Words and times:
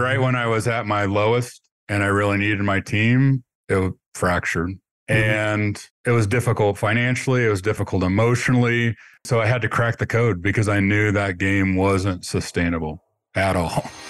Right 0.00 0.20
when 0.20 0.36
I 0.36 0.46
was 0.46 0.68
at 0.68 0.86
my 0.86 1.06
lowest 1.06 1.60
and 1.88 2.04
I 2.04 2.06
really 2.06 2.38
needed 2.38 2.60
my 2.60 2.78
team, 2.78 3.42
it 3.68 3.92
fractured. 4.14 4.68
Mm-hmm. 4.68 5.12
And 5.12 5.86
it 6.06 6.12
was 6.12 6.28
difficult 6.28 6.78
financially, 6.78 7.44
it 7.44 7.48
was 7.48 7.60
difficult 7.60 8.04
emotionally. 8.04 8.94
So 9.24 9.40
I 9.40 9.46
had 9.46 9.60
to 9.62 9.68
crack 9.68 9.98
the 9.98 10.06
code 10.06 10.40
because 10.40 10.68
I 10.68 10.78
knew 10.78 11.10
that 11.10 11.38
game 11.38 11.74
wasn't 11.74 12.24
sustainable 12.24 13.02
at 13.34 13.56
all. 13.56 13.90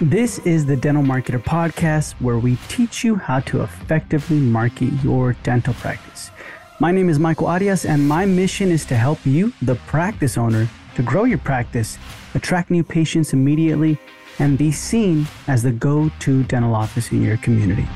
This 0.00 0.40
is 0.40 0.66
the 0.66 0.76
Dental 0.76 1.04
Marketer 1.04 1.42
Podcast, 1.42 2.14
where 2.20 2.36
we 2.36 2.56
teach 2.68 3.04
you 3.04 3.14
how 3.14 3.40
to 3.40 3.62
effectively 3.62 4.38
market 4.38 4.92
your 5.04 5.34
dental 5.44 5.72
practice. 5.72 6.30
My 6.80 6.90
name 6.90 7.08
is 7.08 7.20
Michael 7.20 7.46
Arias, 7.46 7.84
and 7.84 8.08
my 8.08 8.26
mission 8.26 8.72
is 8.72 8.84
to 8.86 8.96
help 8.96 9.24
you, 9.24 9.52
the 9.62 9.76
practice 9.86 10.36
owner, 10.36 10.68
to 10.96 11.02
grow 11.04 11.22
your 11.22 11.38
practice, 11.38 11.98
attract 12.34 12.68
new 12.68 12.82
patients 12.82 13.32
immediately, 13.32 13.96
and 14.40 14.58
be 14.58 14.72
seen 14.72 15.24
as 15.46 15.62
the 15.62 15.70
go 15.70 16.10
to 16.18 16.42
dental 16.42 16.74
office 16.74 17.12
in 17.12 17.22
your 17.22 17.36
community. 17.36 17.86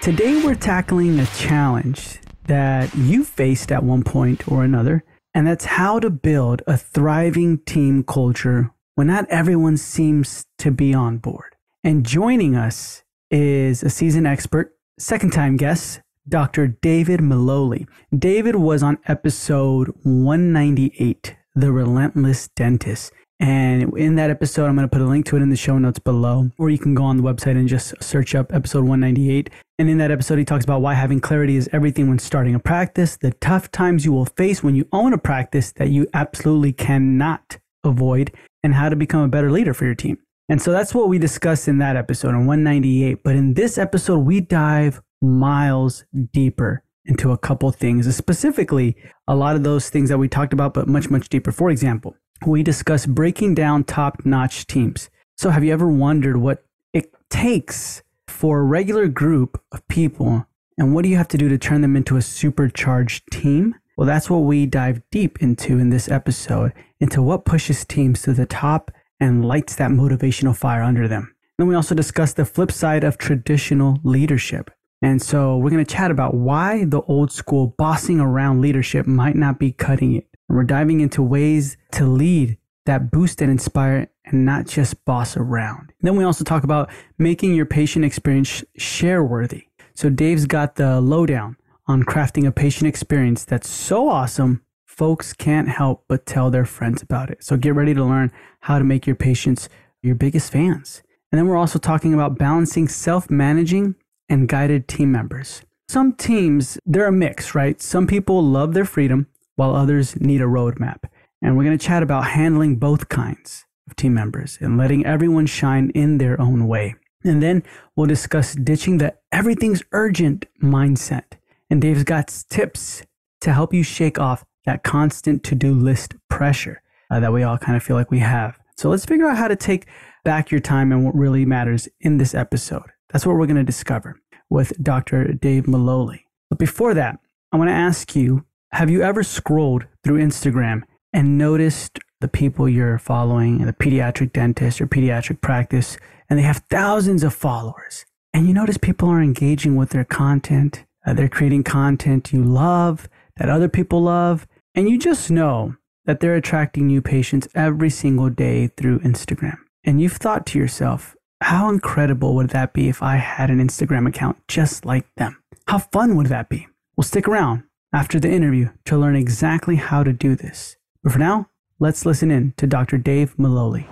Today, 0.00 0.42
we're 0.42 0.56
tackling 0.56 1.20
a 1.20 1.26
challenge 1.26 2.18
that 2.48 2.92
you 2.96 3.22
faced 3.22 3.70
at 3.70 3.84
one 3.84 4.02
point 4.02 4.48
or 4.48 4.64
another, 4.64 5.04
and 5.34 5.46
that's 5.46 5.64
how 5.64 6.00
to 6.00 6.10
build 6.10 6.60
a 6.66 6.76
thriving 6.76 7.58
team 7.58 8.02
culture 8.02 8.72
when 8.96 9.06
not 9.06 9.28
everyone 9.28 9.76
seems 9.76 10.44
to 10.58 10.72
be 10.72 10.92
on 10.92 11.18
board. 11.18 11.54
And 11.84 12.04
joining 12.04 12.56
us 12.56 13.04
is 13.30 13.84
a 13.84 13.90
seasoned 13.90 14.26
expert, 14.26 14.76
second 14.98 15.32
time 15.32 15.56
guest, 15.56 16.00
Dr. 16.28 16.68
David 16.68 17.20
Maloley. 17.20 17.86
David 18.16 18.56
was 18.56 18.82
on 18.82 18.98
episode 19.06 19.88
198, 20.02 21.36
The 21.54 21.72
Relentless 21.72 22.48
Dentist. 22.54 23.12
And 23.40 23.96
in 23.98 24.14
that 24.14 24.30
episode, 24.30 24.66
I'm 24.66 24.76
going 24.76 24.88
to 24.88 24.92
put 24.92 25.02
a 25.02 25.06
link 25.06 25.26
to 25.26 25.36
it 25.36 25.42
in 25.42 25.50
the 25.50 25.56
show 25.56 25.76
notes 25.76 25.98
below, 25.98 26.50
or 26.58 26.70
you 26.70 26.78
can 26.78 26.94
go 26.94 27.02
on 27.02 27.16
the 27.16 27.24
website 27.24 27.56
and 27.56 27.66
just 27.66 28.00
search 28.00 28.36
up 28.36 28.54
episode 28.54 28.84
198. 28.84 29.50
And 29.80 29.90
in 29.90 29.98
that 29.98 30.12
episode, 30.12 30.38
he 30.38 30.44
talks 30.44 30.64
about 30.64 30.80
why 30.80 30.94
having 30.94 31.18
clarity 31.18 31.56
is 31.56 31.68
everything 31.72 32.08
when 32.08 32.20
starting 32.20 32.54
a 32.54 32.60
practice, 32.60 33.16
the 33.16 33.32
tough 33.32 33.72
times 33.72 34.04
you 34.04 34.12
will 34.12 34.26
face 34.26 34.62
when 34.62 34.76
you 34.76 34.86
own 34.92 35.12
a 35.12 35.18
practice 35.18 35.72
that 35.72 35.88
you 35.88 36.06
absolutely 36.14 36.72
cannot 36.72 37.58
avoid, 37.82 38.32
and 38.62 38.74
how 38.74 38.88
to 38.88 38.94
become 38.94 39.22
a 39.22 39.28
better 39.28 39.50
leader 39.50 39.74
for 39.74 39.86
your 39.86 39.96
team. 39.96 40.18
And 40.48 40.62
so 40.62 40.70
that's 40.70 40.94
what 40.94 41.08
we 41.08 41.18
discussed 41.18 41.66
in 41.66 41.78
that 41.78 41.96
episode 41.96 42.28
on 42.28 42.46
198. 42.46 43.24
But 43.24 43.34
in 43.34 43.54
this 43.54 43.76
episode, 43.76 44.18
we 44.18 44.40
dive 44.40 45.02
miles 45.22 46.04
deeper 46.32 46.82
into 47.04 47.32
a 47.32 47.38
couple 47.38 47.70
things, 47.72 48.14
specifically 48.14 48.96
a 49.26 49.34
lot 49.34 49.56
of 49.56 49.64
those 49.64 49.88
things 49.88 50.08
that 50.08 50.18
we 50.18 50.28
talked 50.28 50.52
about, 50.52 50.74
but 50.74 50.88
much, 50.88 51.10
much 51.10 51.28
deeper. 51.28 51.52
For 51.52 51.70
example, 51.70 52.16
we 52.46 52.62
discuss 52.62 53.06
breaking 53.06 53.54
down 53.54 53.84
top 53.84 54.24
notch 54.24 54.66
teams. 54.66 55.10
So, 55.36 55.50
have 55.50 55.64
you 55.64 55.72
ever 55.72 55.88
wondered 55.88 56.36
what 56.36 56.64
it 56.92 57.12
takes 57.30 58.02
for 58.28 58.60
a 58.60 58.64
regular 58.64 59.08
group 59.08 59.62
of 59.72 59.86
people 59.88 60.46
and 60.78 60.94
what 60.94 61.02
do 61.02 61.08
you 61.08 61.16
have 61.16 61.28
to 61.28 61.38
do 61.38 61.48
to 61.48 61.58
turn 61.58 61.80
them 61.80 61.96
into 61.96 62.16
a 62.16 62.22
supercharged 62.22 63.30
team? 63.30 63.74
Well, 63.96 64.06
that's 64.06 64.30
what 64.30 64.38
we 64.38 64.66
dive 64.66 65.02
deep 65.10 65.42
into 65.42 65.78
in 65.78 65.90
this 65.90 66.08
episode 66.08 66.72
into 67.00 67.22
what 67.22 67.44
pushes 67.44 67.84
teams 67.84 68.22
to 68.22 68.32
the 68.32 68.46
top 68.46 68.90
and 69.20 69.44
lights 69.44 69.76
that 69.76 69.90
motivational 69.90 70.56
fire 70.56 70.82
under 70.82 71.06
them. 71.06 71.34
Then 71.58 71.68
we 71.68 71.74
also 71.74 71.94
discuss 71.94 72.32
the 72.32 72.44
flip 72.44 72.72
side 72.72 73.04
of 73.04 73.18
traditional 73.18 73.98
leadership. 74.02 74.70
And 75.02 75.20
so 75.20 75.56
we're 75.56 75.70
going 75.70 75.84
to 75.84 75.94
chat 75.94 76.12
about 76.12 76.34
why 76.34 76.84
the 76.84 77.02
old 77.02 77.32
school 77.32 77.74
bossing 77.76 78.20
around 78.20 78.60
leadership 78.60 79.06
might 79.06 79.34
not 79.34 79.58
be 79.58 79.72
cutting 79.72 80.14
it. 80.14 80.28
And 80.48 80.56
we're 80.56 80.64
diving 80.64 81.00
into 81.00 81.22
ways 81.22 81.76
to 81.92 82.06
lead 82.06 82.56
that 82.86 83.10
boost 83.10 83.42
and 83.42 83.50
inspire 83.50 84.08
and 84.24 84.44
not 84.44 84.66
just 84.66 85.04
boss 85.04 85.36
around. 85.36 85.92
Then 86.00 86.16
we 86.16 86.24
also 86.24 86.44
talk 86.44 86.62
about 86.62 86.90
making 87.18 87.54
your 87.54 87.66
patient 87.66 88.04
experience 88.04 88.64
share 88.76 89.24
worthy. 89.24 89.66
So 89.94 90.08
Dave's 90.08 90.46
got 90.46 90.76
the 90.76 91.00
lowdown 91.00 91.56
on 91.86 92.04
crafting 92.04 92.46
a 92.46 92.52
patient 92.52 92.88
experience 92.88 93.44
that's 93.44 93.68
so 93.68 94.08
awesome, 94.08 94.62
folks 94.86 95.32
can't 95.32 95.68
help 95.68 96.04
but 96.08 96.26
tell 96.26 96.50
their 96.50 96.64
friends 96.64 97.02
about 97.02 97.28
it. 97.28 97.42
So 97.42 97.56
get 97.56 97.74
ready 97.74 97.92
to 97.94 98.04
learn 98.04 98.30
how 98.60 98.78
to 98.78 98.84
make 98.84 99.06
your 99.06 99.16
patients 99.16 99.68
your 100.00 100.14
biggest 100.14 100.52
fans. 100.52 101.02
And 101.30 101.38
then 101.38 101.46
we're 101.46 101.56
also 101.56 101.78
talking 101.78 102.14
about 102.14 102.38
balancing 102.38 102.88
self 102.88 103.30
managing 103.30 103.96
and 104.32 104.48
guided 104.48 104.88
team 104.88 105.12
members. 105.12 105.60
Some 105.88 106.14
teams, 106.14 106.78
they're 106.86 107.06
a 107.06 107.12
mix, 107.12 107.54
right? 107.54 107.80
Some 107.82 108.06
people 108.06 108.42
love 108.42 108.72
their 108.72 108.86
freedom 108.86 109.26
while 109.56 109.76
others 109.76 110.18
need 110.18 110.40
a 110.40 110.44
roadmap. 110.44 111.04
And 111.42 111.54
we're 111.54 111.64
going 111.64 111.76
to 111.76 111.86
chat 111.86 112.02
about 112.02 112.28
handling 112.28 112.76
both 112.76 113.10
kinds 113.10 113.66
of 113.86 113.94
team 113.94 114.14
members 114.14 114.56
and 114.58 114.78
letting 114.78 115.04
everyone 115.04 115.44
shine 115.44 115.90
in 115.90 116.16
their 116.16 116.40
own 116.40 116.66
way. 116.66 116.94
And 117.24 117.42
then 117.42 117.62
we'll 117.94 118.06
discuss 118.06 118.54
ditching 118.54 118.96
the 118.96 119.14
everything's 119.32 119.82
urgent 119.92 120.46
mindset. 120.62 121.34
And 121.68 121.82
Dave's 121.82 122.04
got 122.04 122.28
tips 122.48 123.02
to 123.42 123.52
help 123.52 123.74
you 123.74 123.82
shake 123.82 124.18
off 124.18 124.46
that 124.64 124.82
constant 124.82 125.44
to 125.44 125.54
do 125.54 125.74
list 125.74 126.14
pressure 126.30 126.80
uh, 127.10 127.20
that 127.20 127.34
we 127.34 127.42
all 127.42 127.58
kind 127.58 127.76
of 127.76 127.82
feel 127.82 127.96
like 127.96 128.10
we 128.10 128.20
have. 128.20 128.58
So 128.78 128.88
let's 128.88 129.04
figure 129.04 129.28
out 129.28 129.36
how 129.36 129.48
to 129.48 129.56
take 129.56 129.86
back 130.24 130.50
your 130.50 130.60
time 130.60 130.90
and 130.90 131.04
what 131.04 131.14
really 131.14 131.44
matters 131.44 131.86
in 132.00 132.16
this 132.16 132.34
episode. 132.34 132.90
That's 133.10 133.26
what 133.26 133.36
we're 133.36 133.46
going 133.46 133.56
to 133.56 133.62
discover 133.62 134.21
with 134.52 134.80
Dr. 134.82 135.32
Dave 135.32 135.64
Maloley. 135.64 136.20
But 136.50 136.58
before 136.58 136.94
that, 136.94 137.18
I 137.50 137.56
want 137.56 137.68
to 137.68 137.74
ask 137.74 138.14
you 138.14 138.44
have 138.72 138.90
you 138.90 139.02
ever 139.02 139.22
scrolled 139.22 139.86
through 140.02 140.22
Instagram 140.22 140.82
and 141.12 141.36
noticed 141.36 141.98
the 142.20 142.28
people 142.28 142.68
you're 142.68 142.98
following, 142.98 143.58
the 143.58 143.72
pediatric 143.72 144.32
dentist 144.32 144.80
or 144.80 144.86
pediatric 144.86 145.40
practice, 145.42 145.98
and 146.30 146.38
they 146.38 146.42
have 146.42 146.62
thousands 146.70 147.22
of 147.22 147.34
followers? 147.34 148.06
And 148.32 148.46
you 148.46 148.54
notice 148.54 148.78
people 148.78 149.10
are 149.10 149.20
engaging 149.20 149.76
with 149.76 149.90
their 149.90 150.04
content, 150.04 150.84
uh, 151.04 151.12
they're 151.12 151.28
creating 151.28 151.64
content 151.64 152.32
you 152.32 152.42
love, 152.42 153.08
that 153.36 153.50
other 153.50 153.68
people 153.68 154.02
love, 154.02 154.46
and 154.74 154.88
you 154.88 154.98
just 154.98 155.30
know 155.30 155.76
that 156.06 156.20
they're 156.20 156.34
attracting 156.34 156.86
new 156.86 157.02
patients 157.02 157.48
every 157.54 157.90
single 157.90 158.30
day 158.30 158.68
through 158.68 159.00
Instagram. 159.00 159.56
And 159.84 160.00
you've 160.00 160.12
thought 160.12 160.46
to 160.46 160.58
yourself, 160.58 161.14
how 161.42 161.68
incredible 161.68 162.34
would 162.34 162.50
that 162.50 162.72
be 162.72 162.88
if 162.88 163.02
I 163.02 163.16
had 163.16 163.50
an 163.50 163.58
Instagram 163.58 164.08
account 164.08 164.36
just 164.48 164.84
like 164.84 165.12
them? 165.16 165.42
How 165.66 165.78
fun 165.78 166.16
would 166.16 166.26
that 166.26 166.48
be? 166.48 166.68
Well, 166.96 167.04
stick 167.04 167.26
around 167.26 167.64
after 167.92 168.20
the 168.20 168.30
interview 168.30 168.70
to 168.86 168.96
learn 168.96 169.16
exactly 169.16 169.76
how 169.76 170.02
to 170.02 170.12
do 170.12 170.34
this. 170.34 170.76
But 171.02 171.12
for 171.12 171.18
now, 171.18 171.48
let's 171.78 172.06
listen 172.06 172.30
in 172.30 172.54
to 172.56 172.66
Dr. 172.66 172.98
Dave 172.98 173.36
Maloley. 173.36 173.86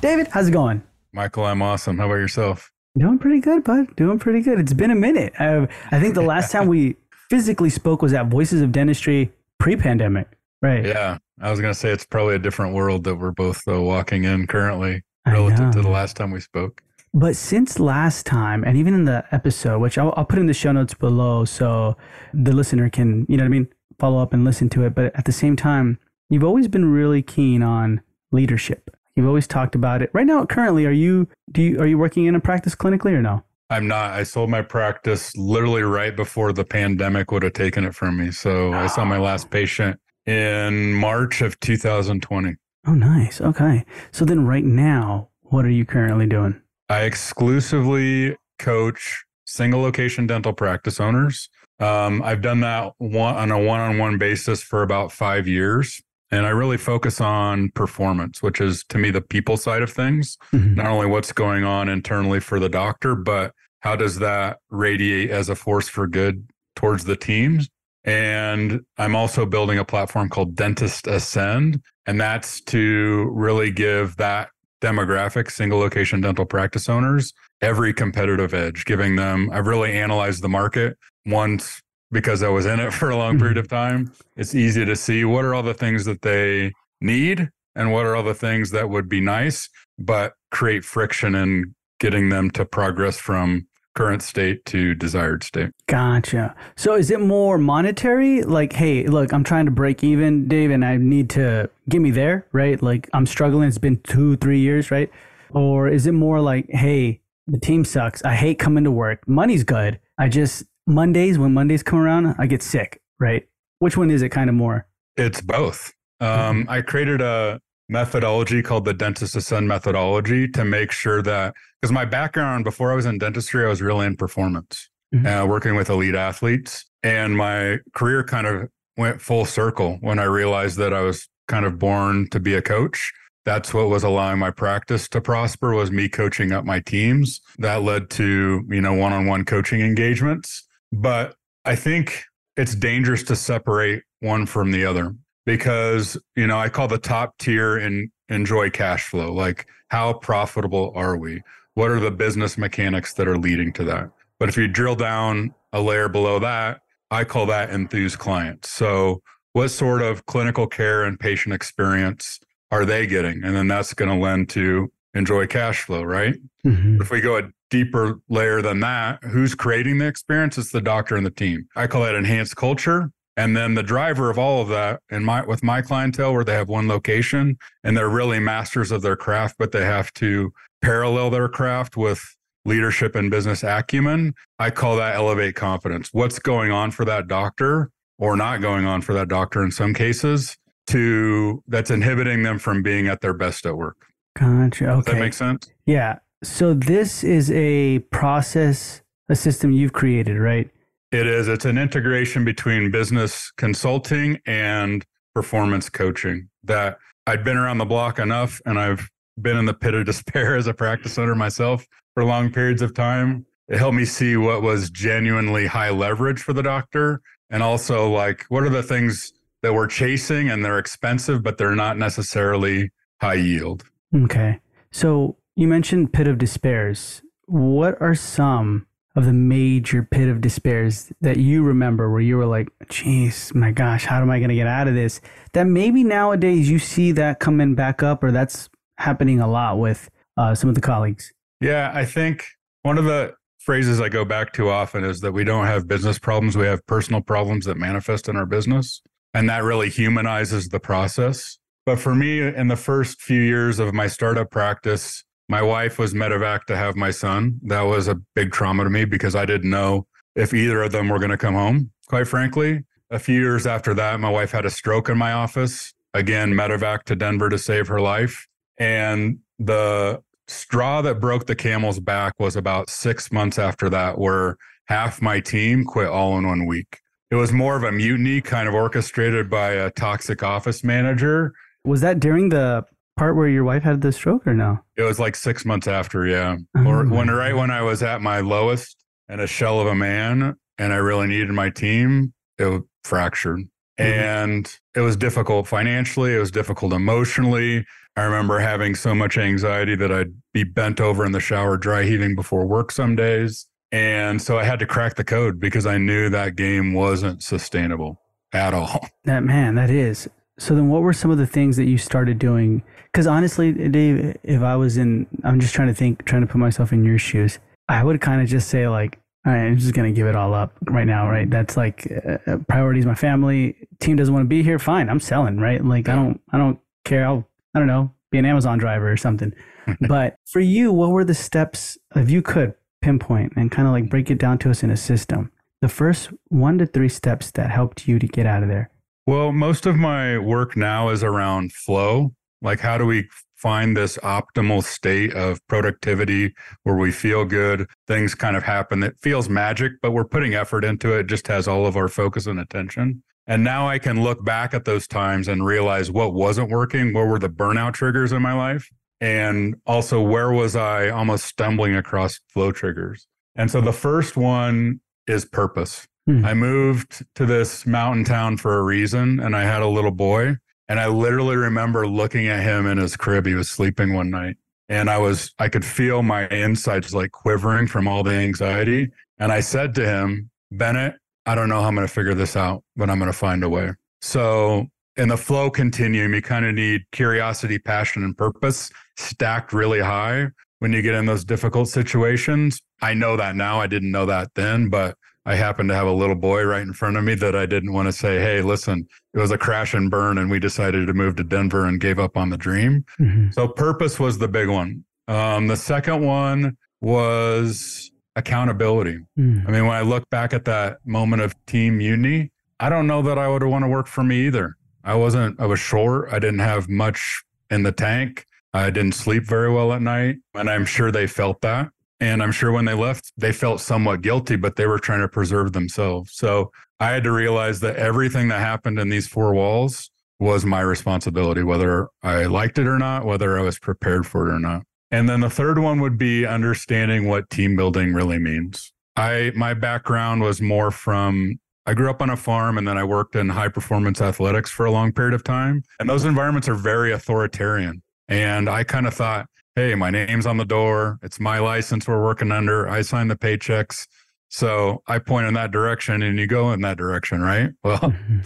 David, 0.00 0.28
how's 0.28 0.48
it 0.48 0.52
going? 0.52 0.82
Michael, 1.12 1.46
I'm 1.46 1.62
awesome. 1.62 1.98
How 1.98 2.06
about 2.06 2.16
yourself? 2.16 2.72
Doing 2.98 3.18
pretty 3.18 3.40
good, 3.40 3.64
bud. 3.64 3.94
Doing 3.96 4.18
pretty 4.18 4.40
good. 4.40 4.58
It's 4.58 4.72
been 4.72 4.90
a 4.90 4.96
minute. 4.96 5.32
I, 5.38 5.68
I 5.90 6.00
think 6.00 6.14
the 6.14 6.22
last 6.22 6.52
time 6.52 6.66
we 6.66 6.96
physically 7.30 7.70
spoke 7.70 8.02
was 8.02 8.12
at 8.12 8.26
Voices 8.26 8.62
of 8.62 8.72
Dentistry 8.72 9.32
pre 9.58 9.76
pandemic. 9.76 10.28
Right. 10.62 10.84
Yeah. 10.84 11.18
I 11.40 11.50
was 11.50 11.60
going 11.60 11.72
to 11.72 11.78
say 11.78 11.90
it's 11.90 12.06
probably 12.06 12.34
a 12.34 12.38
different 12.38 12.74
world 12.74 13.04
that 13.04 13.16
we're 13.16 13.32
both 13.32 13.60
uh, 13.68 13.80
walking 13.80 14.24
in 14.24 14.46
currently 14.46 15.02
relative 15.26 15.72
to 15.72 15.82
the 15.82 15.88
last 15.88 16.16
time 16.16 16.30
we 16.30 16.40
spoke. 16.40 16.82
But 17.14 17.34
since 17.34 17.80
last 17.80 18.26
time, 18.26 18.62
and 18.62 18.76
even 18.76 18.92
in 18.92 19.04
the 19.04 19.24
episode, 19.32 19.78
which 19.78 19.96
I'll, 19.96 20.12
I'll, 20.16 20.26
put 20.26 20.38
in 20.38 20.46
the 20.46 20.54
show 20.54 20.72
notes 20.72 20.92
below 20.92 21.46
so 21.46 21.96
the 22.34 22.52
listener 22.52 22.90
can, 22.90 23.24
you 23.28 23.38
know 23.38 23.44
what 23.44 23.46
I 23.46 23.50
mean, 23.50 23.68
follow 23.98 24.18
up 24.18 24.34
and 24.34 24.44
listen 24.44 24.68
to 24.70 24.84
it. 24.84 24.94
But 24.94 25.16
at 25.16 25.24
the 25.24 25.32
same 25.32 25.56
time, 25.56 25.98
you've 26.28 26.44
always 26.44 26.68
been 26.68 26.92
really 26.92 27.22
keen 27.22 27.62
on 27.62 28.02
leadership. 28.32 28.90
You've 29.14 29.26
always 29.26 29.46
talked 29.46 29.74
about 29.74 30.02
it. 30.02 30.10
Right 30.12 30.26
now, 30.26 30.44
currently, 30.44 30.84
are 30.84 30.92
you 30.92 31.26
do 31.50 31.62
you 31.62 31.80
are 31.80 31.86
you 31.86 31.96
working 31.96 32.26
in 32.26 32.34
a 32.34 32.40
practice 32.40 32.74
clinically 32.74 33.12
or 33.12 33.22
no? 33.22 33.42
I'm 33.70 33.88
not. 33.88 34.12
I 34.12 34.22
sold 34.22 34.50
my 34.50 34.62
practice 34.62 35.34
literally 35.36 35.82
right 35.82 36.14
before 36.14 36.52
the 36.52 36.64
pandemic 36.64 37.32
would 37.32 37.42
have 37.42 37.54
taken 37.54 37.84
it 37.84 37.94
from 37.94 38.18
me. 38.18 38.30
So 38.30 38.74
oh. 38.74 38.76
I 38.76 38.86
saw 38.86 39.04
my 39.04 39.18
last 39.18 39.50
patient 39.50 39.98
in 40.26 40.92
March 40.92 41.40
of 41.40 41.58
2020. 41.60 42.56
Oh, 42.86 42.94
nice. 42.94 43.40
Okay. 43.40 43.84
So 44.12 44.24
then, 44.24 44.46
right 44.46 44.64
now, 44.64 45.28
what 45.42 45.64
are 45.64 45.70
you 45.70 45.84
currently 45.84 46.26
doing? 46.26 46.60
I 46.88 47.02
exclusively 47.02 48.36
coach 48.58 49.24
single 49.44 49.80
location 49.80 50.26
dental 50.26 50.52
practice 50.52 51.00
owners. 51.00 51.48
Um, 51.80 52.22
I've 52.22 52.42
done 52.42 52.60
that 52.60 52.94
one, 52.98 53.34
on 53.34 53.50
a 53.50 53.58
one 53.58 53.80
on 53.80 53.98
one 53.98 54.18
basis 54.18 54.62
for 54.62 54.82
about 54.82 55.12
five 55.12 55.46
years. 55.46 56.00
And 56.30 56.44
I 56.44 56.50
really 56.50 56.76
focus 56.76 57.20
on 57.20 57.70
performance, 57.70 58.42
which 58.42 58.60
is 58.60 58.84
to 58.88 58.98
me 58.98 59.10
the 59.10 59.20
people 59.20 59.56
side 59.56 59.82
of 59.82 59.92
things. 59.92 60.38
Mm-hmm. 60.52 60.74
Not 60.74 60.86
only 60.86 61.06
what's 61.06 61.32
going 61.32 61.64
on 61.64 61.88
internally 61.88 62.40
for 62.40 62.58
the 62.58 62.68
doctor, 62.68 63.14
but 63.14 63.52
how 63.80 63.94
does 63.94 64.18
that 64.18 64.58
radiate 64.68 65.30
as 65.30 65.48
a 65.48 65.54
force 65.54 65.88
for 65.88 66.08
good 66.08 66.48
towards 66.74 67.04
the 67.04 67.16
teams 67.16 67.68
and 68.06 68.82
I'm 68.96 69.16
also 69.16 69.44
building 69.44 69.78
a 69.78 69.84
platform 69.84 70.28
called 70.28 70.54
Dentist 70.54 71.08
Ascend. 71.08 71.82
And 72.06 72.20
that's 72.20 72.60
to 72.62 73.30
really 73.32 73.70
give 73.70 74.16
that 74.16 74.50
demographic, 74.80 75.50
single 75.50 75.78
location 75.78 76.20
dental 76.20 76.44
practice 76.44 76.88
owners, 76.88 77.32
every 77.60 77.92
competitive 77.92 78.54
edge, 78.54 78.84
giving 78.84 79.16
them, 79.16 79.50
I've 79.52 79.66
really 79.66 79.92
analyzed 79.92 80.42
the 80.42 80.48
market. 80.48 80.96
Once 81.24 81.82
because 82.12 82.42
I 82.42 82.48
was 82.48 82.66
in 82.66 82.80
it 82.80 82.92
for 82.92 83.10
a 83.10 83.16
long 83.16 83.38
period 83.38 83.56
mm-hmm. 83.56 83.64
of 83.64 83.68
time. 83.68 84.12
It's 84.36 84.54
easy 84.54 84.84
to 84.84 84.96
see 84.96 85.24
what 85.24 85.44
are 85.44 85.54
all 85.54 85.62
the 85.62 85.74
things 85.74 86.04
that 86.04 86.22
they 86.22 86.72
need 87.00 87.50
and 87.74 87.92
what 87.92 88.06
are 88.06 88.16
all 88.16 88.22
the 88.22 88.34
things 88.34 88.70
that 88.70 88.88
would 88.88 89.08
be 89.08 89.20
nice, 89.20 89.68
but 89.98 90.32
create 90.50 90.84
friction 90.84 91.34
in 91.34 91.74
getting 92.00 92.28
them 92.28 92.50
to 92.52 92.64
progress 92.64 93.18
from 93.18 93.66
current 93.96 94.22
state 94.22 94.64
to 94.66 94.94
desired 94.94 95.42
state. 95.42 95.70
Gotcha. 95.88 96.54
So 96.76 96.94
is 96.94 97.10
it 97.10 97.20
more 97.20 97.58
monetary? 97.58 98.42
Like, 98.42 98.72
hey, 98.72 99.06
look, 99.06 99.32
I'm 99.32 99.42
trying 99.42 99.64
to 99.64 99.72
break 99.72 100.04
even, 100.04 100.46
Dave, 100.46 100.70
and 100.70 100.84
I 100.84 100.96
need 100.98 101.30
to 101.30 101.68
get 101.88 102.00
me 102.00 102.12
there, 102.12 102.46
right? 102.52 102.80
Like, 102.80 103.08
I'm 103.12 103.26
struggling. 103.26 103.66
It's 103.68 103.78
been 103.78 103.98
two, 104.02 104.36
three 104.36 104.60
years, 104.60 104.90
right? 104.90 105.10
Or 105.50 105.88
is 105.88 106.06
it 106.06 106.12
more 106.12 106.40
like, 106.40 106.68
hey, 106.70 107.20
the 107.46 107.58
team 107.58 107.84
sucks. 107.84 108.24
I 108.24 108.34
hate 108.34 108.58
coming 108.58 108.84
to 108.84 108.90
work. 108.90 109.26
Money's 109.26 109.64
good. 109.64 110.00
I 110.18 110.28
just, 110.28 110.64
Mondays, 110.86 111.38
when 111.38 111.54
Mondays 111.54 111.82
come 111.82 111.98
around, 111.98 112.34
I 112.38 112.46
get 112.46 112.62
sick, 112.62 113.00
right? 113.20 113.46
Which 113.78 113.96
one 113.96 114.10
is 114.10 114.22
it 114.22 114.30
kind 114.30 114.50
of 114.50 114.56
more? 114.56 114.86
It's 115.16 115.40
both. 115.40 115.92
Um, 116.20 116.62
mm-hmm. 116.62 116.70
I 116.70 116.82
created 116.82 117.20
a 117.20 117.60
methodology 117.88 118.62
called 118.62 118.84
the 118.84 118.94
Dentist 118.94 119.36
Ascend 119.36 119.68
methodology 119.68 120.48
to 120.48 120.64
make 120.64 120.90
sure 120.90 121.22
that 121.22 121.54
because 121.86 121.94
my 121.94 122.04
background 122.04 122.64
before 122.64 122.90
I 122.90 122.96
was 122.96 123.06
in 123.06 123.18
dentistry, 123.18 123.64
I 123.64 123.68
was 123.68 123.80
really 123.80 124.06
in 124.06 124.16
performance, 124.16 124.90
mm-hmm. 125.14 125.24
uh, 125.24 125.46
working 125.46 125.76
with 125.76 125.88
elite 125.88 126.16
athletes, 126.16 126.84
and 127.04 127.36
my 127.36 127.78
career 127.94 128.24
kind 128.24 128.44
of 128.44 128.68
went 128.96 129.20
full 129.20 129.44
circle 129.44 129.98
when 130.00 130.18
I 130.18 130.24
realized 130.24 130.78
that 130.78 130.92
I 130.92 131.02
was 131.02 131.28
kind 131.46 131.64
of 131.64 131.78
born 131.78 132.28
to 132.30 132.40
be 132.40 132.54
a 132.54 132.62
coach. 132.62 133.12
That's 133.44 133.72
what 133.72 133.88
was 133.88 134.02
allowing 134.02 134.40
my 134.40 134.50
practice 134.50 135.08
to 135.10 135.20
prosper 135.20 135.76
was 135.76 135.92
me 135.92 136.08
coaching 136.08 136.50
up 136.50 136.64
my 136.64 136.80
teams. 136.80 137.40
That 137.58 137.84
led 137.84 138.10
to, 138.10 138.64
you 138.68 138.80
know, 138.80 138.94
one-on-one 138.94 139.44
coaching 139.44 139.80
engagements. 139.80 140.66
But 140.90 141.36
I 141.64 141.76
think 141.76 142.24
it's 142.56 142.74
dangerous 142.74 143.22
to 143.24 143.36
separate 143.36 144.02
one 144.18 144.46
from 144.46 144.72
the 144.72 144.84
other 144.84 145.14
because 145.44 146.18
you 146.34 146.46
know 146.46 146.58
i 146.58 146.68
call 146.68 146.88
the 146.88 146.98
top 146.98 147.38
tier 147.38 147.76
and 147.76 148.10
enjoy 148.28 148.68
cash 148.68 149.04
flow 149.04 149.32
like 149.32 149.66
how 149.88 150.12
profitable 150.12 150.92
are 150.96 151.16
we 151.16 151.40
what 151.76 151.90
are 151.90 152.00
the 152.00 152.10
business 152.10 152.58
mechanics 152.58 153.14
that 153.14 153.28
are 153.28 153.38
leading 153.38 153.72
to 153.74 153.84
that? 153.84 154.10
But 154.38 154.48
if 154.48 154.56
you 154.56 154.68
drill 154.68 154.96
down 154.96 155.54
a 155.72 155.80
layer 155.80 156.08
below 156.08 156.38
that 156.38 156.80
i 157.10 157.22
call 157.22 157.46
that 157.46 157.70
enthused 157.70 158.18
clients 158.18 158.70
so 158.70 159.20
what 159.52 159.68
sort 159.68 160.02
of 160.02 160.26
clinical 160.26 160.66
care 160.66 161.04
and 161.04 161.18
patient 161.18 161.54
experience 161.54 162.40
are 162.70 162.84
they 162.84 163.06
getting? 163.06 163.42
And 163.42 163.56
then 163.56 163.68
that's 163.68 163.94
going 163.94 164.10
to 164.10 164.22
lend 164.22 164.50
to 164.50 164.92
enjoy 165.14 165.46
cash 165.46 165.82
flow 165.82 166.02
right? 166.02 166.34
Mm-hmm. 166.66 167.00
if 167.00 167.10
we 167.10 167.20
go 167.20 167.38
a 167.38 167.42
deeper 167.70 168.20
layer 168.28 168.60
than 168.60 168.80
that 168.80 169.22
who's 169.24 169.54
creating 169.54 169.98
the 169.98 170.06
experience? 170.06 170.58
It's 170.58 170.72
the 170.72 170.80
doctor 170.80 171.16
and 171.16 171.24
the 171.24 171.30
team. 171.30 171.68
I 171.74 171.86
call 171.86 172.02
that 172.02 172.14
enhanced 172.14 172.56
culture 172.56 173.10
and 173.36 173.56
then 173.56 173.74
the 173.74 173.82
driver 173.82 174.30
of 174.30 174.38
all 174.38 174.62
of 174.62 174.68
that 174.68 175.00
in 175.10 175.24
my 175.24 175.44
with 175.44 175.62
my 175.62 175.82
clientele 175.82 176.32
where 176.32 176.44
they 176.44 176.54
have 176.54 176.68
one 176.68 176.88
location 176.88 177.58
and 177.84 177.96
they're 177.96 178.08
really 178.08 178.38
masters 178.38 178.90
of 178.90 179.02
their 179.02 179.16
craft 179.16 179.56
but 179.58 179.72
they 179.72 179.84
have 179.84 180.12
to 180.14 180.52
parallel 180.82 181.30
their 181.30 181.48
craft 181.48 181.96
with 181.96 182.22
leadership 182.64 183.14
and 183.14 183.30
business 183.30 183.62
acumen 183.62 184.34
i 184.58 184.70
call 184.70 184.96
that 184.96 185.14
elevate 185.14 185.54
confidence. 185.54 186.10
What's 186.12 186.38
going 186.38 186.70
on 186.70 186.90
for 186.90 187.04
that 187.04 187.28
doctor 187.28 187.90
or 188.18 188.36
not 188.36 188.60
going 188.60 188.86
on 188.86 189.02
for 189.02 189.12
that 189.14 189.28
doctor 189.28 189.64
in 189.64 189.70
some 189.70 189.92
cases 189.92 190.56
to 190.88 191.62
that's 191.66 191.90
inhibiting 191.90 192.42
them 192.42 192.58
from 192.58 192.82
being 192.82 193.08
at 193.08 193.20
their 193.20 193.34
best 193.34 193.66
at 193.66 193.76
work. 193.76 194.06
Gotcha. 194.38 194.90
Okay 194.90 194.96
Does 194.96 195.04
that 195.06 195.18
make 195.18 195.34
sense? 195.34 195.70
Yeah. 195.84 196.18
So 196.44 196.74
this 196.74 197.24
is 197.24 197.50
a 197.50 198.00
process 198.10 199.02
a 199.28 199.34
system 199.34 199.72
you've 199.72 199.92
created 199.92 200.38
right 200.38 200.70
it 201.16 201.26
is. 201.26 201.48
It's 201.48 201.64
an 201.64 201.78
integration 201.78 202.44
between 202.44 202.90
business 202.90 203.50
consulting 203.56 204.38
and 204.46 205.04
performance 205.34 205.88
coaching 205.88 206.48
that 206.64 206.98
I'd 207.26 207.42
been 207.42 207.56
around 207.56 207.78
the 207.78 207.84
block 207.84 208.18
enough 208.18 208.60
and 208.66 208.78
I've 208.78 209.08
been 209.40 209.56
in 209.56 209.64
the 209.64 209.74
pit 209.74 209.94
of 209.94 210.04
despair 210.04 210.56
as 210.58 210.66
a 210.66 210.74
practice 210.74 211.18
owner 211.18 211.34
myself 211.34 211.86
for 212.14 212.24
long 212.24 212.52
periods 212.52 212.82
of 212.82 212.94
time. 212.94 213.46
It 213.68 213.78
helped 213.78 213.96
me 213.96 214.04
see 214.04 214.36
what 214.36 214.62
was 214.62 214.90
genuinely 214.90 215.66
high 215.66 215.90
leverage 215.90 216.40
for 216.40 216.52
the 216.52 216.62
doctor 216.62 217.20
and 217.50 217.62
also 217.62 218.10
like 218.10 218.44
what 218.48 218.62
are 218.62 218.68
the 218.68 218.82
things 218.82 219.32
that 219.62 219.72
we're 219.72 219.88
chasing 219.88 220.50
and 220.50 220.64
they're 220.64 220.78
expensive, 220.78 221.42
but 221.42 221.58
they're 221.58 221.74
not 221.74 221.98
necessarily 221.98 222.90
high 223.20 223.34
yield. 223.34 223.84
Okay. 224.14 224.60
So 224.92 225.36
you 225.56 225.66
mentioned 225.66 226.12
pit 226.12 226.28
of 226.28 226.38
despairs. 226.38 227.22
What 227.46 228.00
are 228.00 228.14
some 228.14 228.86
of 229.16 229.24
the 229.24 229.32
major 229.32 230.02
pit 230.02 230.28
of 230.28 230.42
despairs 230.42 231.10
that 231.22 231.38
you 231.38 231.62
remember 231.62 232.10
where 232.10 232.20
you 232.20 232.36
were 232.36 232.46
like, 232.46 232.68
geez, 232.90 233.52
my 233.54 233.72
gosh, 233.72 234.04
how 234.04 234.20
am 234.20 234.30
I 234.30 234.38
going 234.38 234.50
to 234.50 234.54
get 234.54 234.66
out 234.66 234.88
of 234.88 234.94
this? 234.94 235.22
That 235.54 235.66
maybe 235.66 236.04
nowadays 236.04 236.70
you 236.70 236.78
see 236.78 237.12
that 237.12 237.40
coming 237.40 237.74
back 237.74 238.02
up 238.02 238.22
or 238.22 238.30
that's 238.30 238.68
happening 238.98 239.40
a 239.40 239.48
lot 239.48 239.78
with 239.78 240.10
uh, 240.36 240.54
some 240.54 240.68
of 240.68 240.74
the 240.74 240.82
colleagues. 240.82 241.32
Yeah, 241.62 241.90
I 241.94 242.04
think 242.04 242.44
one 242.82 242.98
of 242.98 243.06
the 243.06 243.34
phrases 243.58 244.00
I 244.02 244.10
go 244.10 244.24
back 244.26 244.52
to 244.52 244.68
often 244.68 245.02
is 245.02 245.20
that 245.20 245.32
we 245.32 245.44
don't 245.44 245.66
have 245.66 245.88
business 245.88 246.18
problems, 246.18 246.56
we 246.56 246.66
have 246.66 246.86
personal 246.86 247.22
problems 247.22 247.64
that 247.64 247.78
manifest 247.78 248.28
in 248.28 248.36
our 248.36 248.46
business. 248.46 249.00
And 249.32 249.48
that 249.48 249.64
really 249.64 249.88
humanizes 249.88 250.68
the 250.68 250.80
process. 250.80 251.58
But 251.86 251.98
for 251.98 252.14
me, 252.14 252.40
in 252.40 252.68
the 252.68 252.76
first 252.76 253.20
few 253.20 253.40
years 253.40 253.78
of 253.78 253.94
my 253.94 254.08
startup 254.08 254.50
practice, 254.50 255.24
my 255.48 255.62
wife 255.62 255.98
was 255.98 256.14
medevac 256.14 256.64
to 256.64 256.76
have 256.76 256.96
my 256.96 257.10
son. 257.10 257.60
That 257.62 257.82
was 257.82 258.08
a 258.08 258.16
big 258.34 258.52
trauma 258.52 258.84
to 258.84 258.90
me 258.90 259.04
because 259.04 259.36
I 259.36 259.46
didn't 259.46 259.70
know 259.70 260.06
if 260.34 260.52
either 260.52 260.82
of 260.82 260.92
them 260.92 261.08
were 261.08 261.18
going 261.18 261.30
to 261.30 261.36
come 261.36 261.54
home, 261.54 261.92
quite 262.08 262.26
frankly. 262.28 262.84
A 263.10 263.18
few 263.18 263.40
years 263.40 263.66
after 263.66 263.94
that, 263.94 264.18
my 264.18 264.28
wife 264.28 264.50
had 264.50 264.66
a 264.66 264.70
stroke 264.70 265.08
in 265.08 265.16
my 265.16 265.32
office. 265.32 265.94
Again, 266.14 266.52
medevac 266.52 267.04
to 267.04 267.16
Denver 267.16 267.48
to 267.48 267.58
save 267.58 267.86
her 267.88 268.00
life. 268.00 268.46
And 268.78 269.38
the 269.58 270.22
straw 270.48 271.02
that 271.02 271.20
broke 271.20 271.46
the 271.46 271.54
camel's 271.54 272.00
back 272.00 272.34
was 272.38 272.56
about 272.56 272.90
six 272.90 273.30
months 273.30 273.58
after 273.58 273.88
that, 273.90 274.18
where 274.18 274.56
half 274.86 275.22
my 275.22 275.40
team 275.40 275.84
quit 275.84 276.08
all 276.08 276.36
in 276.38 276.46
one 276.46 276.66
week. 276.66 277.00
It 277.30 277.36
was 277.36 277.52
more 277.52 277.76
of 277.76 277.82
a 277.82 277.92
mutiny 277.92 278.40
kind 278.40 278.68
of 278.68 278.74
orchestrated 278.74 279.50
by 279.50 279.72
a 279.72 279.90
toxic 279.90 280.42
office 280.42 280.84
manager. 280.84 281.52
Was 281.84 282.00
that 282.00 282.20
during 282.20 282.48
the 282.48 282.84
part 283.16 283.36
where 283.36 283.48
your 283.48 283.64
wife 283.64 283.82
had 283.82 284.00
the 284.00 284.12
stroke 284.12 284.46
or 284.46 284.54
no? 284.54 284.78
It 284.96 285.02
was 285.02 285.18
like 285.18 285.34
six 285.34 285.64
months 285.64 285.86
after, 285.86 286.26
yeah. 286.26 286.56
Oh, 286.76 286.86
or 286.86 287.06
when 287.06 287.28
right 287.28 287.54
when 287.54 287.70
I 287.70 287.82
was 287.82 288.02
at 288.02 288.20
my 288.20 288.40
lowest 288.40 289.04
and 289.28 289.40
a 289.40 289.46
shell 289.46 289.80
of 289.80 289.86
a 289.86 289.94
man 289.94 290.56
and 290.78 290.92
I 290.92 290.96
really 290.96 291.26
needed 291.26 291.50
my 291.50 291.70
team, 291.70 292.34
it 292.58 292.82
fractured. 293.04 293.60
Mm-hmm. 293.98 294.02
And 294.02 294.78
it 294.94 295.00
was 295.00 295.16
difficult 295.16 295.66
financially, 295.66 296.34
it 296.34 296.38
was 296.38 296.50
difficult 296.50 296.92
emotionally. 296.92 297.86
I 298.16 298.22
remember 298.22 298.58
having 298.58 298.94
so 298.94 299.14
much 299.14 299.36
anxiety 299.36 299.94
that 299.96 300.10
I'd 300.10 300.32
be 300.54 300.64
bent 300.64 301.00
over 301.00 301.24
in 301.24 301.32
the 301.32 301.40
shower 301.40 301.76
dry 301.76 302.04
heaving 302.04 302.34
before 302.34 302.66
work 302.66 302.90
some 302.90 303.14
days. 303.14 303.66
And 303.92 304.40
so 304.40 304.58
I 304.58 304.64
had 304.64 304.78
to 304.80 304.86
crack 304.86 305.16
the 305.16 305.24
code 305.24 305.60
because 305.60 305.86
I 305.86 305.98
knew 305.98 306.28
that 306.30 306.56
game 306.56 306.92
wasn't 306.92 307.42
sustainable 307.42 308.20
at 308.52 308.74
all. 308.74 309.08
That 309.24 309.44
man, 309.44 309.74
that 309.74 309.90
is. 309.90 310.28
So 310.58 310.74
then 310.74 310.88
what 310.88 311.02
were 311.02 311.12
some 311.12 311.30
of 311.30 311.38
the 311.38 311.46
things 311.46 311.76
that 311.76 311.84
you 311.84 311.98
started 311.98 312.38
doing 312.38 312.82
because 313.16 313.26
honestly, 313.26 313.72
Dave, 313.72 314.36
if 314.42 314.60
I 314.60 314.76
was 314.76 314.98
in, 314.98 315.26
I'm 315.42 315.58
just 315.58 315.74
trying 315.74 315.88
to 315.88 315.94
think, 315.94 316.26
trying 316.26 316.42
to 316.42 316.46
put 316.46 316.58
myself 316.58 316.92
in 316.92 317.02
your 317.02 317.16
shoes. 317.16 317.58
I 317.88 318.04
would 318.04 318.20
kind 318.20 318.42
of 318.42 318.46
just 318.46 318.68
say 318.68 318.88
like, 318.88 319.18
all 319.46 319.54
right, 319.54 319.68
I'm 319.68 319.78
just 319.78 319.94
gonna 319.94 320.12
give 320.12 320.26
it 320.26 320.36
all 320.36 320.52
up 320.52 320.76
right 320.82 321.06
now, 321.06 321.26
right? 321.26 321.48
That's 321.48 321.78
like 321.78 322.12
uh, 322.12 322.36
uh 322.46 322.58
priorities. 322.68 323.06
My 323.06 323.14
family 323.14 323.74
team 324.00 324.16
doesn't 324.16 324.34
want 324.34 324.44
to 324.44 324.48
be 324.48 324.62
here. 324.62 324.78
Fine, 324.78 325.08
I'm 325.08 325.20
selling, 325.20 325.58
right? 325.58 325.82
Like 325.82 326.10
I 326.10 326.14
don't, 326.14 326.42
I 326.52 326.58
don't 326.58 326.78
care. 327.06 327.24
I'll, 327.24 327.48
I 327.74 327.78
don't 327.78 327.88
know, 327.88 328.12
be 328.30 328.36
an 328.36 328.44
Amazon 328.44 328.76
driver 328.76 329.10
or 329.10 329.16
something. 329.16 329.54
but 330.08 330.36
for 330.44 330.60
you, 330.60 330.92
what 330.92 331.08
were 331.08 331.24
the 331.24 331.32
steps, 331.32 331.96
if 332.16 332.28
you 332.28 332.42
could 332.42 332.74
pinpoint 333.00 333.54
and 333.56 333.72
kind 333.72 333.88
of 333.88 333.94
like 333.94 334.10
break 334.10 334.30
it 334.30 334.36
down 334.36 334.58
to 334.58 334.70
us 334.70 334.82
in 334.82 334.90
a 334.90 334.96
system? 334.96 335.50
The 335.80 335.88
first 335.88 336.28
one 336.48 336.76
to 336.76 336.86
three 336.86 337.08
steps 337.08 337.50
that 337.52 337.70
helped 337.70 338.06
you 338.06 338.18
to 338.18 338.26
get 338.26 338.44
out 338.44 338.62
of 338.62 338.68
there. 338.68 338.90
Well, 339.26 339.52
most 339.52 339.86
of 339.86 339.96
my 339.96 340.36
work 340.36 340.76
now 340.76 341.08
is 341.08 341.22
around 341.22 341.72
flow 341.72 342.34
like, 342.66 342.80
how 342.80 342.98
do 342.98 343.06
we 343.06 343.28
find 343.54 343.96
this 343.96 344.18
optimal 344.18 344.84
state 344.84 345.32
of 345.32 345.66
productivity 345.68 346.52
where 346.82 346.96
we 346.96 347.10
feel 347.10 347.44
good? 347.46 347.86
Things 348.06 348.34
kind 348.34 348.56
of 348.56 348.64
happen 348.64 349.00
that 349.00 349.18
feels 349.20 349.48
magic, 349.48 349.92
but 350.02 350.10
we're 350.10 350.26
putting 350.26 350.54
effort 350.54 350.84
into 350.84 351.14
it, 351.14 351.20
it 351.20 351.26
just 351.28 351.46
has 351.46 351.66
all 351.66 351.86
of 351.86 351.96
our 351.96 352.08
focus 352.08 352.46
and 352.46 352.60
attention. 352.60 353.22
And 353.46 353.62
now 353.62 353.88
I 353.88 354.00
can 354.00 354.22
look 354.24 354.44
back 354.44 354.74
at 354.74 354.84
those 354.84 355.06
times 355.06 355.46
and 355.46 355.64
realize 355.64 356.10
what 356.10 356.34
wasn't 356.34 356.68
working, 356.68 357.14
what 357.14 357.28
were 357.28 357.38
the 357.38 357.48
burnout 357.48 357.94
triggers 357.94 358.32
in 358.32 358.42
my 358.42 358.52
life, 358.52 358.90
and 359.20 359.76
also 359.86 360.20
where 360.20 360.50
was 360.50 360.74
I 360.74 361.08
almost 361.08 361.46
stumbling 361.46 361.94
across 361.94 362.40
flow 362.48 362.72
triggers. 362.72 363.28
And 363.54 363.70
so 363.70 363.80
the 363.80 363.92
first 363.92 364.36
one 364.36 365.00
is 365.28 365.44
purpose. 365.44 366.06
Hmm. 366.26 366.44
I 366.44 366.54
moved 366.54 367.24
to 367.36 367.46
this 367.46 367.86
mountain 367.86 368.24
town 368.24 368.56
for 368.56 368.76
a 368.76 368.82
reason, 368.82 369.38
and 369.38 369.54
I 369.54 369.62
had 369.62 369.82
a 369.82 369.88
little 369.88 370.10
boy. 370.10 370.56
And 370.88 371.00
I 371.00 371.08
literally 371.08 371.56
remember 371.56 372.06
looking 372.06 372.46
at 372.46 372.62
him 372.62 372.86
in 372.86 372.98
his 372.98 373.16
crib. 373.16 373.46
He 373.46 373.54
was 373.54 373.68
sleeping 373.68 374.14
one 374.14 374.30
night. 374.30 374.56
And 374.88 375.10
I 375.10 375.18
was, 375.18 375.52
I 375.58 375.68
could 375.68 375.84
feel 375.84 376.22
my 376.22 376.46
insides 376.48 377.12
like 377.12 377.32
quivering 377.32 377.88
from 377.88 378.06
all 378.06 378.22
the 378.22 378.32
anxiety. 378.32 379.10
And 379.38 379.50
I 379.50 379.60
said 379.60 379.94
to 379.96 380.06
him, 380.06 380.50
Bennett, 380.70 381.14
I 381.44 381.54
don't 381.54 381.68
know 381.68 381.80
how 381.80 381.88
I'm 381.88 381.94
going 381.94 382.06
to 382.06 382.12
figure 382.12 382.34
this 382.34 382.56
out, 382.56 382.84
but 382.96 383.10
I'm 383.10 383.18
going 383.18 383.30
to 383.30 383.36
find 383.36 383.64
a 383.64 383.68
way. 383.68 383.92
So 384.20 384.86
in 385.16 385.28
the 385.28 385.36
flow 385.36 385.70
continuum, 385.70 386.34
you 386.34 386.42
kind 386.42 386.64
of 386.64 386.74
need 386.74 387.02
curiosity, 387.10 387.78
passion, 387.78 388.22
and 388.22 388.36
purpose 388.36 388.90
stacked 389.16 389.72
really 389.72 390.00
high 390.00 390.48
when 390.78 390.92
you 390.92 391.02
get 391.02 391.14
in 391.14 391.26
those 391.26 391.44
difficult 391.44 391.88
situations. 391.88 392.80
I 393.00 393.14
know 393.14 393.36
that 393.36 393.56
now. 393.56 393.80
I 393.80 393.86
didn't 393.86 394.10
know 394.10 394.26
that 394.26 394.50
then, 394.54 394.88
but 394.88 395.16
I 395.46 395.54
happened 395.54 395.88
to 395.90 395.94
have 395.94 396.08
a 396.08 396.12
little 396.12 396.34
boy 396.34 396.64
right 396.64 396.82
in 396.82 396.92
front 396.92 397.16
of 397.16 397.22
me 397.22 397.36
that 397.36 397.54
I 397.54 397.66
didn't 397.66 397.92
want 397.92 398.06
to 398.06 398.12
say, 398.12 398.40
Hey, 398.40 398.62
listen, 398.62 399.06
it 399.32 399.38
was 399.38 399.52
a 399.52 399.58
crash 399.58 399.94
and 399.94 400.10
burn. 400.10 400.38
And 400.38 400.50
we 400.50 400.58
decided 400.58 401.06
to 401.06 401.14
move 401.14 401.36
to 401.36 401.44
Denver 401.44 401.86
and 401.86 402.00
gave 402.00 402.18
up 402.18 402.36
on 402.36 402.50
the 402.50 402.56
dream. 402.58 403.04
Mm-hmm. 403.20 403.52
So 403.52 403.68
purpose 403.68 404.18
was 404.18 404.38
the 404.38 404.48
big 404.48 404.68
one. 404.68 405.04
Um, 405.28 405.68
the 405.68 405.76
second 405.76 406.24
one 406.24 406.76
was 407.00 408.10
accountability. 408.34 409.20
Mm. 409.38 409.68
I 409.68 409.70
mean, 409.70 409.86
when 409.86 409.96
I 409.96 410.02
look 410.02 410.28
back 410.30 410.52
at 410.52 410.64
that 410.66 410.98
moment 411.04 411.42
of 411.42 411.54
team 411.66 412.00
unity, 412.00 412.50
I 412.80 412.88
don't 412.88 413.06
know 413.06 413.22
that 413.22 413.38
I 413.38 413.48
would 413.48 413.62
want 413.62 413.84
to 413.84 413.88
work 413.88 414.08
for 414.08 414.24
me 414.24 414.46
either. 414.46 414.76
I 415.04 415.14
wasn't, 415.14 415.60
I 415.60 415.66
was 415.66 415.78
short. 415.78 416.28
I 416.32 416.38
didn't 416.40 416.58
have 416.58 416.88
much 416.88 417.44
in 417.70 417.84
the 417.84 417.92
tank. 417.92 418.44
I 418.74 418.90
didn't 418.90 419.14
sleep 419.14 419.44
very 419.44 419.72
well 419.72 419.92
at 419.92 420.02
night. 420.02 420.36
And 420.54 420.68
I'm 420.68 420.84
sure 420.84 421.10
they 421.10 421.26
felt 421.26 421.60
that. 421.62 421.90
And 422.20 422.42
I'm 422.42 422.52
sure 422.52 422.72
when 422.72 422.86
they 422.86 422.94
left, 422.94 423.32
they 423.36 423.52
felt 423.52 423.80
somewhat 423.80 424.22
guilty, 424.22 424.56
but 424.56 424.76
they 424.76 424.86
were 424.86 424.98
trying 424.98 425.20
to 425.20 425.28
preserve 425.28 425.72
themselves. 425.72 426.32
So 426.34 426.70
I 426.98 427.10
had 427.10 427.24
to 427.24 427.32
realize 427.32 427.80
that 427.80 427.96
everything 427.96 428.48
that 428.48 428.60
happened 428.60 428.98
in 428.98 429.10
these 429.10 429.28
four 429.28 429.54
walls 429.54 430.10
was 430.38 430.64
my 430.64 430.80
responsibility, 430.80 431.62
whether 431.62 432.08
I 432.22 432.44
liked 432.44 432.78
it 432.78 432.86
or 432.86 432.98
not, 432.98 433.24
whether 433.24 433.58
I 433.58 433.62
was 433.62 433.78
prepared 433.78 434.26
for 434.26 434.48
it 434.48 434.54
or 434.54 434.58
not. 434.58 434.82
And 435.10 435.28
then 435.28 435.40
the 435.40 435.50
third 435.50 435.78
one 435.78 436.00
would 436.00 436.18
be 436.18 436.46
understanding 436.46 437.28
what 437.28 437.48
team 437.50 437.76
building 437.76 438.12
really 438.12 438.38
means. 438.38 438.92
I 439.16 439.52
my 439.54 439.72
background 439.72 440.42
was 440.42 440.60
more 440.60 440.90
from 440.90 441.58
I 441.86 441.94
grew 441.94 442.10
up 442.10 442.20
on 442.20 442.30
a 442.30 442.36
farm 442.36 442.78
and 442.78 442.86
then 442.86 442.98
I 442.98 443.04
worked 443.04 443.36
in 443.36 443.48
high 443.48 443.68
performance 443.68 444.20
athletics 444.20 444.70
for 444.70 444.86
a 444.86 444.90
long 444.90 445.12
period 445.12 445.34
of 445.34 445.44
time. 445.44 445.84
And 446.00 446.10
those 446.10 446.24
environments 446.24 446.68
are 446.68 446.74
very 446.74 447.12
authoritarian. 447.12 448.02
And 448.28 448.68
I 448.68 448.82
kind 448.82 449.06
of 449.06 449.14
thought, 449.14 449.46
hey, 449.76 449.94
my 449.94 450.10
name's 450.10 450.46
on 450.46 450.56
the 450.56 450.64
door. 450.64 451.18
It's 451.22 451.38
my 451.38 451.58
license 451.58 452.08
we're 452.08 452.22
working 452.22 452.50
under. 452.50 452.88
I 452.88 453.02
sign 453.02 453.28
the 453.28 453.36
paychecks. 453.36 454.06
So 454.48 455.02
I 455.06 455.18
point 455.18 455.46
in 455.46 455.54
that 455.54 455.70
direction 455.70 456.22
and 456.22 456.38
you 456.38 456.46
go 456.46 456.72
in 456.72 456.80
that 456.80 456.96
direction, 456.96 457.42
right? 457.42 457.70
Well, 457.84 457.98
mm-hmm. 457.98 458.40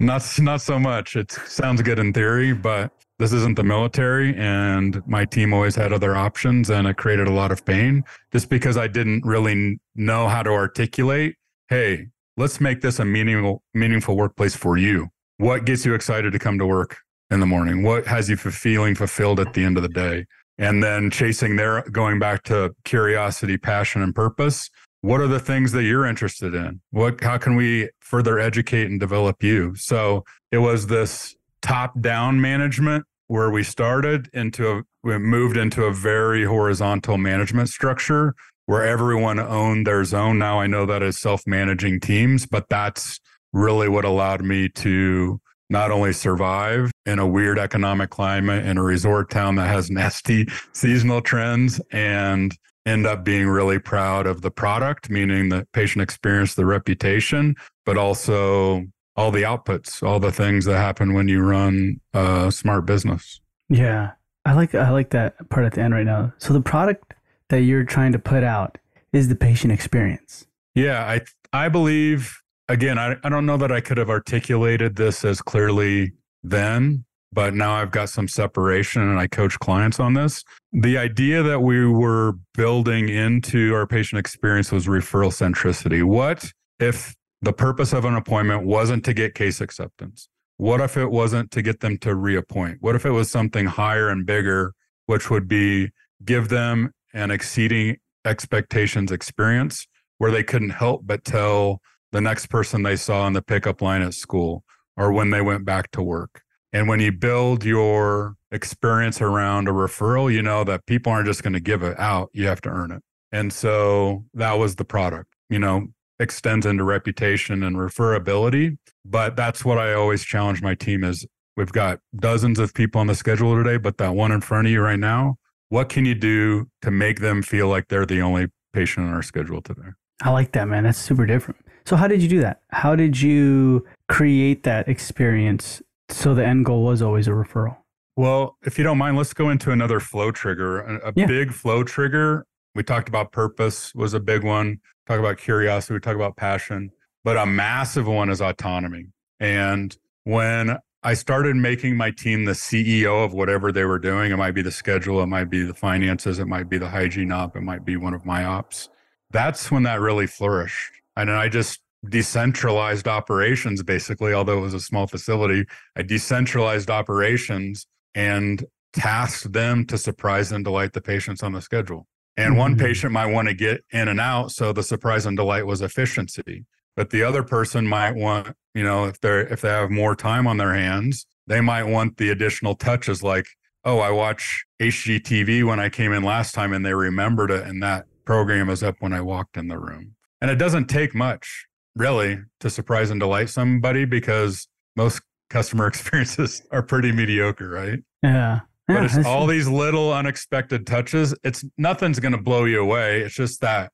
not 0.00 0.38
not 0.40 0.60
so 0.60 0.78
much. 0.78 1.14
It 1.14 1.30
sounds 1.30 1.80
good 1.82 1.98
in 1.98 2.12
theory, 2.12 2.52
but 2.52 2.90
this 3.18 3.32
isn't 3.32 3.56
the 3.56 3.62
military 3.62 4.34
and 4.36 5.06
my 5.06 5.24
team 5.24 5.52
always 5.52 5.76
had 5.76 5.92
other 5.92 6.16
options 6.16 6.70
and 6.70 6.88
it 6.88 6.96
created 6.96 7.28
a 7.28 7.32
lot 7.32 7.52
of 7.52 7.64
pain 7.64 8.02
just 8.32 8.48
because 8.48 8.76
I 8.76 8.88
didn't 8.88 9.24
really 9.24 9.78
know 9.94 10.26
how 10.26 10.42
to 10.42 10.50
articulate, 10.50 11.36
hey, 11.68 12.08
let's 12.36 12.60
make 12.60 12.80
this 12.80 12.98
a 12.98 13.04
meaningful 13.04 13.62
meaningful 13.72 14.16
workplace 14.16 14.56
for 14.56 14.78
you. 14.78 15.10
What 15.36 15.64
gets 15.64 15.86
you 15.86 15.94
excited 15.94 16.32
to 16.32 16.38
come 16.38 16.58
to 16.58 16.66
work 16.66 16.96
in 17.30 17.40
the 17.40 17.46
morning? 17.46 17.82
What 17.82 18.06
has 18.06 18.28
you 18.28 18.36
feeling 18.36 18.94
fulfilled 18.94 19.38
at 19.38 19.54
the 19.54 19.64
end 19.64 19.76
of 19.76 19.82
the 19.82 19.88
day? 19.88 20.26
And 20.60 20.82
then 20.82 21.10
chasing 21.10 21.56
there, 21.56 21.82
going 21.90 22.18
back 22.18 22.42
to 22.44 22.74
curiosity, 22.84 23.56
passion, 23.56 24.02
and 24.02 24.14
purpose. 24.14 24.68
What 25.00 25.22
are 25.22 25.26
the 25.26 25.40
things 25.40 25.72
that 25.72 25.84
you're 25.84 26.04
interested 26.04 26.54
in? 26.54 26.82
What, 26.90 27.24
how 27.24 27.38
can 27.38 27.56
we 27.56 27.88
further 28.00 28.38
educate 28.38 28.90
and 28.90 29.00
develop 29.00 29.42
you? 29.42 29.74
So 29.74 30.22
it 30.52 30.58
was 30.58 30.86
this 30.86 31.34
top 31.62 31.98
down 32.02 32.42
management 32.42 33.06
where 33.28 33.50
we 33.50 33.62
started 33.62 34.28
into 34.34 34.70
a, 34.70 34.82
we 35.02 35.16
moved 35.16 35.56
into 35.56 35.84
a 35.84 35.94
very 35.94 36.44
horizontal 36.44 37.16
management 37.16 37.70
structure 37.70 38.34
where 38.66 38.84
everyone 38.84 39.38
owned 39.38 39.86
their 39.86 40.04
zone. 40.04 40.38
Now 40.38 40.60
I 40.60 40.66
know 40.66 40.84
that 40.84 41.02
as 41.02 41.16
self 41.16 41.46
managing 41.46 42.00
teams, 42.00 42.44
but 42.44 42.68
that's 42.68 43.18
really 43.54 43.88
what 43.88 44.04
allowed 44.04 44.42
me 44.42 44.68
to 44.68 45.40
not 45.70 45.90
only 45.90 46.12
survive 46.12 46.90
in 47.06 47.18
a 47.18 47.26
weird 47.26 47.58
economic 47.58 48.10
climate 48.10 48.66
in 48.66 48.76
a 48.76 48.82
resort 48.82 49.30
town 49.30 49.54
that 49.54 49.68
has 49.68 49.90
nasty 49.90 50.46
seasonal 50.72 51.22
trends 51.22 51.80
and 51.92 52.56
end 52.86 53.06
up 53.06 53.24
being 53.24 53.46
really 53.46 53.78
proud 53.78 54.26
of 54.26 54.42
the 54.42 54.50
product, 54.50 55.08
meaning 55.08 55.48
the 55.48 55.66
patient 55.72 56.02
experience, 56.02 56.54
the 56.54 56.66
reputation, 56.66 57.54
but 57.86 57.96
also 57.96 58.84
all 59.16 59.30
the 59.30 59.42
outputs, 59.42 60.02
all 60.02 60.18
the 60.18 60.32
things 60.32 60.64
that 60.64 60.76
happen 60.76 61.14
when 61.14 61.28
you 61.28 61.40
run 61.42 62.00
a 62.14 62.50
smart 62.50 62.86
business. 62.86 63.40
Yeah. 63.68 64.12
I 64.44 64.54
like 64.54 64.74
I 64.74 64.90
like 64.90 65.10
that 65.10 65.48
part 65.50 65.66
at 65.66 65.74
the 65.74 65.82
end 65.82 65.94
right 65.94 66.06
now. 66.06 66.32
So 66.38 66.52
the 66.52 66.60
product 66.60 67.14
that 67.48 67.62
you're 67.62 67.84
trying 67.84 68.12
to 68.12 68.18
put 68.18 68.42
out 68.42 68.78
is 69.12 69.28
the 69.28 69.34
patient 69.34 69.72
experience. 69.72 70.46
Yeah, 70.74 71.04
I 71.04 71.20
I 71.52 71.68
believe 71.68 72.39
again, 72.70 72.98
I, 72.98 73.16
I 73.24 73.28
don't 73.28 73.46
know 73.46 73.56
that 73.56 73.72
I 73.72 73.80
could 73.80 73.98
have 73.98 74.08
articulated 74.08 74.96
this 74.96 75.24
as 75.24 75.42
clearly 75.42 76.12
then, 76.42 77.04
but 77.32 77.52
now 77.52 77.72
I've 77.72 77.90
got 77.90 78.08
some 78.08 78.28
separation 78.28 79.02
and 79.02 79.18
I 79.18 79.26
coach 79.26 79.58
clients 79.58 79.98
on 80.00 80.14
this. 80.14 80.44
The 80.72 80.96
idea 80.96 81.42
that 81.42 81.60
we 81.60 81.84
were 81.84 82.34
building 82.54 83.08
into 83.08 83.74
our 83.74 83.86
patient 83.86 84.20
experience 84.20 84.70
was 84.70 84.86
referral 84.86 85.32
centricity. 85.32 86.04
What 86.04 86.52
if 86.78 87.14
the 87.42 87.52
purpose 87.52 87.92
of 87.92 88.04
an 88.04 88.14
appointment 88.14 88.64
wasn't 88.64 89.04
to 89.06 89.14
get 89.14 89.34
case 89.34 89.60
acceptance? 89.60 90.28
What 90.56 90.80
if 90.80 90.96
it 90.96 91.10
wasn't 91.10 91.50
to 91.52 91.62
get 91.62 91.80
them 91.80 91.98
to 91.98 92.14
reappoint? 92.14 92.78
What 92.80 92.94
if 92.94 93.04
it 93.04 93.10
was 93.10 93.30
something 93.30 93.66
higher 93.66 94.08
and 94.08 94.26
bigger, 94.26 94.74
which 95.06 95.30
would 95.30 95.48
be 95.48 95.90
give 96.24 96.48
them 96.48 96.92
an 97.14 97.30
exceeding 97.30 97.96
expectations 98.24 99.10
experience 99.10 99.88
where 100.18 100.30
they 100.30 100.42
couldn't 100.42 100.70
help 100.70 101.00
but 101.06 101.24
tell 101.24 101.80
the 102.12 102.20
next 102.20 102.46
person 102.46 102.82
they 102.82 102.96
saw 102.96 103.22
on 103.22 103.32
the 103.32 103.42
pickup 103.42 103.80
line 103.82 104.02
at 104.02 104.14
school 104.14 104.64
or 104.96 105.12
when 105.12 105.30
they 105.30 105.40
went 105.40 105.64
back 105.64 105.90
to 105.92 106.02
work. 106.02 106.42
And 106.72 106.88
when 106.88 107.00
you 107.00 107.10
build 107.10 107.64
your 107.64 108.36
experience 108.52 109.20
around 109.20 109.68
a 109.68 109.72
referral, 109.72 110.32
you 110.32 110.42
know 110.42 110.64
that 110.64 110.86
people 110.86 111.12
aren't 111.12 111.26
just 111.26 111.42
going 111.42 111.52
to 111.52 111.60
give 111.60 111.82
it 111.82 111.98
out, 111.98 112.30
you 112.32 112.46
have 112.46 112.60
to 112.62 112.68
earn 112.68 112.92
it. 112.92 113.02
And 113.32 113.52
so 113.52 114.24
that 114.34 114.54
was 114.54 114.76
the 114.76 114.84
product, 114.84 115.32
you 115.48 115.58
know, 115.58 115.88
extends 116.18 116.66
into 116.66 116.84
reputation 116.84 117.62
and 117.62 117.76
referability. 117.76 118.76
But 119.04 119.36
that's 119.36 119.64
what 119.64 119.78
I 119.78 119.94
always 119.94 120.24
challenge 120.24 120.62
my 120.62 120.74
team 120.74 121.02
is 121.02 121.26
we've 121.56 121.72
got 121.72 122.00
dozens 122.16 122.58
of 122.58 122.74
people 122.74 123.00
on 123.00 123.06
the 123.06 123.14
schedule 123.14 123.56
today, 123.56 123.76
but 123.76 123.98
that 123.98 124.14
one 124.14 124.32
in 124.32 124.40
front 124.40 124.66
of 124.66 124.72
you 124.72 124.80
right 124.80 124.98
now, 124.98 125.36
what 125.70 125.88
can 125.88 126.04
you 126.04 126.14
do 126.14 126.68
to 126.82 126.90
make 126.90 127.20
them 127.20 127.42
feel 127.42 127.68
like 127.68 127.88
they're 127.88 128.06
the 128.06 128.20
only 128.20 128.48
patient 128.72 129.08
on 129.08 129.14
our 129.14 129.22
schedule 129.22 129.62
today? 129.62 129.90
I 130.22 130.30
like 130.30 130.52
that, 130.52 130.68
man. 130.68 130.84
That's 130.84 130.98
super 130.98 131.24
different. 131.26 131.60
So 131.84 131.96
how 131.96 132.06
did 132.08 132.22
you 132.22 132.28
do 132.28 132.40
that? 132.40 132.60
How 132.70 132.94
did 132.94 133.20
you 133.20 133.86
create 134.08 134.62
that 134.64 134.88
experience 134.88 135.82
so 136.08 136.34
the 136.34 136.44
end 136.44 136.64
goal 136.64 136.84
was 136.84 137.02
always 137.02 137.28
a 137.28 137.32
referral? 137.32 137.76
Well, 138.16 138.56
if 138.64 138.76
you 138.76 138.84
don't 138.84 138.98
mind, 138.98 139.16
let's 139.16 139.32
go 139.32 139.50
into 139.50 139.70
another 139.70 140.00
flow 140.00 140.30
trigger. 140.30 140.80
A, 140.80 141.08
a 141.08 141.12
yeah. 141.16 141.26
big 141.26 141.52
flow 141.52 141.84
trigger. 141.84 142.46
We 142.74 142.82
talked 142.82 143.08
about 143.08 143.32
purpose 143.32 143.94
was 143.94 144.14
a 144.14 144.20
big 144.20 144.44
one. 144.44 144.80
Talk 145.06 145.18
about 145.18 145.38
curiosity. 145.38 145.94
We 145.94 146.00
talk 146.00 146.16
about 146.16 146.36
passion, 146.36 146.90
but 147.24 147.36
a 147.36 147.46
massive 147.46 148.06
one 148.06 148.28
is 148.28 148.40
autonomy. 148.40 149.06
And 149.40 149.96
when 150.24 150.76
I 151.02 151.14
started 151.14 151.56
making 151.56 151.96
my 151.96 152.10
team 152.10 152.44
the 152.44 152.52
CEO 152.52 153.24
of 153.24 153.32
whatever 153.32 153.72
they 153.72 153.84
were 153.84 153.98
doing, 153.98 154.32
it 154.32 154.36
might 154.36 154.52
be 154.52 154.62
the 154.62 154.70
schedule, 154.70 155.22
it 155.22 155.26
might 155.26 155.48
be 155.48 155.62
the 155.62 155.74
finances, 155.74 156.38
it 156.38 156.46
might 156.46 156.68
be 156.68 156.78
the 156.78 156.90
hygiene 156.90 157.32
op, 157.32 157.56
it 157.56 157.62
might 157.62 157.84
be 157.84 157.96
one 157.96 158.12
of 158.12 158.26
my 158.26 158.44
ops. 158.44 158.90
That's 159.30 159.70
when 159.70 159.84
that 159.84 160.00
really 160.00 160.26
flourished 160.26 160.99
and 161.28 161.38
I 161.38 161.48
just 161.48 161.80
decentralized 162.08 163.06
operations 163.06 163.82
basically, 163.82 164.32
although 164.32 164.58
it 164.58 164.62
was 164.62 164.74
a 164.74 164.80
small 164.80 165.06
facility. 165.06 165.64
I 165.96 166.02
decentralized 166.02 166.90
operations 166.90 167.86
and 168.14 168.64
tasked 168.92 169.52
them 169.52 169.84
to 169.86 169.98
surprise 169.98 170.52
and 170.52 170.64
delight 170.64 170.92
the 170.92 171.00
patients 171.00 171.42
on 171.42 171.52
the 171.52 171.60
schedule. 171.60 172.06
And 172.36 172.52
mm-hmm. 172.52 172.58
one 172.58 172.78
patient 172.78 173.12
might 173.12 173.32
want 173.32 173.48
to 173.48 173.54
get 173.54 173.84
in 173.92 174.08
and 174.08 174.20
out. 174.20 174.52
So 174.52 174.72
the 174.72 174.82
surprise 174.82 175.26
and 175.26 175.36
delight 175.36 175.66
was 175.66 175.82
efficiency. 175.82 176.64
But 176.96 177.10
the 177.10 177.22
other 177.22 177.42
person 177.42 177.86
might 177.86 178.16
want, 178.16 178.54
you 178.74 178.82
know, 178.82 179.04
if 179.04 179.20
they're 179.20 179.46
if 179.46 179.60
they 179.60 179.68
have 179.68 179.90
more 179.90 180.16
time 180.16 180.46
on 180.46 180.56
their 180.56 180.74
hands, 180.74 181.26
they 181.46 181.60
might 181.60 181.84
want 181.84 182.16
the 182.16 182.30
additional 182.30 182.74
touches 182.74 183.22
like, 183.22 183.46
oh, 183.84 184.00
I 184.00 184.10
watch 184.10 184.64
HGTV 184.80 185.64
when 185.64 185.80
I 185.80 185.88
came 185.88 186.12
in 186.12 186.22
last 186.22 186.54
time 186.54 186.72
and 186.72 186.84
they 186.84 186.94
remembered 186.94 187.50
it 187.50 187.66
and 187.66 187.82
that 187.82 188.06
program 188.24 188.68
was 188.68 188.82
up 188.82 188.96
when 189.00 189.12
I 189.12 189.20
walked 189.20 189.56
in 189.56 189.68
the 189.68 189.78
room. 189.78 190.14
And 190.40 190.50
it 190.50 190.56
doesn't 190.56 190.86
take 190.86 191.14
much 191.14 191.66
really 191.96 192.38
to 192.60 192.70
surprise 192.70 193.10
and 193.10 193.20
delight 193.20 193.50
somebody 193.50 194.04
because 194.04 194.68
most 194.96 195.20
customer 195.50 195.86
experiences 195.88 196.62
are 196.70 196.82
pretty 196.82 197.12
mediocre, 197.12 197.68
right? 197.68 197.98
Yeah. 198.22 198.60
yeah 198.88 198.94
but 198.94 199.04
it's 199.04 199.26
all 199.26 199.46
these 199.46 199.68
little 199.68 200.12
unexpected 200.12 200.86
touches. 200.86 201.34
It's 201.44 201.64
nothing's 201.76 202.18
going 202.20 202.32
to 202.32 202.40
blow 202.40 202.64
you 202.64 202.80
away. 202.80 203.20
It's 203.20 203.34
just 203.34 203.60
that, 203.60 203.92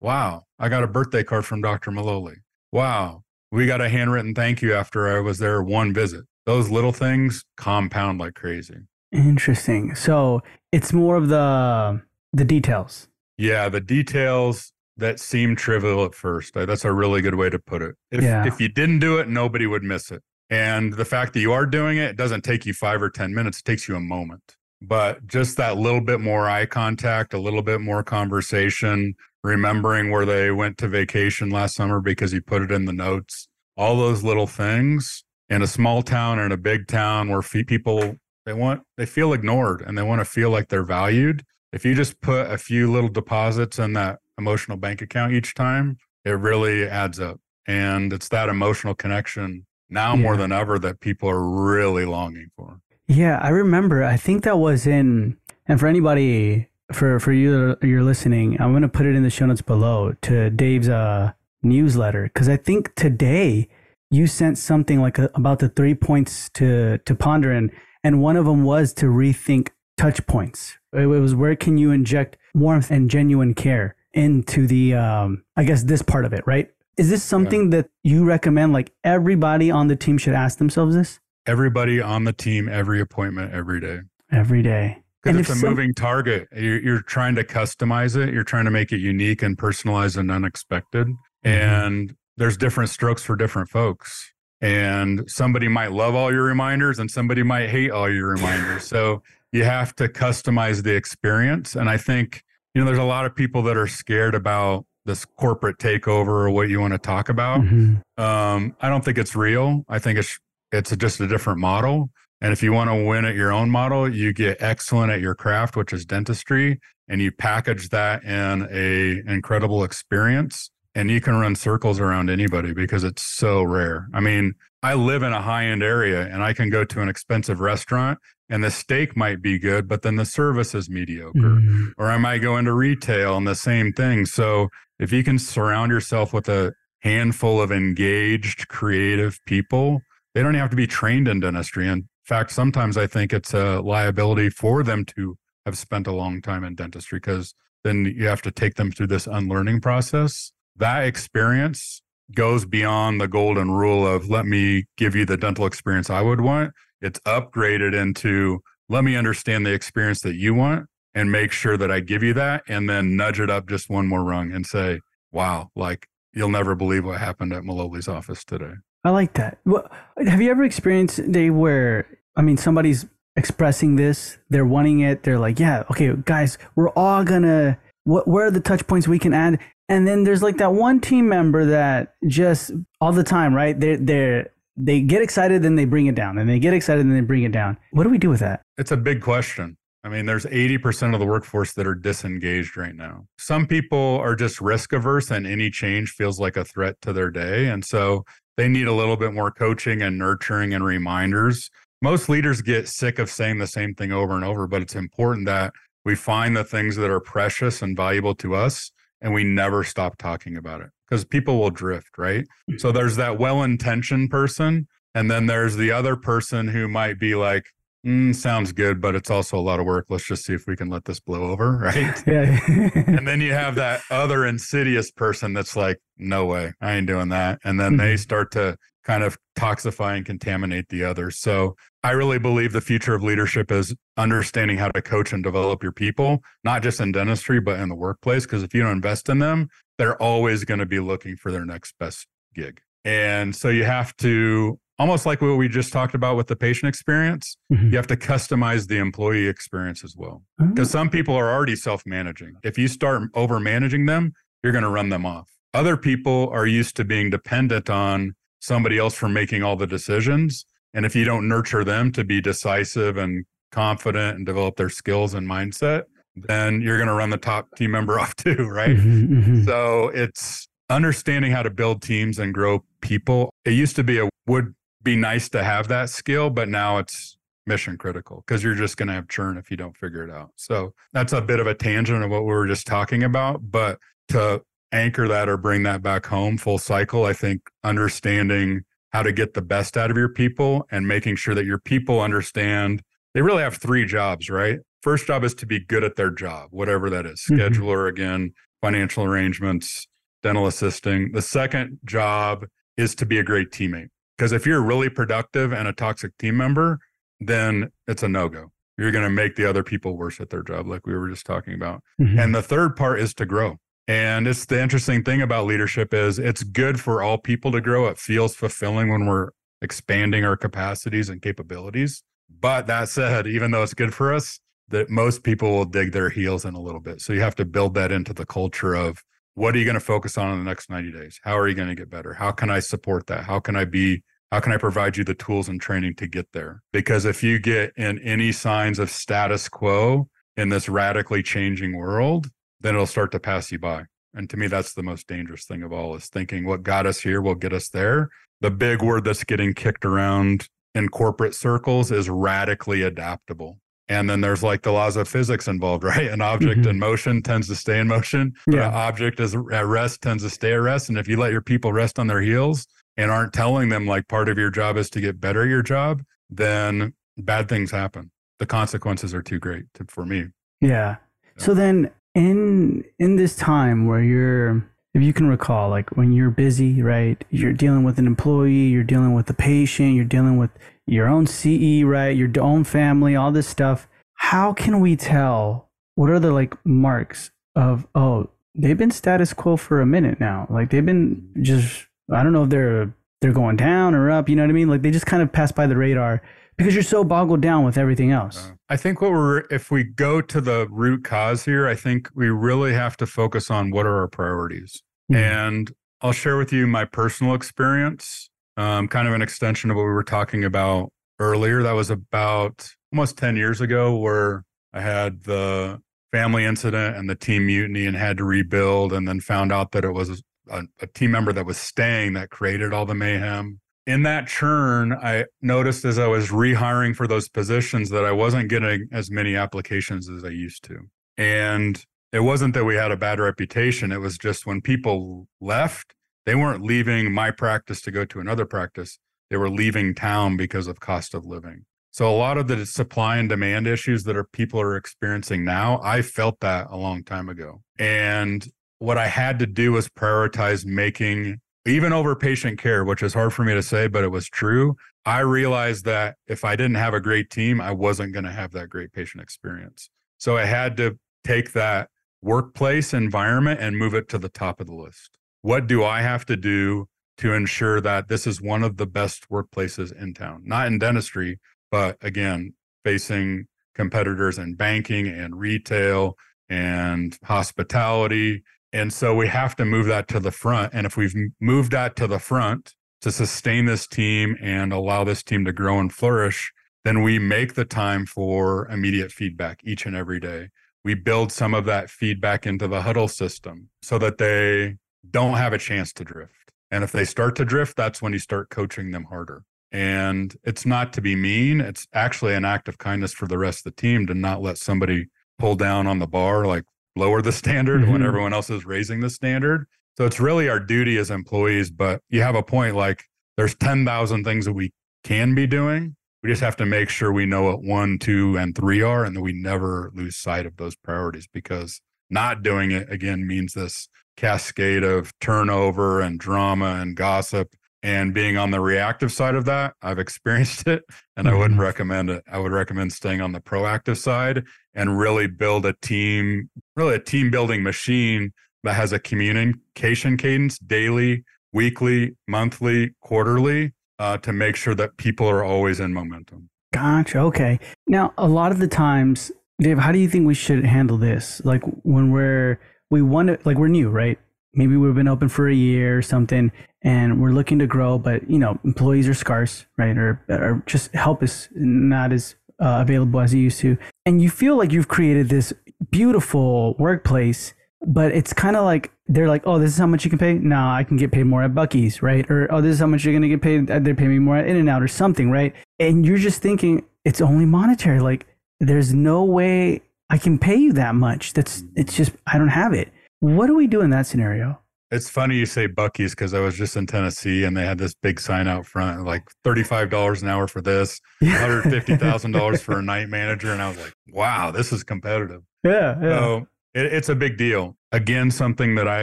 wow, 0.00 0.44
I 0.58 0.68
got 0.68 0.82
a 0.82 0.86
birthday 0.86 1.24
card 1.24 1.44
from 1.44 1.60
Dr. 1.60 1.90
Maloley. 1.90 2.36
Wow, 2.72 3.24
we 3.50 3.66
got 3.66 3.80
a 3.80 3.88
handwritten 3.88 4.34
thank 4.34 4.62
you 4.62 4.74
after 4.74 5.16
I 5.16 5.20
was 5.20 5.38
there 5.38 5.62
one 5.62 5.92
visit. 5.92 6.24
Those 6.46 6.70
little 6.70 6.92
things 6.92 7.44
compound 7.56 8.18
like 8.18 8.34
crazy. 8.34 8.76
Interesting. 9.12 9.94
So 9.94 10.42
it's 10.72 10.92
more 10.92 11.16
of 11.16 11.28
the 11.28 12.02
the 12.32 12.44
details. 12.44 13.08
Yeah, 13.36 13.68
the 13.68 13.80
details 13.80 14.72
that 15.00 15.18
seem 15.20 15.56
trivial 15.56 16.04
at 16.04 16.14
first. 16.14 16.54
That's 16.54 16.84
a 16.84 16.92
really 16.92 17.20
good 17.20 17.34
way 17.34 17.50
to 17.50 17.58
put 17.58 17.82
it. 17.82 17.96
If, 18.10 18.22
Yeah. 18.22 18.46
if 18.46 18.60
you 18.60 18.68
didn't 18.68 19.00
do 19.00 19.18
it, 19.18 19.28
nobody 19.28 19.66
would 19.66 19.82
miss 19.82 20.10
it. 20.10 20.22
And 20.48 20.94
the 20.94 21.04
fact 21.04 21.32
that 21.34 21.40
you 21.40 21.52
are 21.52 21.66
doing 21.66 21.98
it, 21.98 22.10
it 22.10 22.16
doesn't 22.16 22.42
take 22.42 22.66
you 22.66 22.72
five 22.74 23.02
or 23.02 23.10
10 23.10 23.34
minutes, 23.34 23.58
it 23.60 23.64
takes 23.64 23.88
you 23.88 23.96
a 23.96 24.00
moment. 24.00 24.56
But 24.82 25.26
just 25.26 25.56
that 25.58 25.76
little 25.76 26.00
bit 26.00 26.20
more 26.20 26.48
eye 26.48 26.66
contact, 26.66 27.34
a 27.34 27.38
little 27.38 27.62
bit 27.62 27.80
more 27.80 28.02
conversation, 28.02 29.14
remembering 29.44 30.10
where 30.10 30.24
they 30.24 30.50
went 30.50 30.78
to 30.78 30.88
vacation 30.88 31.50
last 31.50 31.74
summer 31.74 32.00
because 32.00 32.32
you 32.32 32.40
put 32.40 32.62
it 32.62 32.70
in 32.70 32.84
the 32.86 32.92
notes, 32.92 33.48
all 33.76 33.96
those 33.96 34.22
little 34.22 34.46
things 34.46 35.24
in 35.48 35.62
a 35.62 35.66
small 35.66 36.02
town 36.02 36.38
and 36.38 36.52
a 36.52 36.56
big 36.56 36.86
town 36.86 37.28
where 37.28 37.42
people 37.42 38.16
they 38.46 38.52
want 38.52 38.82
they 38.96 39.06
feel 39.06 39.32
ignored 39.32 39.82
and 39.82 39.96
they 39.98 40.02
want 40.02 40.20
to 40.20 40.24
feel 40.24 40.48
like 40.50 40.68
they're 40.68 40.82
valued 40.82 41.42
if 41.72 41.84
you 41.84 41.94
just 41.94 42.20
put 42.20 42.50
a 42.50 42.56
few 42.58 42.90
little 42.90 43.08
deposits 43.08 43.78
in 43.78 43.92
that 43.92 44.18
emotional 44.40 44.76
bank 44.76 45.02
account 45.02 45.32
each 45.32 45.54
time 45.54 45.98
it 46.24 46.32
really 46.32 46.86
adds 46.86 47.20
up 47.20 47.38
and 47.66 48.12
it's 48.12 48.28
that 48.28 48.48
emotional 48.48 48.94
connection 48.94 49.66
now 49.90 50.16
more 50.16 50.36
than 50.36 50.52
ever 50.52 50.78
that 50.78 51.00
people 51.00 51.28
are 51.28 51.42
really 51.42 52.04
longing 52.04 52.50
for 52.56 52.80
Yeah, 53.08 53.38
I 53.42 53.48
remember. 53.48 54.04
I 54.04 54.16
think 54.16 54.44
that 54.44 54.58
was 54.58 54.86
in, 54.86 55.36
and 55.66 55.80
for 55.80 55.88
anybody, 55.88 56.68
for 56.92 57.18
for 57.18 57.32
you 57.32 57.76
you're 57.82 58.04
listening, 58.04 58.60
I'm 58.60 58.72
gonna 58.72 58.88
put 58.88 59.06
it 59.06 59.16
in 59.16 59.22
the 59.22 59.30
show 59.30 59.46
notes 59.46 59.62
below 59.62 60.14
to 60.22 60.50
Dave's 60.50 60.88
uh, 60.88 61.32
newsletter 61.62 62.24
because 62.32 62.48
I 62.48 62.56
think 62.56 62.94
today 62.94 63.68
you 64.10 64.26
sent 64.26 64.58
something 64.58 65.00
like 65.00 65.18
a, 65.18 65.28
about 65.34 65.58
the 65.58 65.68
three 65.68 65.94
points 65.94 66.50
to 66.50 66.98
to 66.98 67.14
ponder, 67.14 67.50
and 67.50 67.72
and 68.04 68.22
one 68.22 68.36
of 68.36 68.44
them 68.44 68.62
was 68.62 68.92
to 68.94 69.06
rethink 69.06 69.70
touch 69.96 70.24
points. 70.26 70.78
It 70.92 71.06
was 71.06 71.34
where 71.34 71.56
can 71.56 71.78
you 71.78 71.90
inject 71.90 72.36
warmth 72.54 72.90
and 72.90 73.10
genuine 73.10 73.54
care 73.54 73.96
into 74.12 74.66
the, 74.66 74.94
um, 74.94 75.44
I 75.56 75.64
guess 75.64 75.84
this 75.84 76.02
part 76.02 76.24
of 76.24 76.32
it, 76.32 76.44
right? 76.46 76.68
Is 76.96 77.08
this 77.08 77.22
something 77.22 77.70
that 77.70 77.88
you 78.02 78.24
recommend? 78.24 78.72
Like 78.72 78.92
everybody 79.04 79.70
on 79.70 79.88
the 79.88 79.96
team 79.96 80.18
should 80.18 80.34
ask 80.34 80.58
themselves 80.58 80.94
this 80.94 81.18
everybody 81.46 82.02
on 82.02 82.24
the 82.24 82.32
team 82.34 82.68
every 82.68 83.00
appointment 83.00 83.50
every 83.54 83.80
day 83.80 84.00
every 84.30 84.62
day. 84.62 84.98
because 85.22 85.40
it's 85.40 85.48
a 85.48 85.54
some- 85.54 85.70
moving 85.70 85.92
target 85.94 86.46
you're, 86.54 86.78
you're 86.82 87.00
trying 87.00 87.34
to 87.34 87.42
customize 87.42 88.14
it 88.14 88.32
you're 88.32 88.44
trying 88.44 88.66
to 88.66 88.70
make 88.70 88.92
it 88.92 88.98
unique 88.98 89.42
and 89.42 89.56
personalized 89.56 90.16
and 90.18 90.30
unexpected 90.30 91.06
Mm-hmm. 91.06 91.48
and 91.48 92.16
there's 92.36 92.58
different 92.58 92.90
strokes 92.90 93.22
for 93.24 93.36
different 93.36 93.70
folks 93.70 94.34
and 94.60 95.22
somebody 95.26 95.66
might 95.66 95.92
love 95.92 96.14
all 96.14 96.30
your 96.30 96.42
reminders 96.44 96.98
and 96.98 97.10
somebody 97.10 97.42
might 97.42 97.70
hate 97.70 97.90
all 97.90 98.12
your 98.12 98.28
reminders 98.28 98.84
so 98.94 99.22
you 99.50 99.64
have 99.64 99.96
to 99.96 100.08
customize 100.08 100.82
the 100.82 100.94
experience 100.94 101.74
and 101.74 101.88
i 101.88 101.96
think 101.96 102.44
you 102.74 102.80
know 102.80 102.86
there's 102.86 102.98
a 102.98 103.04
lot 103.04 103.26
of 103.26 103.34
people 103.34 103.62
that 103.62 103.76
are 103.76 103.86
scared 103.86 104.34
about 104.34 104.84
this 105.06 105.24
corporate 105.24 105.78
takeover 105.78 106.28
or 106.28 106.50
what 106.50 106.68
you 106.68 106.80
want 106.80 106.92
to 106.92 106.98
talk 106.98 107.28
about 107.28 107.60
Mhm. 107.62 108.02
um, 108.18 108.76
I 108.80 108.88
don't 108.88 109.04
think 109.04 109.18
it's 109.18 109.34
real. 109.34 109.84
I 109.88 109.98
think 109.98 110.18
it's 110.18 110.38
it's 110.72 110.94
just 110.96 111.20
a 111.20 111.26
different 111.26 111.58
model. 111.58 112.10
And 112.40 112.52
if 112.52 112.62
you 112.62 112.72
want 112.72 112.88
to 112.90 113.04
win 113.04 113.24
at 113.24 113.34
your 113.34 113.52
own 113.52 113.70
model, 113.70 114.08
you 114.08 114.32
get 114.32 114.58
excellent 114.62 115.10
at 115.12 115.20
your 115.20 115.34
craft, 115.34 115.76
which 115.76 115.92
is 115.92 116.06
dentistry, 116.06 116.78
and 117.08 117.20
you 117.20 117.32
package 117.32 117.88
that 117.90 118.22
in 118.22 118.68
a 118.70 119.20
incredible 119.30 119.82
experience. 119.82 120.70
And 120.94 121.10
you 121.10 121.20
can 121.20 121.34
run 121.36 121.54
circles 121.56 121.98
around 122.00 122.30
anybody 122.30 122.72
because 122.72 123.04
it's 123.04 123.22
so 123.22 123.62
rare. 123.62 124.08
I 124.14 124.20
mean, 124.20 124.54
I 124.82 124.94
live 124.94 125.22
in 125.22 125.32
a 125.32 125.42
high 125.42 125.64
end 125.66 125.82
area 125.82 126.22
and 126.26 126.42
I 126.42 126.52
can 126.52 126.70
go 126.70 126.84
to 126.84 127.00
an 127.02 127.08
expensive 127.08 127.60
restaurant 127.60 128.18
and 128.50 128.62
the 128.64 128.70
steak 128.70 129.16
might 129.16 129.40
be 129.40 129.58
good, 129.58 129.88
but 129.88 130.02
then 130.02 130.16
the 130.16 130.24
service 130.26 130.74
is 130.74 130.90
mediocre 130.90 131.38
Mhm. 131.38 131.92
or 131.96 132.10
I 132.10 132.18
might 132.18 132.38
go 132.38 132.58
into 132.58 132.72
retail 132.74 133.36
and 133.36 133.46
the 133.46 133.54
same 133.54 133.92
thing. 133.92 134.26
So 134.26 134.68
if 134.98 135.12
you 135.12 135.22
can 135.22 135.38
surround 135.38 135.92
yourself 135.92 136.32
with 136.34 136.48
a 136.48 136.74
handful 137.02 137.62
of 137.62 137.70
engaged, 137.72 138.68
creative 138.68 139.38
people, 139.46 140.02
they 140.34 140.42
don't 140.42 140.54
have 140.54 140.70
to 140.70 140.76
be 140.76 140.86
trained 140.86 141.28
in 141.28 141.40
dentistry. 141.40 141.88
In 141.88 142.08
fact, 142.24 142.50
sometimes 142.50 142.96
I 142.98 143.06
think 143.06 143.32
it's 143.32 143.54
a 143.54 143.80
liability 143.80 144.50
for 144.50 144.82
them 144.82 145.04
to 145.16 145.36
have 145.64 145.78
spent 145.78 146.06
a 146.06 146.12
long 146.12 146.42
time 146.42 146.64
in 146.64 146.74
dentistry 146.74 147.18
because 147.18 147.54
then 147.84 148.04
you 148.04 148.26
have 148.26 148.42
to 148.42 148.50
take 148.50 148.74
them 148.74 148.90
through 148.90 149.06
this 149.06 149.26
unlearning 149.26 149.80
process. 149.80 150.52
That 150.76 151.04
experience 151.04 152.02
goes 152.34 152.64
beyond 152.64 153.20
the 153.20 153.28
golden 153.28 153.70
rule 153.70 154.06
of 154.06 154.28
let 154.28 154.46
me 154.46 154.84
give 154.96 155.16
you 155.16 155.24
the 155.24 155.36
dental 155.36 155.66
experience 155.66 156.10
I 156.10 156.20
would 156.20 156.40
want. 156.40 156.72
It's 157.00 157.18
upgraded 157.20 157.94
into 157.94 158.60
let 158.88 159.04
me 159.04 159.16
understand 159.16 159.64
the 159.64 159.72
experience 159.72 160.20
that 160.20 160.34
you 160.34 160.54
want 160.54 160.86
and 161.14 161.30
make 161.30 161.52
sure 161.52 161.76
that 161.76 161.90
I 161.90 162.00
give 162.00 162.22
you 162.22 162.34
that 162.34 162.62
and 162.68 162.88
then 162.88 163.16
nudge 163.16 163.40
it 163.40 163.50
up 163.50 163.68
just 163.68 163.88
one 163.88 164.06
more 164.06 164.24
rung 164.24 164.52
and 164.52 164.66
say, 164.66 165.00
wow, 165.32 165.70
like 165.76 166.06
you'll 166.32 166.50
never 166.50 166.74
believe 166.74 167.04
what 167.04 167.20
happened 167.20 167.52
at 167.52 167.62
Maloley's 167.62 168.08
office 168.08 168.44
today. 168.44 168.74
I 169.04 169.10
like 169.10 169.34
that. 169.34 169.58
Well, 169.64 169.90
have 170.26 170.40
you 170.40 170.50
ever 170.50 170.64
experienced 170.64 171.18
a 171.18 171.28
day 171.28 171.50
where 171.50 172.06
I 172.36 172.42
mean 172.42 172.56
somebody's 172.56 173.06
expressing 173.36 173.96
this, 173.96 174.38
they're 174.50 174.66
wanting 174.66 175.00
it, 175.00 175.22
they're 175.22 175.38
like, 175.38 175.58
yeah, 175.58 175.84
okay, 175.90 176.12
guys, 176.24 176.58
we're 176.74 176.90
all 176.90 177.24
gonna. 177.24 177.78
What 178.04 178.26
where 178.26 178.46
are 178.46 178.50
the 178.50 178.60
touch 178.60 178.86
points 178.86 179.06
we 179.06 179.18
can 179.18 179.32
add? 179.32 179.58
And 179.88 180.06
then 180.06 180.24
there's 180.24 180.42
like 180.42 180.56
that 180.58 180.72
one 180.72 181.00
team 181.00 181.28
member 181.28 181.64
that 181.66 182.14
just 182.26 182.70
all 183.00 183.12
the 183.12 183.24
time, 183.24 183.54
right? 183.54 183.78
They're, 183.78 183.96
they 183.96 184.46
they 184.76 185.00
get 185.00 185.22
excited, 185.22 185.62
then 185.62 185.74
they 185.74 185.84
bring 185.84 186.06
it 186.06 186.14
down, 186.14 186.38
and 186.38 186.48
they 186.48 186.58
get 186.58 186.72
excited, 186.72 187.04
and 187.04 187.14
they 187.14 187.20
bring 187.20 187.42
it 187.42 187.52
down. 187.52 187.76
What 187.90 188.04
do 188.04 188.10
we 188.10 188.18
do 188.18 188.30
with 188.30 188.40
that? 188.40 188.62
It's 188.78 188.92
a 188.92 188.96
big 188.96 189.20
question. 189.20 189.76
I 190.02 190.08
mean, 190.08 190.24
there's 190.24 190.46
80% 190.46 191.12
of 191.12 191.20
the 191.20 191.26
workforce 191.26 191.74
that 191.74 191.86
are 191.86 191.94
disengaged 191.94 192.76
right 192.76 192.94
now. 192.94 193.26
Some 193.38 193.66
people 193.66 194.16
are 194.18 194.34
just 194.34 194.60
risk 194.60 194.94
averse 194.94 195.30
and 195.30 195.46
any 195.46 195.68
change 195.68 196.12
feels 196.12 196.40
like 196.40 196.56
a 196.56 196.64
threat 196.64 196.96
to 197.02 197.12
their 197.12 197.30
day. 197.30 197.68
And 197.68 197.84
so 197.84 198.24
they 198.56 198.66
need 198.66 198.86
a 198.86 198.94
little 198.94 199.18
bit 199.18 199.34
more 199.34 199.50
coaching 199.50 200.00
and 200.00 200.16
nurturing 200.16 200.72
and 200.72 200.82
reminders. 200.82 201.70
Most 202.00 202.30
leaders 202.30 202.62
get 202.62 202.88
sick 202.88 203.18
of 203.18 203.28
saying 203.28 203.58
the 203.58 203.66
same 203.66 203.94
thing 203.94 204.10
over 204.10 204.34
and 204.36 204.44
over, 204.44 204.66
but 204.66 204.80
it's 204.80 204.94
important 204.94 205.44
that 205.46 205.74
we 206.06 206.14
find 206.14 206.56
the 206.56 206.64
things 206.64 206.96
that 206.96 207.10
are 207.10 207.20
precious 207.20 207.82
and 207.82 207.94
valuable 207.94 208.34
to 208.36 208.54
us 208.54 208.90
and 209.20 209.34
we 209.34 209.44
never 209.44 209.84
stop 209.84 210.16
talking 210.16 210.56
about 210.56 210.80
it 210.80 210.88
because 211.10 211.24
people 211.24 211.58
will 211.58 211.70
drift, 211.70 212.16
right? 212.16 212.44
Mm-hmm. 212.44 212.78
So 212.78 212.92
there's 212.92 213.16
that 213.16 213.38
well 213.38 213.62
intentioned 213.62 214.30
person. 214.30 214.86
And 215.14 215.28
then 215.30 215.46
there's 215.46 215.76
the 215.76 215.90
other 215.90 216.14
person 216.14 216.68
who 216.68 216.86
might 216.86 217.18
be 217.18 217.34
like, 217.34 217.66
mm, 218.06 218.34
sounds 218.34 218.72
good, 218.72 219.00
but 219.00 219.14
it's 219.14 219.30
also 219.30 219.58
a 219.58 219.60
lot 219.60 219.80
of 219.80 219.86
work. 219.86 220.06
Let's 220.08 220.26
just 220.26 220.44
see 220.44 220.54
if 220.54 220.66
we 220.66 220.76
can 220.76 220.88
let 220.88 221.04
this 221.04 221.20
blow 221.20 221.50
over, 221.50 221.78
right? 221.82 222.22
Yeah. 222.26 222.60
and 223.06 223.26
then 223.26 223.40
you 223.40 223.52
have 223.52 223.74
that 223.76 224.02
other 224.10 224.46
insidious 224.46 225.10
person 225.10 225.52
that's 225.52 225.76
like, 225.76 225.98
no 226.16 226.44
way, 226.46 226.72
I 226.80 226.94
ain't 226.94 227.06
doing 227.06 227.28
that. 227.30 227.60
And 227.64 227.80
then 227.80 227.96
they 227.96 228.16
start 228.16 228.50
to 228.52 228.76
kind 229.04 229.22
of 229.24 229.36
toxify 229.58 230.16
and 230.16 230.24
contaminate 230.24 230.88
the 230.88 231.04
others. 231.04 231.38
So 231.38 231.74
I 232.04 232.12
really 232.12 232.38
believe 232.38 232.72
the 232.72 232.80
future 232.80 233.14
of 233.14 233.22
leadership 233.22 233.72
is 233.72 233.94
understanding 234.16 234.78
how 234.78 234.88
to 234.88 235.02
coach 235.02 235.32
and 235.32 235.42
develop 235.42 235.82
your 235.82 235.92
people, 235.92 236.40
not 236.64 236.82
just 236.82 237.00
in 237.00 237.12
dentistry, 237.12 237.60
but 237.60 237.80
in 237.80 237.88
the 237.88 237.94
workplace. 237.94 238.44
Because 238.44 238.62
if 238.62 238.74
you 238.74 238.82
don't 238.82 238.92
invest 238.92 239.28
in 239.28 239.38
them, 239.38 239.68
they're 239.98 240.20
always 240.22 240.64
going 240.64 240.80
to 240.80 240.86
be 240.86 241.00
looking 241.00 241.36
for 241.36 241.50
their 241.50 241.64
next 241.64 241.94
best 241.98 242.26
gig. 242.54 242.80
And 243.04 243.56
so 243.56 243.68
you 243.68 243.84
have 243.84 244.16
to, 244.18 244.78
almost 245.00 245.24
like 245.26 245.40
what 245.40 245.56
we 245.56 245.66
just 245.66 245.92
talked 245.92 246.14
about 246.14 246.36
with 246.36 246.46
the 246.46 246.54
patient 246.54 246.88
experience, 246.88 247.56
Mhm. 247.72 247.90
you 247.90 247.96
have 247.96 248.06
to 248.08 248.16
customize 248.16 248.86
the 248.86 248.98
employee 248.98 249.46
experience 249.48 250.04
as 250.04 250.14
well 250.16 250.42
Oh, 250.60 250.66
because 250.66 250.90
some 250.90 251.08
people 251.08 251.34
are 251.34 251.50
already 251.50 251.74
self-managing. 251.74 252.52
If 252.62 252.76
you 252.78 252.86
start 252.86 253.22
over 253.34 253.58
managing 253.58 254.04
them, 254.06 254.32
you're 254.62 254.72
going 254.72 254.84
to 254.84 254.90
run 254.90 255.08
them 255.08 255.24
off. 255.24 255.48
Other 255.72 255.96
people 255.96 256.50
are 256.52 256.66
used 256.66 256.96
to 256.96 257.04
being 257.04 257.30
dependent 257.30 257.88
on 257.88 258.34
somebody 258.60 258.98
else 258.98 259.14
for 259.14 259.28
making 259.28 259.62
all 259.62 259.74
the 259.76 259.86
decisions, 259.86 260.66
and 260.92 261.06
if 261.06 261.16
you 261.16 261.24
don't 261.24 261.48
nurture 261.48 261.82
them 261.82 262.12
to 262.12 262.22
be 262.22 262.40
decisive 262.42 263.16
and 263.16 263.46
confident 263.72 264.36
and 264.36 264.44
develop 264.44 264.76
their 264.76 264.90
skills 264.90 265.32
and 265.32 265.48
mindset, 265.48 266.02
then 266.36 266.80
you're 266.82 266.98
going 266.98 267.08
to 267.08 267.14
run 267.14 267.30
the 267.30 267.38
top 267.38 267.68
team 267.76 267.90
member 267.92 268.18
off 268.20 268.36
too, 268.36 268.68
right? 268.68 268.96
mhm, 268.96 269.28
mhm. 269.28 269.64
So 269.64 270.08
it's 270.08 270.68
understanding 270.90 271.52
how 271.52 271.62
to 271.62 271.70
build 271.70 272.02
teams 272.02 272.38
and 272.38 272.52
grow 272.52 272.84
people. 273.00 273.50
It 273.64 273.72
used 273.72 273.96
to 273.96 274.04
be 274.04 274.18
a 274.18 274.28
would 274.46 274.74
be 275.02 275.16
nice 275.16 275.48
to 275.50 275.62
have 275.62 275.88
that 275.88 276.10
skill, 276.10 276.50
but 276.50 276.68
now 276.68 276.98
it's 276.98 277.36
mission 277.66 277.96
critical 277.96 278.42
because 278.46 278.62
you're 278.64 278.74
just 278.74 278.96
going 278.96 279.06
to 279.08 279.14
have 279.14 279.28
churn 279.28 279.56
if 279.56 279.70
you 279.70 279.76
don't 279.76 279.96
figure 279.96 280.22
it 280.22 280.30
out. 280.30 280.50
So 280.56 280.92
that's 281.12 281.32
a 281.32 281.40
bit 281.40 281.60
of 281.60 281.66
a 281.66 281.74
tangent 281.74 282.22
of 282.24 282.30
what 282.30 282.42
we 282.42 282.48
were 282.52 282.66
just 282.66 282.86
talking 282.86 283.22
about. 283.22 283.70
But 283.70 283.98
to 284.28 284.62
anchor 284.92 285.28
that 285.28 285.48
or 285.48 285.56
bring 285.56 285.82
that 285.84 286.02
back 286.02 286.26
home 286.26 286.58
full 286.58 286.78
cycle, 286.78 287.24
I 287.24 287.32
think 287.32 287.62
understanding 287.84 288.82
how 289.12 289.22
to 289.22 289.32
get 289.32 289.54
the 289.54 289.62
best 289.62 289.96
out 289.96 290.10
of 290.10 290.16
your 290.16 290.28
people 290.28 290.86
and 290.90 291.06
making 291.06 291.36
sure 291.36 291.54
that 291.54 291.64
your 291.64 291.78
people 291.78 292.20
understand 292.20 293.02
they 293.34 293.42
really 293.42 293.62
have 293.62 293.76
three 293.76 294.04
jobs, 294.04 294.50
right? 294.50 294.80
First 295.02 295.26
job 295.28 295.44
is 295.44 295.54
to 295.54 295.66
be 295.66 295.78
good 295.78 296.02
at 296.02 296.16
their 296.16 296.30
job, 296.30 296.68
whatever 296.72 297.08
that 297.10 297.26
is. 297.26 297.44
Mhm. 297.48 297.58
Scheduler, 297.58 298.08
again, 298.08 298.52
financial 298.80 299.24
arrangements, 299.24 300.08
dental 300.42 300.66
assisting. 300.66 301.30
The 301.32 301.42
second 301.42 302.00
job 302.04 302.66
is 302.96 303.14
to 303.16 303.26
be 303.26 303.38
a 303.38 303.44
great 303.44 303.70
teammate. 303.70 304.08
Because 304.40 304.52
if 304.52 304.64
you're 304.64 304.80
really 304.80 305.10
productive 305.10 305.70
and 305.70 305.86
a 305.86 305.92
toxic 305.92 306.34
team 306.38 306.56
member, 306.56 306.98
then 307.40 307.90
it's 308.08 308.22
a 308.22 308.28
no 308.28 308.48
go. 308.48 308.72
You're 308.96 309.10
going 309.10 309.24
to 309.24 309.28
make 309.28 309.54
the 309.54 309.68
other 309.68 309.82
people 309.82 310.16
worse 310.16 310.40
at 310.40 310.48
their 310.48 310.62
job, 310.62 310.86
like 310.86 311.06
we 311.06 311.12
were 311.12 311.28
just 311.28 311.44
talking 311.44 311.74
about. 311.74 312.02
Mhm. 312.18 312.42
And 312.42 312.54
the 312.54 312.62
third 312.62 312.96
part 312.96 313.20
is 313.20 313.34
to 313.34 313.44
grow. 313.44 313.76
And 314.08 314.48
it's 314.48 314.64
the 314.64 314.80
interesting 314.80 315.24
thing 315.24 315.42
about 315.42 315.66
leadership 315.66 316.14
is 316.14 316.38
it's 316.38 316.62
good 316.62 316.98
for 316.98 317.22
all 317.22 317.36
people 317.36 317.70
to 317.72 317.82
grow. 317.82 318.06
It 318.06 318.16
feels 318.16 318.56
fulfilling 318.56 319.10
when 319.10 319.26
we're 319.26 319.50
expanding 319.82 320.42
our 320.42 320.56
capacities 320.56 321.28
and 321.28 321.42
capabilities. 321.42 322.22
But 322.48 322.86
that 322.86 323.10
said, 323.10 323.46
even 323.46 323.72
though 323.72 323.82
it's 323.82 323.92
good 323.92 324.14
for 324.14 324.32
us, 324.32 324.58
that 324.88 325.10
most 325.10 325.42
people 325.42 325.70
will 325.70 325.84
dig 325.84 326.12
their 326.12 326.30
heels 326.30 326.64
in 326.64 326.72
a 326.72 326.80
little 326.80 327.00
bit. 327.00 327.20
So 327.20 327.34
you 327.34 327.42
have 327.42 327.56
to 327.56 327.66
build 327.66 327.92
that 327.96 328.10
into 328.10 328.32
the 328.32 328.46
culture 328.46 328.94
of 328.94 329.22
what 329.52 329.74
are 329.74 329.78
you 329.78 329.84
going 329.84 329.94
to 329.94 330.00
focus 330.00 330.38
on 330.38 330.50
in 330.50 330.58
the 330.60 330.64
next 330.64 330.88
90 330.88 331.12
days? 331.12 331.40
How 331.42 331.58
are 331.58 331.68
you 331.68 331.74
going 331.74 331.90
to 331.90 331.94
get 331.94 332.08
better? 332.08 332.32
How 332.32 332.52
can 332.52 332.70
I 332.70 332.78
support 332.78 333.26
that? 333.26 333.44
How 333.44 333.60
can 333.60 333.76
I 333.76 333.84
be 333.84 334.22
how 334.50 334.60
can 334.60 334.72
I 334.72 334.78
provide 334.78 335.16
you 335.16 335.24
the 335.24 335.34
tools 335.34 335.68
and 335.68 335.80
training 335.80 336.16
to 336.16 336.26
get 336.26 336.48
there? 336.52 336.82
Because 336.92 337.24
if 337.24 337.42
you 337.42 337.58
get 337.58 337.92
in 337.96 338.18
any 338.20 338.50
signs 338.50 338.98
of 338.98 339.10
status 339.10 339.68
quo 339.68 340.28
in 340.56 340.70
this 340.70 340.88
radically 340.88 341.42
changing 341.42 341.96
world, 341.96 342.48
then 342.80 342.94
it'll 342.94 343.06
start 343.06 343.30
to 343.32 343.40
pass 343.40 343.70
you 343.70 343.78
by. 343.78 344.04
And 344.34 344.50
to 344.50 344.56
me, 344.56 344.66
that's 344.66 344.94
the 344.94 345.02
most 345.02 345.26
dangerous 345.26 345.64
thing 345.64 345.82
of 345.82 345.92
all 345.92 346.14
is 346.14 346.26
thinking 346.26 346.64
what 346.64 346.82
got 346.82 347.06
us 347.06 347.20
here 347.20 347.40
will 347.40 347.54
get 347.54 347.72
us 347.72 347.88
there. 347.88 348.28
The 348.60 348.70
big 348.70 349.02
word 349.02 349.24
that's 349.24 349.44
getting 349.44 349.72
kicked 349.72 350.04
around 350.04 350.68
in 350.94 351.08
corporate 351.08 351.54
circles 351.54 352.10
is 352.10 352.28
radically 352.28 353.02
adaptable. 353.02 353.78
And 354.08 354.28
then 354.28 354.40
there's 354.40 354.62
like 354.62 354.82
the 354.82 354.90
laws 354.90 355.16
of 355.16 355.28
physics 355.28 355.68
involved, 355.68 356.02
right? 356.04 356.26
An 356.26 356.40
object 356.40 356.80
mm-hmm. 356.80 356.90
in 356.90 356.98
motion 356.98 357.42
tends 357.42 357.68
to 357.68 357.76
stay 357.76 358.00
in 358.00 358.08
motion. 358.08 358.54
Yeah. 358.66 358.88
An 358.88 358.94
object 358.94 359.38
is 359.38 359.54
at 359.54 359.86
rest 359.86 360.22
tends 360.22 360.42
to 360.42 360.50
stay 360.50 360.72
at 360.72 360.80
rest. 360.80 361.08
And 361.08 361.18
if 361.18 361.28
you 361.28 361.36
let 361.36 361.52
your 361.52 361.62
people 361.62 361.92
rest 361.92 362.18
on 362.18 362.26
their 362.26 362.40
heels 362.40 362.86
and 363.16 363.30
aren't 363.30 363.52
telling 363.52 363.88
them 363.88 364.06
like 364.06 364.28
part 364.28 364.48
of 364.48 364.58
your 364.58 364.70
job 364.70 364.96
is 364.96 365.10
to 365.10 365.20
get 365.20 365.40
better 365.40 365.62
at 365.62 365.68
your 365.68 365.82
job, 365.82 366.22
then 366.48 367.14
bad 367.36 367.68
things 367.68 367.90
happen. 367.90 368.30
The 368.58 368.66
consequences 368.66 369.34
are 369.34 369.42
too 369.42 369.58
great 369.58 369.86
to, 369.94 370.04
for 370.08 370.24
me. 370.24 370.48
Yeah. 370.80 370.88
yeah. 370.88 371.16
So 371.58 371.74
then 371.74 372.10
in 372.34 373.04
in 373.18 373.36
this 373.36 373.56
time 373.56 374.06
where 374.06 374.22
you're 374.22 374.90
if 375.14 375.22
you 375.22 375.32
can 375.32 375.48
recall, 375.48 375.90
like 375.90 376.16
when 376.16 376.32
you're 376.32 376.50
busy, 376.50 377.02
right? 377.02 377.42
You're 377.50 377.72
dealing 377.72 378.04
with 378.04 378.18
an 378.18 378.26
employee, 378.26 378.88
you're 378.88 379.02
dealing 379.02 379.34
with 379.34 379.50
a 379.50 379.54
patient, 379.54 380.14
you're 380.14 380.24
dealing 380.24 380.56
with 380.56 380.70
your 381.06 381.26
own 381.26 381.46
CE, 381.46 382.04
right? 382.04 382.36
Your 382.36 382.50
own 382.60 382.84
family, 382.84 383.34
all 383.34 383.50
this 383.50 383.66
stuff. 383.66 384.06
How 384.34 384.72
can 384.72 385.00
we 385.00 385.16
tell 385.16 385.88
what 386.14 386.30
are 386.30 386.38
the 386.38 386.52
like 386.52 386.74
marks 386.86 387.50
of, 387.74 388.06
oh, 388.14 388.50
they've 388.74 388.96
been 388.96 389.10
status 389.10 389.52
quo 389.52 389.76
for 389.76 390.00
a 390.00 390.06
minute 390.06 390.38
now? 390.38 390.68
Like 390.70 390.90
they've 390.90 391.04
been 391.04 391.36
mm-hmm. 391.36 391.62
just, 391.62 392.06
I 392.32 392.42
don't 392.42 392.52
know 392.52 392.64
if 392.64 392.70
they're, 392.70 393.14
they're 393.40 393.52
going 393.52 393.76
down 393.76 394.14
or 394.14 394.30
up, 394.30 394.48
you 394.48 394.56
know 394.56 394.62
what 394.62 394.70
I 394.70 394.74
mean? 394.74 394.88
Like 394.88 395.02
they 395.02 395.10
just 395.10 395.26
kind 395.26 395.42
of 395.42 395.52
pass 395.52 395.72
by 395.72 395.86
the 395.86 395.96
radar 395.96 396.42
because 396.76 396.94
you're 396.94 397.02
so 397.02 397.24
boggled 397.24 397.60
down 397.60 397.84
with 397.84 397.98
everything 397.98 398.30
else. 398.30 398.72
I 398.88 398.96
think 398.96 399.20
what 399.20 399.32
we're, 399.32 399.64
if 399.70 399.90
we 399.90 400.04
go 400.04 400.40
to 400.40 400.60
the 400.60 400.86
root 400.90 401.24
cause 401.24 401.64
here, 401.64 401.86
I 401.86 401.94
think 401.94 402.30
we 402.34 402.48
really 402.48 402.92
have 402.92 403.16
to 403.18 403.26
focus 403.26 403.70
on 403.70 403.90
what 403.90 404.06
are 404.06 404.18
our 404.18 404.28
priorities. 404.28 405.02
Mm-hmm. 405.30 405.42
And 405.42 405.92
I'll 406.22 406.32
share 406.32 406.56
with 406.56 406.72
you 406.72 406.86
my 406.86 407.04
personal 407.04 407.54
experience, 407.54 408.50
um, 408.76 409.08
kind 409.08 409.26
of 409.26 409.34
an 409.34 409.42
extension 409.42 409.90
of 409.90 409.96
what 409.96 410.04
we 410.04 410.10
were 410.10 410.22
talking 410.22 410.64
about 410.64 411.10
earlier. 411.38 411.82
That 411.82 411.92
was 411.92 412.10
about 412.10 412.88
almost 413.12 413.38
10 413.38 413.56
years 413.56 413.80
ago, 413.80 414.16
where 414.16 414.64
I 414.92 415.00
had 415.00 415.44
the 415.44 416.00
family 416.32 416.64
incident 416.64 417.16
and 417.16 417.28
the 417.28 417.34
team 417.34 417.66
mutiny 417.66 418.06
and 418.06 418.16
had 418.16 418.36
to 418.36 418.44
rebuild, 418.44 419.12
and 419.12 419.26
then 419.26 419.40
found 419.40 419.72
out 419.72 419.92
that 419.92 420.04
it 420.04 420.12
was 420.12 420.42
a, 420.68 420.82
a 421.00 421.06
team 421.06 421.30
member 421.30 421.52
that 421.52 421.66
was 421.66 421.78
staying 421.78 422.34
that 422.34 422.50
created 422.50 422.92
all 422.92 423.06
the 423.06 423.14
mayhem 423.14 423.80
in 424.06 424.22
that 424.24 424.48
churn, 424.48 425.12
I 425.12 425.44
noticed 425.62 426.04
as 426.04 426.18
I 426.18 426.26
was 426.26 426.48
rehiring 426.48 427.14
for 427.14 427.28
those 427.28 427.48
positions 427.48 428.10
that 428.10 428.24
I 428.24 428.32
wasn't 428.32 428.68
getting 428.68 429.08
as 429.12 429.30
many 429.30 429.54
applications 429.54 430.28
as 430.28 430.44
I 430.44 430.48
used 430.48 430.82
to. 430.84 431.08
And 431.36 432.04
it 432.32 432.40
wasn't 432.40 432.74
that 432.74 432.84
we 432.84 432.96
had 432.96 433.12
a 433.12 433.16
bad 433.16 433.38
reputation. 433.38 434.10
It 434.10 434.20
was 434.20 434.38
just 434.38 434.66
when 434.66 434.80
people 434.80 435.46
left, 435.60 436.14
they 436.44 436.54
weren't 436.54 436.82
leaving 436.82 437.32
my 437.32 437.50
practice 437.50 438.00
to 438.02 438.10
go 438.10 438.24
to 438.24 438.40
another 438.40 438.64
practice. 438.64 439.18
They 439.48 439.56
were 439.56 439.70
leaving 439.70 440.14
town 440.14 440.56
because 440.56 440.86
of 440.86 441.00
cost 441.00 441.34
of 441.34 441.44
living. 441.44 441.84
So 442.12 442.28
a 442.28 442.34
lot 442.34 442.58
of 442.58 442.66
the 442.66 442.86
supply 442.86 443.36
and 443.36 443.48
demand 443.48 443.86
issues 443.86 444.24
that 444.24 444.36
are 444.36 444.44
people 444.44 444.80
are 444.80 444.96
experiencing 444.96 445.64
now, 445.64 446.00
I 446.02 446.22
felt 446.22 446.58
that 446.60 446.88
a 446.90 446.96
long 446.96 447.22
time 447.22 447.48
ago. 447.48 447.82
And 447.98 448.66
what 449.00 449.18
I 449.18 449.26
had 449.26 449.58
to 449.58 449.66
do 449.66 449.92
was 449.92 450.08
prioritize 450.08 450.86
making 450.86 451.60
even 451.86 452.12
over 452.12 452.36
patient 452.36 452.78
care, 452.78 453.02
which 453.02 453.22
is 453.22 453.34
hard 453.34 453.52
for 453.52 453.64
me 453.64 453.72
to 453.72 453.82
say, 453.82 454.06
but 454.06 454.22
it 454.22 454.30
was 454.30 454.46
true. 454.46 454.94
I 455.24 455.40
realized 455.40 456.04
that 456.04 456.36
if 456.46 456.64
I 456.64 456.76
didn't 456.76 456.96
have 456.96 457.14
a 457.14 457.20
great 457.20 457.50
team, 457.50 457.80
I 457.80 457.92
wasn't 457.92 458.34
going 458.34 458.44
to 458.44 458.52
have 458.52 458.72
that 458.72 458.90
great 458.90 459.12
patient 459.12 459.42
experience. 459.42 460.10
So 460.38 460.58
I 460.58 460.66
had 460.66 460.98
to 460.98 461.18
take 461.44 461.72
that 461.72 462.10
workplace 462.42 463.14
environment 463.14 463.80
and 463.80 463.96
move 463.96 464.14
it 464.14 464.28
to 464.28 464.38
the 464.38 464.50
top 464.50 464.80
of 464.80 464.86
the 464.86 464.94
list. 464.94 465.38
What 465.62 465.86
do 465.86 466.04
I 466.04 466.20
have 466.20 466.44
to 466.46 466.56
do 466.56 467.08
to 467.38 467.54
ensure 467.54 468.02
that 468.02 468.28
this 468.28 468.46
is 468.46 468.60
one 468.60 468.82
of 468.82 468.98
the 468.98 469.06
best 469.06 469.48
workplaces 469.48 470.14
in 470.14 470.34
town? 470.34 470.62
Not 470.66 470.86
in 470.88 470.98
dentistry, 470.98 471.58
but 471.90 472.18
again, 472.20 472.74
facing 473.02 473.66
competitors 473.94 474.58
in 474.58 474.74
banking 474.74 475.26
and 475.26 475.58
retail 475.58 476.36
and 476.68 477.38
hospitality 477.44 478.62
and 478.92 479.12
so 479.12 479.34
we 479.34 479.46
have 479.46 479.76
to 479.76 479.84
move 479.84 480.06
that 480.06 480.28
to 480.28 480.40
the 480.40 480.50
front. 480.50 480.92
And 480.92 481.06
if 481.06 481.16
we've 481.16 481.34
moved 481.60 481.92
that 481.92 482.16
to 482.16 482.26
the 482.26 482.38
front 482.38 482.94
to 483.20 483.30
sustain 483.30 483.84
this 483.84 484.06
team 484.06 484.56
and 484.60 484.92
allow 484.92 485.24
this 485.24 485.42
team 485.42 485.64
to 485.64 485.72
grow 485.72 485.98
and 485.98 486.12
flourish, 486.12 486.72
then 487.04 487.22
we 487.22 487.38
make 487.38 487.74
the 487.74 487.84
time 487.84 488.26
for 488.26 488.88
immediate 488.88 489.32
feedback 489.32 489.80
each 489.84 490.06
and 490.06 490.16
every 490.16 490.40
day. 490.40 490.68
We 491.04 491.14
build 491.14 491.52
some 491.52 491.72
of 491.72 491.86
that 491.86 492.10
feedback 492.10 492.66
into 492.66 492.88
the 492.88 493.02
huddle 493.02 493.28
system 493.28 493.88
so 494.02 494.18
that 494.18 494.38
they 494.38 494.96
don't 495.30 495.54
have 495.54 495.72
a 495.72 495.78
chance 495.78 496.12
to 496.14 496.24
drift. 496.24 496.72
And 496.90 497.04
if 497.04 497.12
they 497.12 497.24
start 497.24 497.56
to 497.56 497.64
drift, 497.64 497.96
that's 497.96 498.20
when 498.20 498.32
you 498.32 498.38
start 498.38 498.68
coaching 498.68 499.12
them 499.12 499.24
harder. 499.24 499.62
And 499.92 500.54
it's 500.64 500.84
not 500.84 501.12
to 501.14 501.20
be 501.20 501.36
mean, 501.36 501.80
it's 501.80 502.06
actually 502.12 502.54
an 502.54 502.64
act 502.64 502.88
of 502.88 502.98
kindness 502.98 503.32
for 503.32 503.46
the 503.46 503.58
rest 503.58 503.86
of 503.86 503.94
the 503.94 504.00
team 504.00 504.26
to 504.26 504.34
not 504.34 504.62
let 504.62 504.78
somebody 504.78 505.26
pull 505.58 505.74
down 505.74 506.06
on 506.06 506.18
the 506.18 506.26
bar 506.26 506.64
like 506.66 506.84
lower 507.16 507.42
the 507.42 507.52
standard 507.62 508.02
mm-hmm. 508.02 508.12
when 508.12 508.22
everyone 508.22 508.52
else 508.52 508.70
is 508.70 508.84
raising 508.84 509.20
the 509.20 509.30
standard. 509.30 509.86
So 510.16 510.26
it's 510.26 510.40
really 510.40 510.68
our 510.68 510.80
duty 510.80 511.16
as 511.16 511.30
employees. 511.30 511.90
But 511.90 512.20
you 512.28 512.42
have 512.42 512.54
a 512.54 512.62
point 512.62 512.96
like 512.96 513.24
there's 513.56 513.74
10,000 513.74 514.44
things 514.44 514.64
that 514.64 514.72
we 514.72 514.92
can 515.24 515.54
be 515.54 515.66
doing. 515.66 516.16
We 516.42 516.48
just 516.48 516.62
have 516.62 516.76
to 516.76 516.86
make 516.86 517.10
sure 517.10 517.30
we 517.32 517.46
know 517.46 517.64
what 517.64 517.82
one, 517.82 518.18
two, 518.18 518.56
and 518.56 518.74
three 518.74 519.02
are, 519.02 519.24
and 519.24 519.36
that 519.36 519.42
we 519.42 519.52
never 519.52 520.10
lose 520.14 520.36
sight 520.36 520.64
of 520.64 520.76
those 520.76 520.96
priorities 520.96 521.46
because 521.52 522.00
not 522.30 522.62
doing 522.62 522.90
it 522.90 523.10
again 523.12 523.46
means 523.46 523.74
this 523.74 524.08
cascade 524.36 525.04
of 525.04 525.38
turnover 525.40 526.20
and 526.20 526.40
drama 526.40 526.98
and 527.00 527.14
gossip 527.14 527.74
and 528.02 528.32
being 528.32 528.56
on 528.56 528.70
the 528.70 528.80
reactive 528.80 529.30
side 529.32 529.54
of 529.54 529.64
that 529.64 529.94
i've 530.02 530.18
experienced 530.18 530.86
it 530.86 531.04
and 531.36 531.48
i 531.48 531.52
wouldn't 531.52 531.72
mm-hmm. 531.72 531.80
recommend 531.80 532.30
it. 532.30 532.42
I 532.50 532.58
would 532.58 532.72
recommend 532.72 533.12
staying 533.12 533.40
on 533.40 533.52
the 533.52 533.60
proactive 533.60 534.16
side 534.16 534.64
and 534.94 535.18
really 535.18 535.46
build 535.46 535.86
a 535.86 535.92
team 535.94 536.70
really 536.96 537.14
a 537.14 537.20
team 537.20 537.50
building 537.50 537.82
machine 537.82 538.52
that 538.82 538.94
has 538.94 539.12
a 539.12 539.18
communication 539.18 540.36
cadence 540.36 540.78
daily 540.78 541.44
weekly 541.72 542.36
monthly 542.48 543.14
quarterly 543.20 543.92
uh, 544.18 544.36
to 544.38 544.52
make 544.52 544.76
sure 544.76 544.94
that 544.94 545.16
people 545.16 545.48
are 545.48 545.64
always 545.64 545.98
in 545.98 546.12
momentum. 546.12 546.68
Gotcha 546.92 547.38
okay. 547.38 547.78
Now 548.06 548.32
a 548.36 548.48
lot 548.48 548.72
of 548.72 548.78
the 548.78 548.88
times 548.88 549.52
dave 549.80 549.98
how 549.98 550.12
do 550.12 550.18
you 550.18 550.28
think 550.28 550.46
we 550.46 550.54
should 550.54 550.84
handle 550.84 551.16
this? 551.16 551.62
Like 551.64 551.82
when 552.02 552.30
we're 552.30 552.80
we 553.10 553.22
want 553.22 553.48
to 553.48 553.58
like 553.64 553.76
we're 553.76 553.88
new 553.88 554.10
right 554.10 554.38
maybe 554.74 554.96
we've 554.96 555.14
been 555.14 555.28
open 555.28 555.48
for 555.48 555.68
a 555.68 555.74
year 555.74 556.18
or 556.18 556.22
something 556.22 556.70
and 557.02 557.40
we're 557.40 557.52
looking 557.52 557.78
to 557.78 557.86
grow 557.86 558.18
but 558.18 558.48
you 558.50 558.58
know 558.58 558.78
employees 558.84 559.28
are 559.28 559.34
scarce 559.34 559.86
right? 559.96 560.16
Or, 560.16 560.42
or 560.48 560.82
just 560.86 561.12
help 561.14 561.42
is 561.42 561.68
not 561.74 562.32
as 562.32 562.54
uh, 562.80 562.98
available 563.02 563.40
as 563.40 563.52
it 563.52 563.58
used 563.58 563.80
to. 563.80 563.98
And 564.24 564.40
you 564.40 564.48
feel 564.48 564.76
like 564.76 564.92
you've 564.92 565.08
created 565.08 565.48
this 565.48 565.72
beautiful 566.10 566.94
workplace 566.98 567.74
but 568.06 568.32
it's 568.32 568.54
kind 568.54 568.76
of 568.76 568.84
like 568.84 569.12
they're 569.26 569.48
like 569.48 569.62
oh 569.66 569.78
this 569.78 569.92
is 569.92 569.98
how 569.98 570.06
much 570.06 570.24
you 570.24 570.30
can 570.30 570.38
pay? 570.38 570.54
No 570.54 570.88
i 570.88 571.04
can 571.04 571.16
get 571.16 571.32
paid 571.32 571.44
more 571.44 571.62
at 571.62 571.74
buc-ee's 571.74 572.22
right? 572.22 572.48
Or 572.50 572.72
oh 572.72 572.80
this 572.80 572.94
is 572.94 573.00
how 573.00 573.06
much 573.06 573.24
you're 573.24 573.32
going 573.32 573.42
to 573.42 573.48
get 573.48 573.62
paid? 573.62 573.86
They're 573.86 574.14
paying 574.14 574.30
me 574.30 574.38
more 574.38 574.56
at 574.56 574.66
in 574.66 574.76
and 574.76 574.88
out 574.88 575.02
or 575.02 575.08
something 575.08 575.50
right? 575.50 575.74
And 575.98 576.24
you're 576.24 576.38
just 576.38 576.62
thinking 576.62 577.04
it's 577.24 577.40
only 577.40 577.66
monetary. 577.66 578.20
Like 578.20 578.46
there's 578.78 579.12
no 579.12 579.44
way 579.44 580.02
i 580.30 580.38
can 580.38 580.58
pay 580.58 580.76
you 580.76 580.92
that 580.94 581.14
much. 581.14 581.52
That's 581.54 581.82
it's 581.96 582.16
just 582.16 582.32
i 582.46 582.56
don't 582.56 582.68
have 582.68 582.92
it 582.92 583.12
what 583.40 583.66
do 583.66 583.74
we 583.74 583.86
do 583.86 584.02
in 584.02 584.10
that 584.10 584.26
scenario? 584.26 584.80
It's 585.10 585.28
funny 585.28 585.56
you 585.56 585.66
say 585.66 585.88
Buc-ee's 585.88 586.32
because 586.36 586.54
I 586.54 586.60
was 586.60 586.76
just 586.76 586.96
in 586.96 587.06
Tennessee 587.06 587.64
and 587.64 587.76
they 587.76 587.84
had 587.84 587.98
this 587.98 588.14
big 588.14 588.38
sign 588.38 588.68
out 588.68 588.86
front, 588.86 589.24
like 589.24 589.42
$35 589.64 590.42
an 590.42 590.48
hour 590.48 590.68
for 590.68 590.80
this, 590.80 591.20
$150,000 591.42 592.80
for 592.80 592.98
a 592.98 593.02
night 593.02 593.28
manager. 593.28 593.72
And 593.72 593.82
I 593.82 593.88
was 593.88 593.98
like, 593.98 594.14
wow, 594.28 594.70
this 594.70 594.92
is 594.92 595.02
competitive. 595.02 595.62
Yeah. 595.82 596.16
yeah. 596.22 596.28
So 596.28 596.66
it, 596.94 597.06
it's 597.06 597.28
a 597.28 597.34
big 597.34 597.56
deal. 597.56 597.96
Again, 598.12 598.52
something 598.52 598.94
that 598.94 599.08
I 599.08 599.22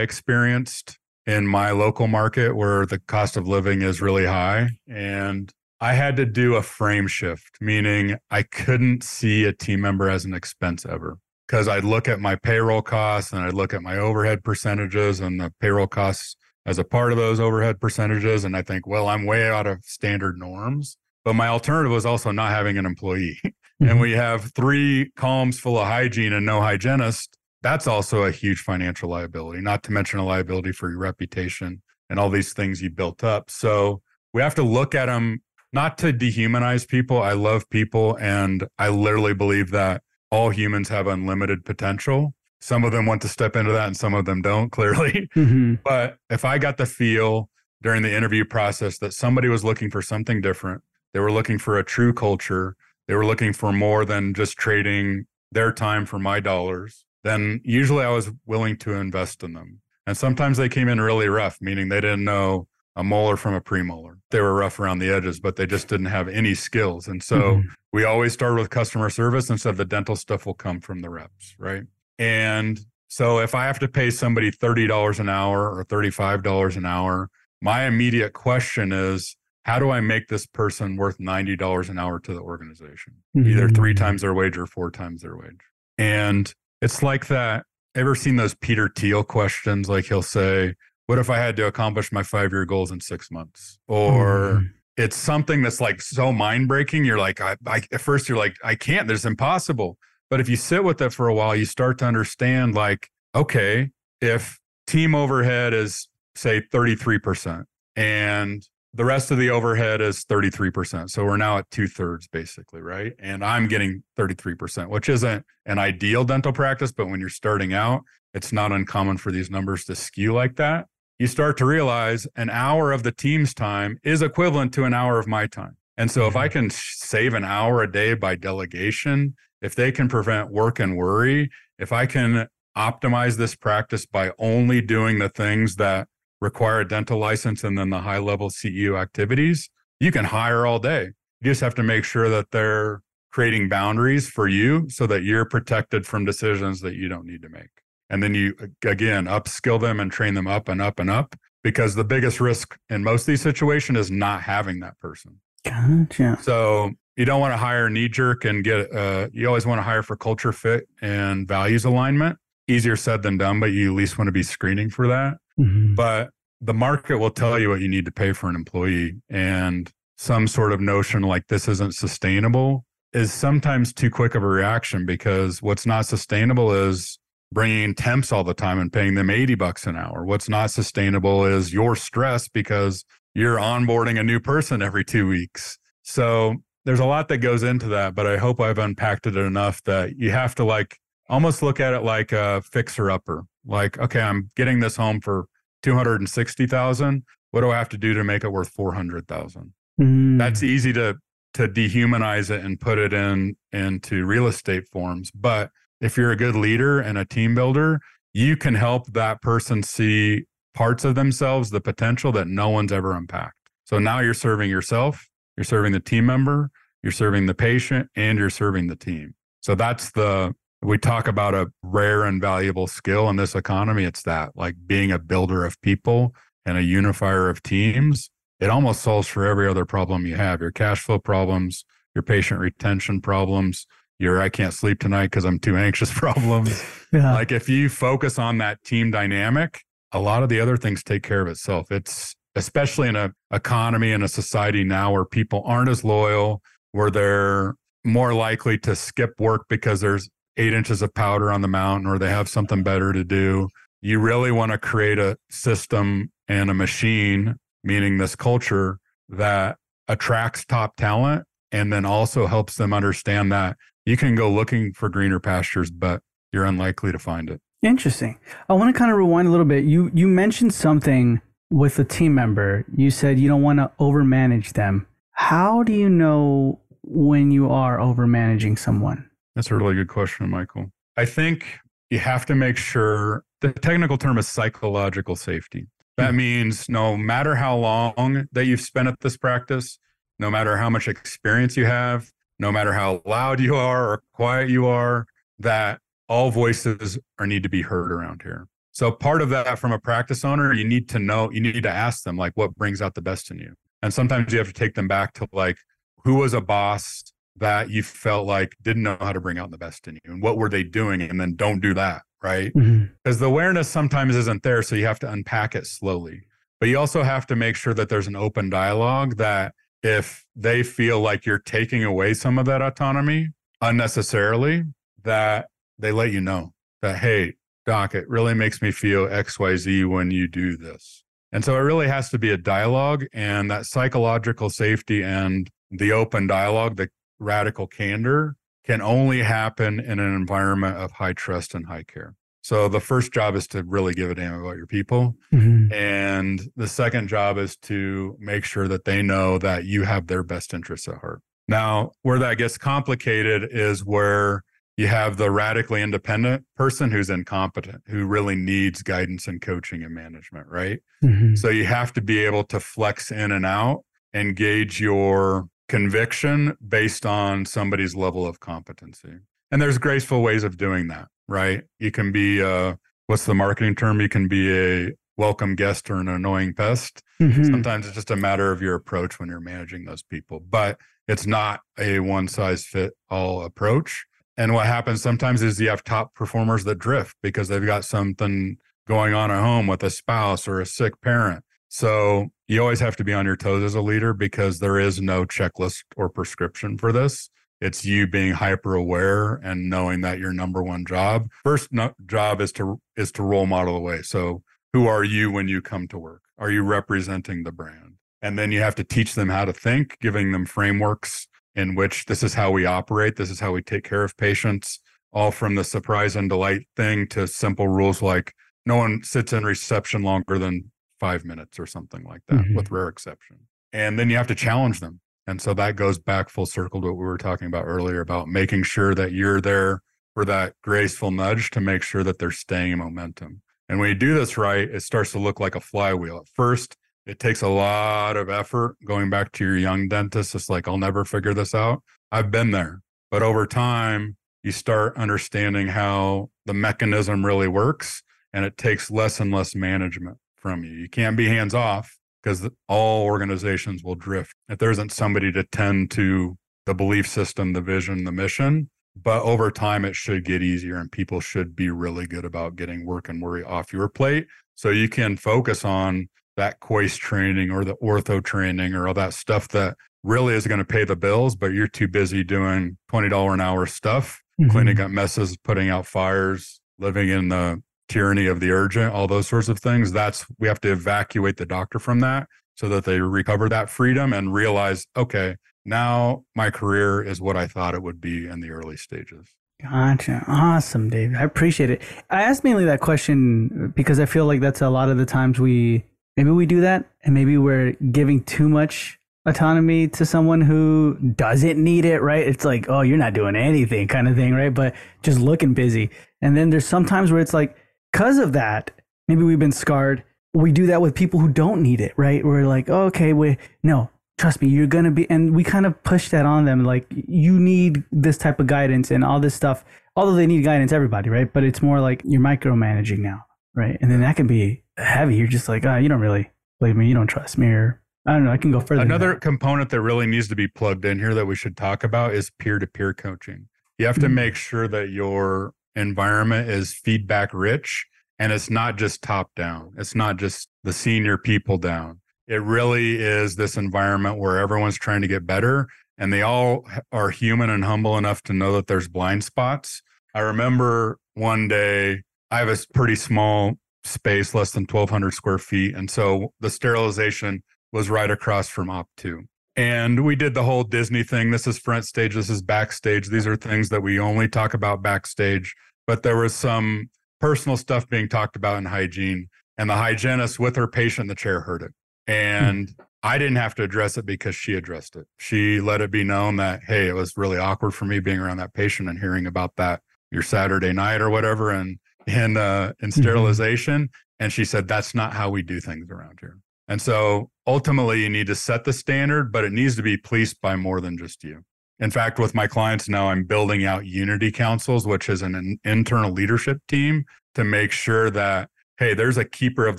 experienced 0.00 0.98
in 1.26 1.46
my 1.46 1.70
local 1.70 2.06
market 2.06 2.54
where 2.54 2.84
the 2.84 2.98
cost 2.98 3.38
of 3.38 3.48
living 3.48 3.80
is 3.80 4.02
really 4.02 4.26
high. 4.26 4.70
And 4.86 5.50
I 5.80 5.94
had 5.94 6.16
to 6.16 6.26
do 6.26 6.56
a 6.56 6.62
frame 6.62 7.06
shift, 7.06 7.58
meaning 7.60 8.16
I 8.30 8.42
couldn't 8.42 9.04
see 9.04 9.44
a 9.44 9.52
team 9.52 9.80
member 9.80 10.10
as 10.10 10.24
an 10.24 10.34
expense 10.34 10.84
ever. 10.84 11.18
Because 11.48 11.66
I'd 11.66 11.84
look 11.84 12.08
at 12.08 12.20
my 12.20 12.36
payroll 12.36 12.82
costs 12.82 13.32
and 13.32 13.42
I'd 13.42 13.54
look 13.54 13.72
at 13.72 13.82
my 13.82 13.96
overhead 13.96 14.44
percentages 14.44 15.20
and 15.20 15.40
the 15.40 15.52
payroll 15.60 15.86
costs 15.86 16.36
as 16.66 16.78
a 16.78 16.84
part 16.84 17.10
of 17.10 17.16
those 17.16 17.40
overhead 17.40 17.80
percentages. 17.80 18.44
And 18.44 18.54
I 18.54 18.60
think, 18.60 18.86
well, 18.86 19.08
I'm 19.08 19.24
way 19.24 19.48
out 19.48 19.66
of 19.66 19.82
standard 19.84 20.38
norms. 20.38 20.98
But 21.24 21.34
my 21.34 21.48
alternative 21.48 21.90
was 21.90 22.06
also 22.06 22.30
not 22.30 22.50
having 22.50 22.76
an 22.76 22.84
employee. 22.84 23.38
mm-hmm. 23.44 23.88
And 23.88 24.00
we 24.00 24.12
have 24.12 24.52
three 24.54 25.10
columns 25.16 25.58
full 25.58 25.78
of 25.78 25.86
hygiene 25.86 26.34
and 26.34 26.44
no 26.44 26.60
hygienist. 26.60 27.38
That's 27.62 27.86
also 27.86 28.24
a 28.24 28.30
huge 28.30 28.60
financial 28.60 29.08
liability, 29.08 29.62
not 29.62 29.82
to 29.84 29.92
mention 29.92 30.18
a 30.18 30.24
liability 30.24 30.72
for 30.72 30.90
your 30.90 31.00
reputation 31.00 31.82
and 32.10 32.20
all 32.20 32.30
these 32.30 32.52
things 32.52 32.82
you 32.82 32.90
built 32.90 33.24
up. 33.24 33.50
So 33.50 34.02
we 34.34 34.42
have 34.42 34.54
to 34.56 34.62
look 34.62 34.94
at 34.94 35.06
them 35.06 35.42
not 35.72 35.98
to 35.98 36.12
dehumanize 36.12 36.86
people. 36.86 37.20
I 37.20 37.32
love 37.32 37.68
people 37.68 38.16
and 38.20 38.66
I 38.78 38.88
literally 38.88 39.34
believe 39.34 39.70
that 39.70 40.02
all 40.30 40.50
humans 40.50 40.88
have 40.88 41.06
unlimited 41.06 41.64
potential. 41.64 42.34
Some 42.60 42.84
of 42.84 42.92
them 42.92 43.06
want 43.06 43.22
to 43.22 43.28
step 43.28 43.56
into 43.56 43.72
that 43.72 43.86
and 43.86 43.96
some 43.96 44.14
of 44.14 44.24
them 44.24 44.42
don't, 44.42 44.70
clearly. 44.72 45.28
Mm-hmm. 45.36 45.76
But 45.84 46.18
if 46.30 46.44
I 46.44 46.58
got 46.58 46.76
the 46.76 46.86
feel 46.86 47.48
during 47.82 48.02
the 48.02 48.14
interview 48.14 48.44
process 48.44 48.98
that 48.98 49.12
somebody 49.12 49.48
was 49.48 49.64
looking 49.64 49.90
for 49.90 50.02
something 50.02 50.40
different, 50.40 50.82
they 51.14 51.20
were 51.20 51.32
looking 51.32 51.58
for 51.58 51.78
a 51.78 51.84
true 51.84 52.12
culture, 52.12 52.76
they 53.06 53.14
were 53.14 53.24
looking 53.24 53.52
for 53.52 53.72
more 53.72 54.04
than 54.04 54.34
just 54.34 54.56
trading 54.58 55.26
their 55.50 55.72
time 55.72 56.04
for 56.04 56.18
my 56.18 56.40
dollars, 56.40 57.04
then 57.24 57.60
usually 57.64 58.04
I 58.04 58.10
was 58.10 58.30
willing 58.46 58.76
to 58.78 58.92
invest 58.92 59.42
in 59.42 59.54
them. 59.54 59.80
And 60.06 60.16
sometimes 60.16 60.56
they 60.56 60.68
came 60.68 60.88
in 60.88 61.00
really 61.00 61.28
rough, 61.28 61.58
meaning 61.60 61.88
they 61.88 62.00
didn't 62.00 62.24
know 62.24 62.66
a 62.98 63.04
molar 63.04 63.36
from 63.36 63.54
a 63.54 63.60
premolar. 63.60 64.18
They 64.30 64.40
were 64.40 64.54
rough 64.54 64.80
around 64.80 64.98
the 64.98 65.08
edges, 65.08 65.38
but 65.38 65.54
they 65.54 65.66
just 65.66 65.86
didn't 65.86 66.06
have 66.06 66.28
any 66.28 66.52
skills. 66.54 67.06
And 67.06 67.22
so 67.22 67.38
mm-hmm. 67.38 67.68
we 67.92 68.04
always 68.04 68.32
start 68.32 68.58
with 68.58 68.70
customer 68.70 69.08
service 69.08 69.48
and 69.48 69.60
said 69.60 69.76
the 69.76 69.84
dental 69.84 70.16
stuff 70.16 70.44
will 70.44 70.54
come 70.54 70.80
from 70.80 70.98
the 70.98 71.08
reps, 71.08 71.54
right? 71.58 71.84
And 72.18 72.80
so 73.06 73.38
if 73.38 73.54
I 73.54 73.66
have 73.66 73.78
to 73.78 73.88
pay 73.88 74.10
somebody 74.10 74.50
$30 74.50 75.20
an 75.20 75.28
hour 75.28 75.70
or 75.70 75.84
$35 75.84 76.76
an 76.76 76.84
hour, 76.84 77.30
my 77.62 77.86
immediate 77.86 78.32
question 78.32 78.90
is 78.90 79.36
how 79.62 79.78
do 79.78 79.90
I 79.90 80.00
make 80.00 80.26
this 80.26 80.46
person 80.46 80.96
worth 80.96 81.18
$90 81.18 81.88
an 81.88 81.98
hour 82.00 82.18
to 82.18 82.34
the 82.34 82.40
organization? 82.40 83.14
Mm-hmm. 83.36 83.48
Either 83.48 83.68
three 83.68 83.94
times 83.94 84.22
their 84.22 84.34
wage 84.34 84.58
or 84.58 84.66
four 84.66 84.90
times 84.90 85.22
their 85.22 85.36
wage. 85.36 85.60
And 85.98 86.52
it's 86.82 87.00
like 87.00 87.28
that. 87.28 87.64
Ever 87.94 88.16
seen 88.16 88.36
those 88.36 88.56
Peter 88.56 88.90
Thiel 88.94 89.22
questions? 89.22 89.88
Like 89.88 90.06
he'll 90.06 90.20
say, 90.22 90.74
what 91.08 91.18
if 91.18 91.30
I 91.30 91.38
had 91.38 91.56
to 91.56 91.66
accomplish 91.66 92.12
my 92.12 92.22
five 92.22 92.52
year 92.52 92.66
goals 92.66 92.90
in 92.90 93.00
six 93.00 93.30
months? 93.30 93.78
Or 93.88 94.60
mm. 94.60 94.70
it's 94.98 95.16
something 95.16 95.62
that's 95.62 95.80
like 95.80 96.02
so 96.02 96.32
mind 96.32 96.68
breaking. 96.68 97.06
You're 97.06 97.18
like, 97.18 97.40
I, 97.40 97.56
I, 97.66 97.82
at 97.90 98.02
first, 98.02 98.28
you're 98.28 98.36
like, 98.36 98.56
I 98.62 98.74
can't, 98.74 99.08
this 99.08 99.20
is 99.20 99.24
impossible. 99.24 99.96
But 100.28 100.38
if 100.40 100.50
you 100.50 100.56
sit 100.56 100.84
with 100.84 101.00
it 101.00 101.14
for 101.14 101.26
a 101.26 101.34
while, 101.34 101.56
you 101.56 101.64
start 101.64 101.96
to 102.00 102.04
understand, 102.04 102.74
like, 102.74 103.08
okay, 103.34 103.88
if 104.20 104.60
team 104.86 105.14
overhead 105.14 105.72
is, 105.72 106.08
say, 106.36 106.60
33%, 106.60 107.64
and 107.96 108.68
the 108.92 109.06
rest 109.06 109.30
of 109.30 109.38
the 109.38 109.48
overhead 109.48 110.02
is 110.02 110.26
33%. 110.26 111.08
So 111.08 111.24
we're 111.24 111.38
now 111.38 111.56
at 111.56 111.70
two 111.70 111.86
thirds 111.86 112.28
basically, 112.28 112.82
right? 112.82 113.14
And 113.18 113.42
I'm 113.42 113.66
getting 113.66 114.02
33%, 114.18 114.90
which 114.90 115.08
isn't 115.08 115.46
an 115.64 115.78
ideal 115.78 116.24
dental 116.24 116.52
practice, 116.52 116.92
but 116.92 117.06
when 117.08 117.18
you're 117.18 117.30
starting 117.30 117.72
out, 117.72 118.02
it's 118.34 118.52
not 118.52 118.72
uncommon 118.72 119.16
for 119.16 119.32
these 119.32 119.50
numbers 119.50 119.84
to 119.86 119.94
skew 119.94 120.34
like 120.34 120.56
that 120.56 120.86
you 121.18 121.26
start 121.26 121.56
to 121.58 121.64
realize 121.64 122.26
an 122.36 122.48
hour 122.48 122.92
of 122.92 123.02
the 123.02 123.10
team's 123.10 123.52
time 123.52 123.98
is 124.04 124.22
equivalent 124.22 124.72
to 124.74 124.84
an 124.84 124.94
hour 124.94 125.18
of 125.18 125.26
my 125.26 125.46
time. 125.46 125.76
And 125.96 126.10
so 126.10 126.28
if 126.28 126.36
I 126.36 126.46
mm-hmm. 126.46 126.60
can 126.60 126.70
save 126.70 127.34
an 127.34 127.44
hour 127.44 127.82
a 127.82 127.90
day 127.90 128.14
by 128.14 128.36
delegation, 128.36 129.34
if 129.60 129.74
they 129.74 129.90
can 129.90 130.08
prevent 130.08 130.52
work 130.52 130.78
and 130.78 130.96
worry, 130.96 131.50
if 131.78 131.92
I 131.92 132.06
can 132.06 132.46
optimize 132.76 133.36
this 133.36 133.56
practice 133.56 134.06
by 134.06 134.30
only 134.38 134.80
doing 134.80 135.18
the 135.18 135.28
things 135.28 135.74
that 135.76 136.06
require 136.40 136.80
a 136.80 136.88
dental 136.88 137.18
license 137.18 137.64
and 137.64 137.76
then 137.76 137.90
the 137.90 138.02
high 138.02 138.18
level 138.18 138.48
CEO 138.48 139.00
activities, 139.00 139.68
you 139.98 140.12
can 140.12 140.24
hire 140.24 140.64
all 140.64 140.78
day. 140.78 141.08
You 141.40 141.50
just 141.50 141.60
have 141.62 141.74
to 141.74 141.82
make 141.82 142.04
sure 142.04 142.28
that 142.28 142.52
they're 142.52 143.02
creating 143.32 143.68
boundaries 143.68 144.28
for 144.28 144.46
you 144.46 144.88
so 144.88 145.08
that 145.08 145.24
you're 145.24 145.44
protected 145.44 146.06
from 146.06 146.24
decisions 146.24 146.80
that 146.80 146.94
you 146.94 147.08
don't 147.08 147.26
need 147.26 147.42
to 147.42 147.48
make 147.48 147.70
and 148.10 148.22
then 148.22 148.34
you 148.34 148.54
again 148.84 149.26
upskill 149.26 149.80
them 149.80 150.00
and 150.00 150.10
train 150.10 150.34
them 150.34 150.46
up 150.46 150.68
and 150.68 150.80
up 150.80 150.98
and 150.98 151.10
up 151.10 151.36
because 151.62 151.94
the 151.94 152.04
biggest 152.04 152.40
risk 152.40 152.78
in 152.88 153.02
most 153.02 153.22
of 153.22 153.26
these 153.26 153.42
situations 153.42 153.98
is 153.98 154.10
not 154.10 154.42
having 154.42 154.80
that 154.80 154.98
person. 155.00 155.40
Gotcha. 155.64 156.38
So 156.42 156.92
you 157.16 157.24
don't 157.24 157.40
want 157.40 157.52
to 157.52 157.58
hire 157.58 157.90
knee 157.90 158.08
jerk 158.08 158.44
and 158.44 158.62
get 158.62 158.94
uh, 158.94 159.28
you 159.32 159.46
always 159.46 159.66
want 159.66 159.78
to 159.78 159.82
hire 159.82 160.02
for 160.02 160.16
culture 160.16 160.52
fit 160.52 160.88
and 161.00 161.46
values 161.46 161.84
alignment. 161.84 162.38
Easier 162.68 162.96
said 162.96 163.22
than 163.22 163.38
done 163.38 163.60
but 163.60 163.72
you 163.72 163.92
at 163.92 163.96
least 163.96 164.18
want 164.18 164.28
to 164.28 164.32
be 164.32 164.42
screening 164.42 164.90
for 164.90 165.08
that. 165.08 165.38
Mm-hmm. 165.58 165.96
but 165.96 166.30
the 166.60 166.74
market 166.74 167.18
will 167.18 167.30
tell 167.30 167.58
you 167.58 167.68
what 167.68 167.80
you 167.80 167.88
need 167.88 168.04
to 168.04 168.12
pay 168.12 168.32
for 168.32 168.48
an 168.48 168.54
employee 168.54 169.20
and 169.28 169.90
some 170.16 170.48
sort 170.48 170.72
of 170.72 170.80
notion 170.80 171.22
like 171.22 171.46
this 171.48 171.68
isn't 171.68 171.94
sustainable 171.94 172.84
is 173.12 173.32
sometimes 173.32 173.92
too 173.92 174.10
quick 174.10 174.34
of 174.34 174.42
a 174.42 174.46
reaction 174.46 175.06
because 175.06 175.62
what's 175.62 175.86
not 175.86 176.06
sustainable 176.06 176.72
is 176.72 177.18
bringing 177.52 177.94
temps 177.94 178.32
all 178.32 178.44
the 178.44 178.54
time 178.54 178.78
and 178.78 178.92
paying 178.92 179.14
them 179.14 179.30
80 179.30 179.54
bucks 179.54 179.86
an 179.86 179.96
hour. 179.96 180.24
What's 180.24 180.48
not 180.48 180.70
sustainable 180.70 181.44
is 181.44 181.72
your 181.72 181.96
stress 181.96 182.48
because 182.48 183.04
you're 183.34 183.56
onboarding 183.56 184.18
a 184.18 184.22
new 184.22 184.40
person 184.40 184.82
every 184.82 185.04
two 185.04 185.26
weeks. 185.26 185.78
So 186.02 186.56
there's 186.84 187.00
a 187.00 187.04
lot 187.04 187.28
that 187.28 187.38
goes 187.38 187.62
into 187.62 187.86
that, 187.88 188.14
but 188.14 188.26
I 188.26 188.36
hope 188.36 188.60
I've 188.60 188.78
unpacked 188.78 189.26
it 189.26 189.36
enough 189.36 189.82
that 189.84 190.16
you 190.16 190.30
have 190.30 190.54
to 190.56 190.64
like 190.64 190.98
almost 191.28 191.62
look 191.62 191.80
at 191.80 191.94
it 191.94 192.02
like 192.02 192.32
a 192.32 192.62
fixer 192.62 193.10
upper. 193.10 193.44
Like, 193.66 193.98
okay, 193.98 194.20
I'm 194.20 194.48
getting 194.56 194.80
this 194.80 194.96
home 194.96 195.20
for 195.20 195.46
260,000. 195.82 197.22
What 197.50 197.60
do 197.60 197.70
I 197.70 197.78
have 197.78 197.88
to 197.90 197.98
do 197.98 198.14
to 198.14 198.24
make 198.24 198.44
it 198.44 198.50
worth 198.50 198.70
400,000? 198.70 199.72
Mm. 200.00 200.38
That's 200.38 200.62
easy 200.62 200.92
to 200.94 201.16
to 201.54 201.66
dehumanize 201.66 202.50
it 202.50 202.64
and 202.64 202.78
put 202.78 202.98
it 202.98 203.12
in 203.12 203.56
into 203.72 204.24
real 204.24 204.46
estate 204.46 204.86
forms, 204.86 205.30
but 205.30 205.70
if 206.00 206.16
you're 206.16 206.30
a 206.30 206.36
good 206.36 206.54
leader 206.54 207.00
and 207.00 207.18
a 207.18 207.24
team 207.24 207.54
builder, 207.54 208.00
you 208.32 208.56
can 208.56 208.74
help 208.74 209.06
that 209.12 209.42
person 209.42 209.82
see 209.82 210.44
parts 210.74 211.04
of 211.04 211.14
themselves, 211.14 211.70
the 211.70 211.80
potential 211.80 212.30
that 212.32 212.46
no 212.46 212.68
one's 212.68 212.92
ever 212.92 213.12
unpacked. 213.12 213.54
So 213.84 213.98
now 213.98 214.20
you're 214.20 214.34
serving 214.34 214.70
yourself, 214.70 215.28
you're 215.56 215.64
serving 215.64 215.92
the 215.92 216.00
team 216.00 216.26
member, 216.26 216.70
you're 217.02 217.10
serving 217.10 217.46
the 217.46 217.54
patient, 217.54 218.08
and 218.14 218.38
you're 218.38 218.50
serving 218.50 218.86
the 218.86 218.96
team. 218.96 219.34
So 219.60 219.74
that's 219.74 220.12
the, 220.12 220.54
we 220.82 220.98
talk 220.98 221.26
about 221.26 221.54
a 221.54 221.72
rare 221.82 222.24
and 222.24 222.40
valuable 222.40 222.86
skill 222.86 223.28
in 223.28 223.36
this 223.36 223.54
economy. 223.54 224.04
It's 224.04 224.22
that, 224.22 224.50
like 224.54 224.76
being 224.86 225.10
a 225.10 225.18
builder 225.18 225.64
of 225.64 225.80
people 225.80 226.34
and 226.64 226.78
a 226.78 226.82
unifier 226.82 227.48
of 227.48 227.62
teams. 227.62 228.30
It 228.60 228.70
almost 228.70 229.02
solves 229.02 229.26
for 229.26 229.46
every 229.46 229.68
other 229.68 229.84
problem 229.84 230.26
you 230.26 230.36
have 230.36 230.60
your 230.60 230.70
cash 230.70 231.02
flow 231.02 231.18
problems, 231.18 231.84
your 232.14 232.22
patient 232.22 232.60
retention 232.60 233.20
problems, 233.20 233.86
your 234.18 234.40
I 234.40 234.48
can't 234.48 234.74
sleep 234.74 235.00
tonight 235.00 235.26
because 235.26 235.44
I'm 235.44 235.58
too 235.58 235.76
anxious 235.76 236.12
problems. 236.12 236.82
yeah. 237.12 237.34
Like 237.34 237.52
if 237.52 237.68
you 237.68 237.88
focus 237.88 238.38
on 238.38 238.58
that 238.58 238.82
team 238.84 239.10
dynamic, 239.10 239.82
a 240.12 240.18
lot 240.18 240.42
of 240.42 240.48
the 240.48 240.60
other 240.60 240.76
things 240.76 241.02
take 241.02 241.22
care 241.22 241.40
of 241.40 241.48
itself. 241.48 241.90
It's 241.90 242.34
especially 242.54 243.08
in 243.08 243.16
a 243.16 243.32
economy 243.52 244.12
and 244.12 244.24
a 244.24 244.28
society 244.28 244.82
now 244.82 245.12
where 245.12 245.24
people 245.24 245.62
aren't 245.64 245.88
as 245.88 246.02
loyal, 246.02 246.62
where 246.92 247.10
they're 247.10 247.74
more 248.04 248.34
likely 248.34 248.78
to 248.78 248.96
skip 248.96 249.38
work 249.38 249.66
because 249.68 250.00
there's 250.00 250.28
eight 250.56 250.72
inches 250.72 251.02
of 251.02 251.14
powder 251.14 251.52
on 251.52 251.60
the 251.60 251.68
mountain 251.68 252.08
or 252.08 252.18
they 252.18 252.30
have 252.30 252.48
something 252.48 252.82
better 252.82 253.12
to 253.12 253.22
do. 253.22 253.68
You 254.00 254.18
really 254.18 254.50
want 254.50 254.72
to 254.72 254.78
create 254.78 255.18
a 255.18 255.36
system 255.50 256.32
and 256.48 256.70
a 256.70 256.74
machine, 256.74 257.56
meaning 257.84 258.18
this 258.18 258.34
culture 258.34 258.98
that 259.28 259.76
attracts 260.08 260.64
top 260.64 260.96
talent 260.96 261.44
and 261.70 261.92
then 261.92 262.04
also 262.04 262.46
helps 262.46 262.76
them 262.76 262.92
understand 262.92 263.52
that 263.52 263.76
you 264.08 264.16
can 264.16 264.34
go 264.34 264.50
looking 264.50 264.94
for 264.94 265.10
greener 265.10 265.38
pastures, 265.38 265.90
but 265.90 266.22
you're 266.50 266.64
unlikely 266.64 267.12
to 267.12 267.18
find 267.18 267.50
it. 267.50 267.60
Interesting. 267.82 268.38
I 268.66 268.72
want 268.72 268.94
to 268.94 268.98
kind 268.98 269.10
of 269.10 269.18
rewind 269.18 269.48
a 269.48 269.50
little 269.50 269.66
bit. 269.66 269.84
You 269.84 270.10
you 270.14 270.26
mentioned 270.26 270.72
something 270.72 271.42
with 271.70 271.98
a 271.98 272.04
team 272.04 272.34
member. 272.34 272.86
You 272.96 273.10
said 273.10 273.38
you 273.38 273.48
don't 273.48 273.62
want 273.62 273.80
to 273.80 273.92
overmanage 274.00 274.72
them. 274.72 275.06
How 275.32 275.82
do 275.82 275.92
you 275.92 276.08
know 276.08 276.80
when 277.02 277.50
you 277.50 277.70
are 277.70 277.98
overmanaging 277.98 278.78
someone? 278.78 279.28
That's 279.54 279.70
a 279.70 279.76
really 279.76 279.94
good 279.94 280.08
question, 280.08 280.48
Michael. 280.48 280.90
I 281.18 281.26
think 281.26 281.66
you 282.10 282.18
have 282.18 282.46
to 282.46 282.54
make 282.54 282.78
sure 282.78 283.44
the 283.60 283.72
technical 283.72 284.16
term 284.16 284.38
is 284.38 284.48
psychological 284.48 285.36
safety. 285.36 285.86
That 286.16 286.30
hmm. 286.30 286.38
means 286.38 286.88
no 286.88 287.14
matter 287.16 287.56
how 287.56 287.76
long 287.76 288.48
that 288.52 288.64
you've 288.64 288.80
spent 288.80 289.06
at 289.06 289.20
this 289.20 289.36
practice, 289.36 289.98
no 290.38 290.50
matter 290.50 290.78
how 290.78 290.88
much 290.88 291.08
experience 291.08 291.76
you 291.76 291.84
have, 291.84 292.32
no 292.58 292.72
matter 292.72 292.92
how 292.92 293.22
loud 293.24 293.60
you 293.60 293.74
are 293.74 294.12
or 294.12 294.22
quiet 294.32 294.68
you 294.68 294.86
are, 294.86 295.26
that 295.58 296.00
all 296.28 296.50
voices 296.50 297.18
are 297.38 297.46
need 297.46 297.62
to 297.62 297.68
be 297.68 297.82
heard 297.82 298.12
around 298.12 298.42
here. 298.42 298.66
So 298.92 299.12
part 299.12 299.42
of 299.42 299.48
that 299.50 299.78
from 299.78 299.92
a 299.92 299.98
practice 299.98 300.44
owner, 300.44 300.72
you 300.72 300.84
need 300.84 301.08
to 301.10 301.18
know, 301.18 301.50
you 301.50 301.60
need 301.60 301.82
to 301.84 301.90
ask 301.90 302.24
them 302.24 302.36
like 302.36 302.52
what 302.56 302.74
brings 302.74 303.00
out 303.00 303.14
the 303.14 303.22
best 303.22 303.50
in 303.50 303.58
you. 303.58 303.74
And 304.02 304.12
sometimes 304.12 304.52
you 304.52 304.58
have 304.58 304.68
to 304.68 304.72
take 304.72 304.94
them 304.94 305.08
back 305.08 305.34
to 305.34 305.48
like 305.52 305.76
who 306.24 306.36
was 306.36 306.52
a 306.52 306.60
boss 306.60 307.24
that 307.56 307.90
you 307.90 308.02
felt 308.02 308.46
like 308.46 308.76
didn't 308.82 309.02
know 309.02 309.16
how 309.20 309.32
to 309.32 309.40
bring 309.40 309.58
out 309.58 309.70
the 309.70 309.78
best 309.78 310.06
in 310.06 310.14
you 310.14 310.32
and 310.32 310.42
what 310.42 310.56
were 310.56 310.68
they 310.68 310.84
doing 310.84 311.20
and 311.20 311.40
then 311.40 311.54
don't 311.56 311.80
do 311.80 311.92
that 311.94 312.22
right 312.42 312.72
because 312.72 312.88
Mm-hmm. 312.88 313.40
the 313.40 313.46
awareness 313.46 313.88
sometimes 313.88 314.36
isn't 314.36 314.62
there 314.62 314.80
so 314.82 314.94
you 314.94 315.06
have 315.06 315.18
to 315.20 315.30
unpack 315.30 315.74
it 315.74 315.84
slowly 315.86 316.42
but 316.78 316.88
you 316.88 316.96
also 316.96 317.24
have 317.24 317.46
to 317.48 317.56
make 317.56 317.74
sure 317.74 317.94
that 317.94 318.08
there's 318.08 318.28
an 318.28 318.36
open 318.36 318.70
dialogue 318.70 319.38
that 319.38 319.74
if 320.02 320.44
they 320.54 320.82
feel 320.82 321.20
like 321.20 321.44
you're 321.44 321.58
taking 321.58 322.04
away 322.04 322.34
some 322.34 322.58
of 322.58 322.66
that 322.66 322.82
autonomy 322.82 323.48
unnecessarily 323.80 324.84
that 325.22 325.68
they 325.98 326.12
let 326.12 326.32
you 326.32 326.40
know 326.40 326.72
that 327.02 327.18
hey 327.18 327.54
doc 327.86 328.14
it 328.14 328.28
really 328.28 328.54
makes 328.54 328.82
me 328.82 328.90
feel 328.90 329.26
xyz 329.26 330.08
when 330.08 330.30
you 330.30 330.48
do 330.48 330.76
this. 330.76 331.24
And 331.50 331.64
so 331.64 331.74
it 331.76 331.80
really 331.80 332.08
has 332.08 332.28
to 332.30 332.38
be 332.38 332.50
a 332.50 332.58
dialogue 332.58 333.24
and 333.32 333.70
that 333.70 333.86
psychological 333.86 334.68
safety 334.68 335.22
and 335.22 335.70
the 335.90 336.12
open 336.12 336.46
dialogue 336.46 336.96
the 336.96 337.08
radical 337.38 337.86
candor 337.86 338.56
can 338.84 339.00
only 339.00 339.42
happen 339.42 340.00
in 340.00 340.18
an 340.18 340.34
environment 340.34 340.96
of 340.96 341.12
high 341.12 341.32
trust 341.32 341.74
and 341.74 341.86
high 341.86 342.02
care 342.02 342.34
so 342.68 342.86
the 342.88 343.00
first 343.00 343.32
job 343.32 343.54
is 343.56 343.66
to 343.66 343.82
really 343.84 344.12
give 344.12 344.30
a 344.30 344.34
damn 344.34 344.60
about 344.60 344.76
your 344.76 344.86
people 344.86 345.34
Mhm. 345.52 345.90
and 345.92 346.60
the 346.76 346.86
second 346.86 347.28
job 347.28 347.56
is 347.56 347.76
to 347.90 348.36
make 348.38 348.64
sure 348.64 348.86
that 348.88 349.04
they 349.06 349.22
know 349.22 349.56
that 349.58 349.84
you 349.86 350.02
have 350.02 350.26
their 350.26 350.42
best 350.42 350.74
interests 350.74 351.08
at 351.08 351.16
heart. 351.18 351.40
Now, 351.66 352.12
where 352.22 352.38
that 352.38 352.58
gets 352.58 352.76
complicated 352.76 353.68
is 353.70 354.04
where 354.04 354.64
you 354.98 355.06
have 355.06 355.36
the 355.38 355.50
radically 355.50 356.02
independent 356.02 356.64
person 356.76 357.10
who's 357.10 357.30
incompetent, 357.30 358.02
who 358.08 358.26
really 358.26 358.56
needs 358.56 359.02
guidance 359.02 359.46
and 359.48 359.60
coaching 359.62 360.02
and 360.02 360.14
management, 360.14 360.66
right? 360.68 360.98
Mhm. 361.24 361.56
So 361.56 361.68
you 361.70 361.84
have 361.86 362.12
to 362.14 362.20
be 362.20 362.38
able 362.44 362.64
to 362.64 362.80
flex 362.80 363.30
in 363.30 363.50
and 363.52 363.64
out 363.64 364.02
and 364.34 364.54
gauge 364.56 365.00
your 365.00 365.68
conviction 365.88 366.76
based 366.86 367.24
on 367.24 367.64
somebody's 367.64 368.14
level 368.14 368.46
of 368.46 368.60
competency. 368.60 369.36
And 369.70 369.80
there's 369.80 369.98
graceful 369.98 370.42
ways 370.42 370.64
of 370.64 370.76
doing 370.76 371.08
that, 371.08 371.28
right? 371.48 371.82
You 371.98 372.10
can 372.10 372.30
be, 372.30 372.62
uh, 372.62 372.94
what's 373.26 373.46
the 373.46 373.54
marketing 373.54 373.94
term? 373.94 374.20
You 374.20 374.28
can 374.28 374.48
be 374.48 374.72
a 374.72 375.12
welcome 375.36 375.74
guest 375.74 376.10
or 376.10 376.16
an 376.16 376.28
annoying 376.28 376.74
pest. 376.74 377.22
Mhm. 377.40 377.66
Sometimes 377.66 378.06
it's 378.06 378.16
just 378.16 378.30
a 378.30 378.36
matter 378.36 378.72
of 378.72 378.82
your 378.82 378.94
approach 378.94 379.38
when 379.38 379.48
you're 379.48 379.60
managing 379.60 380.04
those 380.04 380.22
people, 380.22 380.60
but 380.60 380.98
it's 381.28 381.46
not 381.46 381.80
a 381.98 382.20
one 382.20 382.48
size 382.48 382.84
fit 382.84 383.12
all 383.30 383.62
approach. 383.62 384.24
And 384.56 384.74
what 384.74 384.86
happens 384.86 385.22
sometimes 385.22 385.62
is 385.62 385.80
you 385.80 385.88
have 385.88 386.02
top 386.02 386.34
performers 386.34 386.82
that 386.84 386.98
drift 386.98 387.36
because 387.42 387.68
they've 387.68 387.84
got 387.84 388.04
something 388.04 388.76
going 389.06 389.32
on 389.32 389.50
at 389.52 389.62
home 389.62 389.86
with 389.86 390.02
a 390.02 390.10
spouse 390.10 390.66
or 390.66 390.80
a 390.80 390.86
sick 390.86 391.20
parent. 391.20 391.62
So 391.88 392.48
you 392.66 392.82
always 392.82 393.00
have 393.00 393.16
to 393.16 393.24
be 393.24 393.32
on 393.32 393.46
your 393.46 393.56
toes 393.56 393.82
as 393.82 393.94
a 393.94 394.02
leader 394.02 394.34
because 394.34 394.80
there 394.80 394.98
is 394.98 395.22
no 395.22 395.44
checklist 395.44 396.02
or 396.16 396.28
prescription 396.28 396.98
for 396.98 397.12
this. 397.12 397.48
It's 397.80 398.04
you 398.04 398.26
being 398.26 398.52
hyper 398.52 398.94
aware 398.94 399.54
and 399.54 399.88
knowing 399.88 400.20
that 400.22 400.38
your 400.38 400.52
number 400.52 400.82
one 400.82 401.04
job, 401.06 401.50
first 401.62 401.92
no, 401.92 402.12
job 402.26 402.60
is 402.60 402.72
to 402.72 403.00
is 403.16 403.30
to 403.32 403.42
role 403.42 403.66
model 403.66 403.94
the 403.94 404.00
way. 404.00 404.22
So 404.22 404.62
who 404.92 405.06
are 405.06 405.24
you 405.24 405.50
when 405.50 405.68
you 405.68 405.80
come 405.80 406.08
to 406.08 406.18
work? 406.18 406.42
Are 406.58 406.70
you 406.70 406.82
representing 406.82 407.62
the 407.62 407.72
brand? 407.72 408.14
And 408.42 408.58
then 408.58 408.72
you 408.72 408.80
have 408.80 408.94
to 408.96 409.04
teach 409.04 409.34
them 409.34 409.48
how 409.48 409.64
to 409.64 409.72
think, 409.72 410.16
giving 410.20 410.52
them 410.52 410.64
frameworks 410.66 411.46
in 411.74 411.94
which 411.94 412.26
this 412.26 412.42
is 412.42 412.54
how 412.54 412.70
we 412.70 412.84
operate, 412.86 413.36
this 413.36 413.50
is 413.50 413.60
how 413.60 413.72
we 413.72 413.82
take 413.82 414.04
care 414.04 414.24
of 414.24 414.36
patients, 414.36 415.00
all 415.32 415.50
from 415.50 415.74
the 415.76 415.84
surprise 415.84 416.34
and 416.36 416.48
delight 416.48 416.86
thing 416.96 417.26
to 417.28 417.46
simple 417.46 417.86
rules 417.88 418.22
like 418.22 418.54
no 418.86 418.96
one 418.96 419.22
sits 419.22 419.52
in 419.52 419.64
reception 419.64 420.22
longer 420.22 420.58
than 420.58 420.90
five 421.20 421.44
minutes 421.44 421.78
or 421.78 421.86
something 421.86 422.24
like 422.24 422.40
that, 422.48 422.64
Mhm. 422.64 422.74
with 422.76 422.90
rare 422.90 423.08
exception. 423.08 423.58
And 423.92 424.18
then 424.18 424.30
you 424.30 424.36
have 424.36 424.46
to 424.48 424.54
challenge 424.54 425.00
them. 425.00 425.20
And 425.48 425.62
so 425.62 425.72
that 425.72 425.96
goes 425.96 426.18
back 426.18 426.50
full 426.50 426.66
circle 426.66 427.00
to 427.00 427.06
what 427.06 427.16
we 427.16 427.24
were 427.24 427.38
talking 427.38 427.68
about 427.68 427.86
earlier 427.86 428.20
about 428.20 428.48
making 428.48 428.82
sure 428.82 429.14
that 429.14 429.32
you're 429.32 429.62
there 429.62 430.02
for 430.34 430.44
that 430.44 430.74
graceful 430.82 431.30
nudge 431.30 431.70
to 431.70 431.80
make 431.80 432.02
sure 432.02 432.22
that 432.22 432.38
they're 432.38 432.50
staying 432.50 432.92
in 432.92 432.98
momentum. 432.98 433.62
And 433.88 433.98
when 433.98 434.10
you 434.10 434.14
do 434.14 434.34
this 434.34 434.58
right, 434.58 434.86
it 434.86 435.02
starts 435.02 435.32
to 435.32 435.38
look 435.38 435.58
like 435.58 435.74
a 435.74 435.80
flywheel. 435.80 436.36
At 436.36 436.48
first, 436.48 436.98
it 437.24 437.38
takes 437.38 437.62
a 437.62 437.68
lot 437.68 438.36
of 438.36 438.50
effort 438.50 438.96
going 439.06 439.30
back 439.30 439.52
to 439.52 439.64
your 439.64 439.78
young 439.78 440.06
dentist. 440.06 440.54
It's 440.54 440.68
like, 440.68 440.86
I'll 440.86 440.98
never 440.98 441.24
figure 441.24 441.54
this 441.54 441.74
out. 441.74 442.02
I've 442.30 442.50
been 442.50 442.70
there. 442.70 443.00
But 443.30 443.42
over 443.42 443.66
time, 443.66 444.36
you 444.62 444.70
start 444.70 445.16
understanding 445.16 445.88
how 445.88 446.50
the 446.66 446.74
mechanism 446.74 447.46
really 447.46 447.68
works 447.68 448.22
and 448.52 448.66
it 448.66 448.76
takes 448.76 449.10
less 449.10 449.40
and 449.40 449.50
less 449.50 449.74
management 449.74 450.36
from 450.56 450.84
you. 450.84 450.90
You 450.90 451.08
can't 451.08 451.38
be 451.38 451.48
hands 451.48 451.72
off 451.72 452.17
because 452.48 452.70
all 452.88 453.24
organizations 453.24 454.02
will 454.02 454.14
drift 454.14 454.54
if 454.68 454.78
there 454.78 454.90
isn't 454.90 455.12
somebody 455.12 455.52
to 455.52 455.62
tend 455.64 456.10
to 456.12 456.56
the 456.86 456.94
belief 456.94 457.28
system, 457.28 457.74
the 457.74 457.80
vision, 457.82 458.24
the 458.24 458.32
mission. 458.32 458.88
But 459.20 459.42
over 459.42 459.70
time, 459.70 460.04
it 460.04 460.16
should 460.16 460.44
get 460.44 460.62
easier 460.62 460.96
and 460.96 461.10
people 461.12 461.40
should 461.40 461.76
be 461.76 461.90
really 461.90 462.26
good 462.26 462.44
about 462.44 462.76
getting 462.76 463.04
work 463.04 463.28
and 463.28 463.42
worry 463.42 463.62
off 463.64 463.92
your 463.92 464.08
plate. 464.08 464.46
So 464.76 464.88
you 464.90 465.08
can 465.08 465.36
focus 465.36 465.84
on 465.84 466.28
that 466.56 466.80
Kois 466.80 467.18
training 467.18 467.70
or 467.70 467.84
the 467.84 467.96
ortho 467.96 468.42
training 468.42 468.94
or 468.94 469.08
all 469.08 469.14
that 469.14 469.34
stuff 469.34 469.68
that 469.68 469.96
really 470.22 470.54
is 470.54 470.66
going 470.66 470.78
to 470.78 470.84
pay 470.84 471.04
the 471.04 471.16
bills, 471.16 471.54
but 471.54 471.72
you're 471.72 471.86
too 471.88 472.08
busy 472.08 472.44
doing 472.44 472.96
$20 473.10 473.52
an 473.52 473.60
hour 473.60 473.86
stuff, 473.86 474.40
Mhm. 474.60 474.70
cleaning 474.70 475.00
up 475.00 475.10
messes, 475.10 475.56
putting 475.58 475.90
out 475.90 476.06
fires, 476.06 476.80
living 476.98 477.28
in 477.28 477.48
the 477.48 477.82
tyranny 478.08 478.46
of 478.46 478.60
the 478.60 478.70
urgent, 478.70 479.12
all 479.12 479.26
those 479.26 479.48
sorts 479.48 479.68
of 479.68 479.78
things. 479.78 480.12
That's, 480.12 480.46
we 480.58 480.68
have 480.68 480.80
to 480.82 480.92
evacuate 480.92 481.56
the 481.56 481.66
doctor 481.66 481.98
from 481.98 482.20
that 482.20 482.48
so 482.76 482.88
that 482.88 483.04
they 483.04 483.20
recover 483.20 483.68
that 483.68 483.90
freedom 483.90 484.32
and 484.32 484.52
realize, 484.52 485.06
okay, 485.16 485.56
now 485.84 486.44
my 486.54 486.70
career 486.70 487.22
is 487.22 487.40
what 487.40 487.56
I 487.56 487.66
thought 487.66 487.94
it 487.94 488.02
would 488.02 488.20
be 488.20 488.46
in 488.46 488.60
the 488.60 488.70
early 488.70 488.96
stages. 488.96 489.48
Gotcha. 489.82 490.44
Awesome, 490.48 491.08
Dave. 491.08 491.34
I 491.36 491.42
appreciate 491.42 491.90
it. 491.90 492.02
I 492.30 492.42
asked 492.42 492.64
mainly 492.64 492.84
that 492.86 493.00
question 493.00 493.92
because 493.94 494.18
I 494.18 494.26
feel 494.26 494.44
like 494.44 494.60
that's 494.60 494.82
a 494.82 494.88
lot 494.88 495.08
of 495.08 495.18
the 495.18 495.26
times 495.26 495.60
we 495.60 496.04
maybe 496.36 496.50
we 496.50 496.66
do 496.66 496.80
that 496.80 497.04
and 497.24 497.34
maybe 497.34 497.58
we're 497.58 497.92
giving 498.10 498.42
too 498.42 498.68
much 498.68 499.18
autonomy 499.46 500.08
to 500.08 500.26
someone 500.26 500.60
who 500.60 501.16
doesn't 501.36 501.82
need 501.82 502.04
it, 502.04 502.20
right? 502.20 502.46
It's 502.46 502.64
like, 502.64 502.88
oh, 502.88 503.00
you're 503.00 503.16
not 503.16 503.34
doing 503.34 503.56
anything 503.56 504.08
kind 504.08 504.28
of 504.28 504.36
thing, 504.36 504.52
right? 504.52 504.72
But 504.72 504.94
just 505.22 505.40
looking 505.40 505.74
busy. 505.74 506.10
And 506.42 506.56
then 506.56 506.70
there's 506.70 506.86
sometimes 506.86 507.32
where 507.32 507.40
it's 507.40 507.54
like, 507.54 507.76
because 508.12 508.38
of 508.38 508.52
that, 508.52 508.90
maybe 509.26 509.42
we've 509.42 509.58
been 509.58 509.72
scarred. 509.72 510.22
We 510.54 510.72
do 510.72 510.86
that 510.86 511.00
with 511.02 511.14
people 511.14 511.40
who 511.40 511.48
don't 511.48 511.82
need 511.82 512.00
it, 512.00 512.14
right? 512.16 512.44
We're 512.44 512.66
like, 512.66 512.88
oh, 512.88 513.02
okay, 513.06 513.32
we 513.32 513.58
no, 513.82 514.10
trust 514.38 514.62
me, 514.62 514.68
you're 514.68 514.86
gonna 514.86 515.10
be, 515.10 515.28
and 515.30 515.54
we 515.54 515.62
kind 515.64 515.84
of 515.86 516.02
push 516.02 516.28
that 516.30 516.46
on 516.46 516.64
them, 516.64 516.84
like 516.84 517.06
you 517.10 517.58
need 517.58 518.04
this 518.10 518.38
type 518.38 518.58
of 518.60 518.66
guidance 518.66 519.10
and 519.10 519.24
all 519.24 519.40
this 519.40 519.54
stuff. 519.54 519.84
Although 520.16 520.34
they 520.34 520.46
need 520.46 520.64
guidance, 520.64 520.90
everybody, 520.92 521.28
right? 521.30 521.52
But 521.52 521.64
it's 521.64 521.80
more 521.82 522.00
like 522.00 522.22
you're 522.24 522.40
micromanaging 522.40 523.18
now, 523.18 523.44
right? 523.74 523.96
And 524.00 524.10
then 524.10 524.20
that 524.22 524.36
can 524.36 524.46
be 524.46 524.82
heavy. 524.96 525.36
You're 525.36 525.46
just 525.46 525.68
like, 525.68 525.84
ah, 525.86 525.96
you 525.96 526.08
don't 526.08 526.20
really 526.20 526.50
believe 526.80 526.96
me, 526.96 527.06
you 527.06 527.14
don't 527.14 527.26
trust 527.28 527.58
me, 527.58 527.68
or 527.68 528.00
I 528.26 528.32
don't 528.32 528.44
know. 528.44 528.50
I 528.50 528.56
can 528.56 528.70
go 528.72 528.80
further. 528.80 529.02
Another 529.02 529.34
that. 529.34 529.40
component 529.40 529.90
that 529.90 530.00
really 530.00 530.26
needs 530.26 530.48
to 530.48 530.56
be 530.56 530.66
plugged 530.68 531.04
in 531.04 531.18
here 531.18 531.34
that 531.34 531.46
we 531.46 531.54
should 531.54 531.76
talk 531.76 532.02
about 532.04 532.34
is 532.34 532.50
peer 532.58 532.78
to 532.78 532.86
peer 532.86 533.14
coaching. 533.14 533.68
You 533.96 534.06
have 534.06 534.18
to 534.20 534.26
Mhm. 534.28 534.34
make 534.34 534.54
sure 534.54 534.86
that 534.88 535.10
your 535.10 535.72
environment 535.96 536.68
is 536.68 536.94
feedback 536.94 537.52
rich 537.52 538.06
and 538.38 538.52
it's 538.52 538.70
not 538.70 538.96
just 538.96 539.22
top 539.22 539.50
down. 539.56 539.92
It's 539.98 540.14
not 540.14 540.36
just 540.36 540.68
the 540.84 540.92
senior 540.92 541.36
people 541.36 541.78
down. 541.78 542.20
It 542.46 542.62
really 542.62 543.16
is 543.16 543.56
this 543.56 543.76
environment 543.76 544.38
where 544.38 544.58
everyone's 544.58 544.96
trying 544.96 545.22
to 545.22 545.28
get 545.28 545.46
better 545.46 545.88
and 546.16 546.32
they 546.32 546.42
all 546.42 546.86
are 547.12 547.30
human 547.30 547.70
and 547.70 547.84
humble 547.84 548.16
enough 548.16 548.42
to 548.42 548.52
know 548.52 548.72
that 548.72 548.86
there's 548.86 549.08
blind 549.08 549.44
spots. 549.44 550.02
I 550.34 550.40
remember 550.40 551.18
one 551.34 551.68
day 551.68 552.22
I 552.50 552.58
have 552.58 552.68
a 552.68 552.76
pretty 552.94 553.14
small 553.16 553.74
space, 554.04 554.54
less 554.54 554.72
than 554.72 554.82
1200 554.82 555.32
square 555.32 555.58
feet. 555.58 555.94
And 555.94 556.10
so 556.10 556.52
the 556.60 556.70
sterilization 556.70 557.62
was 557.92 558.10
right 558.10 558.30
across 558.30 558.68
from 558.68 558.90
Op 558.90 559.08
2. 559.16 559.44
And 559.78 560.24
we 560.24 560.34
did 560.34 560.54
the 560.54 560.64
whole 560.64 560.82
Disney 560.82 561.22
thing. 561.22 561.52
This 561.52 561.68
is 561.68 561.78
front 561.78 562.04
stage, 562.04 562.34
this 562.34 562.50
is 562.50 562.62
backstage. 562.62 563.28
These 563.28 563.46
are 563.46 563.54
things 563.54 563.90
that 563.90 564.02
we 564.02 564.18
only 564.18 564.48
talk 564.48 564.74
about 564.74 565.02
backstage. 565.02 565.72
But 566.04 566.24
there 566.24 566.36
was 566.36 566.52
some 566.52 567.10
personal 567.40 567.76
stuff 567.76 568.08
being 568.08 568.28
talked 568.28 568.56
about 568.56 568.78
in 568.78 568.86
hygiene. 568.86 569.48
And 569.78 569.88
the 569.88 569.94
hygienist 569.94 570.58
with 570.58 570.74
her 570.74 570.88
patient 570.88 571.26
in 571.26 571.28
the 571.28 571.36
chair 571.36 571.60
heard 571.60 571.82
it. 571.82 571.92
And 572.26 572.92
I 573.22 573.38
didn't 573.38 573.54
have 573.54 573.76
to 573.76 573.84
address 573.84 574.18
it 574.18 574.26
because 574.26 574.56
she 574.56 574.74
addressed 574.74 575.14
it. 575.14 575.28
She 575.36 575.80
let 575.80 576.00
it 576.00 576.10
be 576.10 576.24
known 576.24 576.56
that, 576.56 576.80
hey, 576.88 577.06
it 577.06 577.14
was 577.14 577.36
really 577.36 577.58
awkward 577.58 577.92
for 577.92 578.04
me 578.04 578.18
being 578.18 578.40
around 578.40 578.56
that 578.56 578.74
patient 578.74 579.08
and 579.08 579.20
hearing 579.20 579.46
about 579.46 579.76
that 579.76 580.02
your 580.32 580.42
Saturday 580.42 580.92
night 580.92 581.20
or 581.20 581.30
whatever 581.30 581.70
and 581.70 582.00
in 582.26 582.56
uh 582.56 582.94
in 583.00 583.12
sterilization. 583.12 584.10
And 584.40 584.52
she 584.52 584.64
said, 584.64 584.88
that's 584.88 585.14
not 585.14 585.34
how 585.34 585.50
we 585.50 585.62
do 585.62 585.78
things 585.78 586.10
around 586.10 586.38
here. 586.40 586.58
And 586.88 587.00
so 587.02 587.50
ultimately, 587.66 588.22
you 588.22 588.30
need 588.30 588.46
to 588.46 588.54
set 588.54 588.84
the 588.84 588.92
standard, 588.92 589.52
but 589.52 589.64
it 589.64 589.72
needs 589.72 589.94
to 589.96 590.02
be 590.02 590.16
policed 590.16 590.60
by 590.60 590.74
more 590.74 591.00
than 591.00 591.18
just 591.18 591.44
you. 591.44 591.62
In 592.00 592.10
fact, 592.10 592.38
with 592.38 592.54
my 592.54 592.66
clients 592.66 593.08
now, 593.08 593.28
I'm 593.28 593.44
building 593.44 593.84
out 593.84 594.06
Unity 594.06 594.50
Councils, 594.50 595.06
which 595.06 595.28
is 595.28 595.42
an, 595.42 595.54
an 595.54 595.78
internal 595.84 596.32
leadership 596.32 596.78
team 596.88 597.24
to 597.54 597.64
make 597.64 597.92
sure 597.92 598.30
that, 598.30 598.70
hey, 598.98 599.14
there's 599.14 599.36
a 599.36 599.44
keeper 599.44 599.86
of 599.86 599.98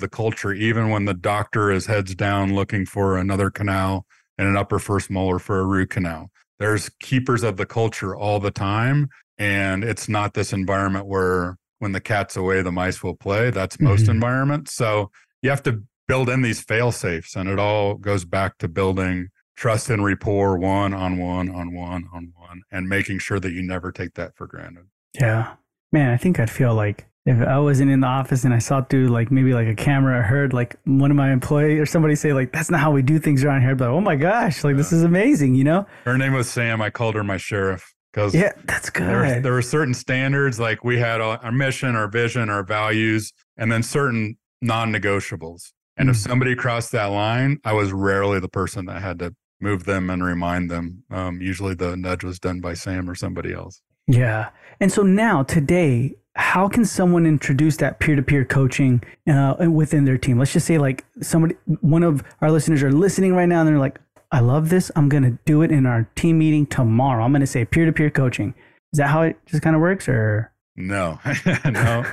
the 0.00 0.08
culture, 0.08 0.52
even 0.52 0.88
when 0.88 1.04
the 1.04 1.14
doctor 1.14 1.70
is 1.70 1.86
heads 1.86 2.14
down 2.14 2.54
looking 2.54 2.86
for 2.86 3.18
another 3.18 3.50
canal 3.50 4.06
and 4.38 4.48
an 4.48 4.56
upper 4.56 4.78
first 4.78 5.10
molar 5.10 5.38
for 5.38 5.60
a 5.60 5.64
root 5.64 5.90
canal. 5.90 6.30
there's 6.58 6.90
keepers 7.00 7.42
of 7.42 7.56
the 7.56 7.66
culture 7.66 8.14
all 8.14 8.38
the 8.38 8.50
time. 8.50 9.08
And 9.38 9.82
it's 9.82 10.08
not 10.08 10.34
this 10.34 10.52
environment 10.52 11.06
where 11.06 11.56
when 11.78 11.92
the 11.92 12.00
cat's 12.00 12.36
away, 12.36 12.60
the 12.60 12.70
mice 12.70 13.02
will 13.02 13.16
play. 13.16 13.50
That's 13.50 13.80
most 13.80 14.02
mm-hmm. 14.02 14.10
environments. 14.12 14.74
So 14.74 15.10
you 15.42 15.48
have 15.48 15.62
to 15.62 15.82
build 16.10 16.28
in 16.28 16.42
these 16.42 16.60
fail 16.60 16.90
safes. 16.90 17.36
And 17.36 17.48
it 17.48 17.60
all 17.60 17.94
goes 17.94 18.24
back 18.24 18.58
to 18.58 18.66
building 18.68 19.28
trust 19.56 19.90
and 19.90 20.04
rapport 20.04 20.58
one 20.58 20.92
on 20.92 21.18
one 21.18 21.48
on 21.48 21.72
one 21.72 22.08
on 22.12 22.32
one 22.36 22.62
and 22.72 22.88
making 22.88 23.20
sure 23.20 23.38
that 23.38 23.52
you 23.52 23.62
never 23.62 23.92
take 23.92 24.14
that 24.14 24.34
for 24.34 24.48
granted. 24.48 24.86
Yeah. 25.14 25.54
Man, 25.92 26.10
I 26.10 26.16
think 26.16 26.40
I'd 26.40 26.50
feel 26.50 26.74
like 26.74 27.06
if 27.26 27.40
I 27.46 27.60
wasn't 27.60 27.92
in 27.92 28.00
the 28.00 28.08
office 28.08 28.42
and 28.42 28.52
I 28.52 28.58
saw 28.58 28.82
through 28.82 29.06
like 29.08 29.30
maybe 29.30 29.54
like 29.54 29.68
a 29.68 29.74
camera, 29.74 30.18
I 30.18 30.22
heard 30.22 30.52
like 30.52 30.74
one 30.84 31.12
of 31.12 31.16
my 31.16 31.30
employees 31.30 31.78
or 31.78 31.86
somebody 31.86 32.16
say 32.16 32.32
like 32.32 32.52
that's 32.52 32.72
not 32.72 32.80
how 32.80 32.90
we 32.90 33.02
do 33.02 33.20
things 33.20 33.44
around 33.44 33.60
here. 33.62 33.76
But 33.76 33.84
like, 33.84 33.96
oh 33.96 34.00
my 34.00 34.16
gosh, 34.16 34.64
like 34.64 34.72
yeah. 34.72 34.78
this 34.78 34.92
is 34.92 35.04
amazing, 35.04 35.54
you 35.54 35.62
know? 35.62 35.86
Her 36.04 36.18
name 36.18 36.32
was 36.32 36.50
Sam. 36.50 36.82
I 36.82 36.90
called 36.90 37.14
her 37.14 37.22
my 37.22 37.36
sheriff 37.36 37.94
because 38.12 38.34
yeah, 38.34 38.50
that's 38.64 38.90
good. 38.90 39.06
There, 39.06 39.40
there, 39.40 39.52
were 39.52 39.62
certain 39.62 39.94
standards 39.94 40.58
like 40.58 40.82
we 40.82 40.98
had 40.98 41.20
our 41.20 41.52
mission, 41.52 41.94
our 41.94 42.08
vision, 42.08 42.50
our 42.50 42.64
values, 42.64 43.32
and 43.56 43.70
then 43.70 43.84
certain 43.84 44.38
non-negotiables. 44.60 45.70
And 46.00 46.08
mm 46.08 46.12
if 46.12 46.16
somebody 46.16 46.56
crossed 46.56 46.92
that 46.92 47.06
line, 47.06 47.60
I 47.64 47.72
was 47.74 47.92
rarely 47.92 48.40
the 48.40 48.48
person 48.48 48.86
that 48.86 49.02
had 49.02 49.18
to 49.18 49.34
move 49.60 49.84
them 49.84 50.08
and 50.08 50.24
remind 50.24 50.70
them. 50.70 51.04
Um, 51.10 51.40
usually 51.40 51.74
the 51.74 51.96
nudge 51.96 52.24
was 52.24 52.38
done 52.38 52.60
by 52.60 52.74
Sam 52.74 53.08
or 53.08 53.14
somebody 53.14 53.52
else. 53.52 53.82
Yeah. 54.06 54.48
And 54.80 54.90
so 54.90 55.02
now 55.02 55.42
today, 55.42 56.14
how 56.36 56.68
can 56.68 56.84
someone 56.84 57.26
introduce 57.26 57.76
that 57.76 58.00
peer-to-peer 58.00 58.46
coaching 58.46 59.02
uh, 59.28 59.56
within 59.70 60.06
their 60.06 60.16
team? 60.16 60.38
Let's 60.38 60.52
just 60.52 60.66
say 60.66 60.78
like 60.78 61.04
somebody, 61.20 61.54
one 61.82 62.02
of 62.02 62.24
our 62.40 62.50
listeners 62.50 62.82
are 62.82 62.92
listening 62.92 63.34
right 63.34 63.46
now 63.48 63.60
and 63.60 63.68
they're 63.68 63.78
like, 63.78 63.98
I 64.32 64.40
love 64.40 64.70
this. 64.70 64.90
I'm 64.96 65.08
going 65.08 65.24
to 65.24 65.38
do 65.44 65.60
it 65.62 65.70
in 65.70 65.84
our 65.84 66.08
team 66.14 66.38
meeting 66.38 66.66
tomorrow. 66.66 67.24
I'm 67.24 67.32
going 67.32 67.40
to 67.40 67.46
say 67.46 67.64
peer-to-peer 67.64 68.10
coaching. 68.10 68.54
Is 68.92 68.98
that 68.98 69.08
how 69.08 69.22
it 69.22 69.36
just 69.46 69.62
kind 69.62 69.76
of 69.76 69.82
works 69.82 70.08
or? 70.08 70.50
No, 70.80 71.18
no, 71.64 72.04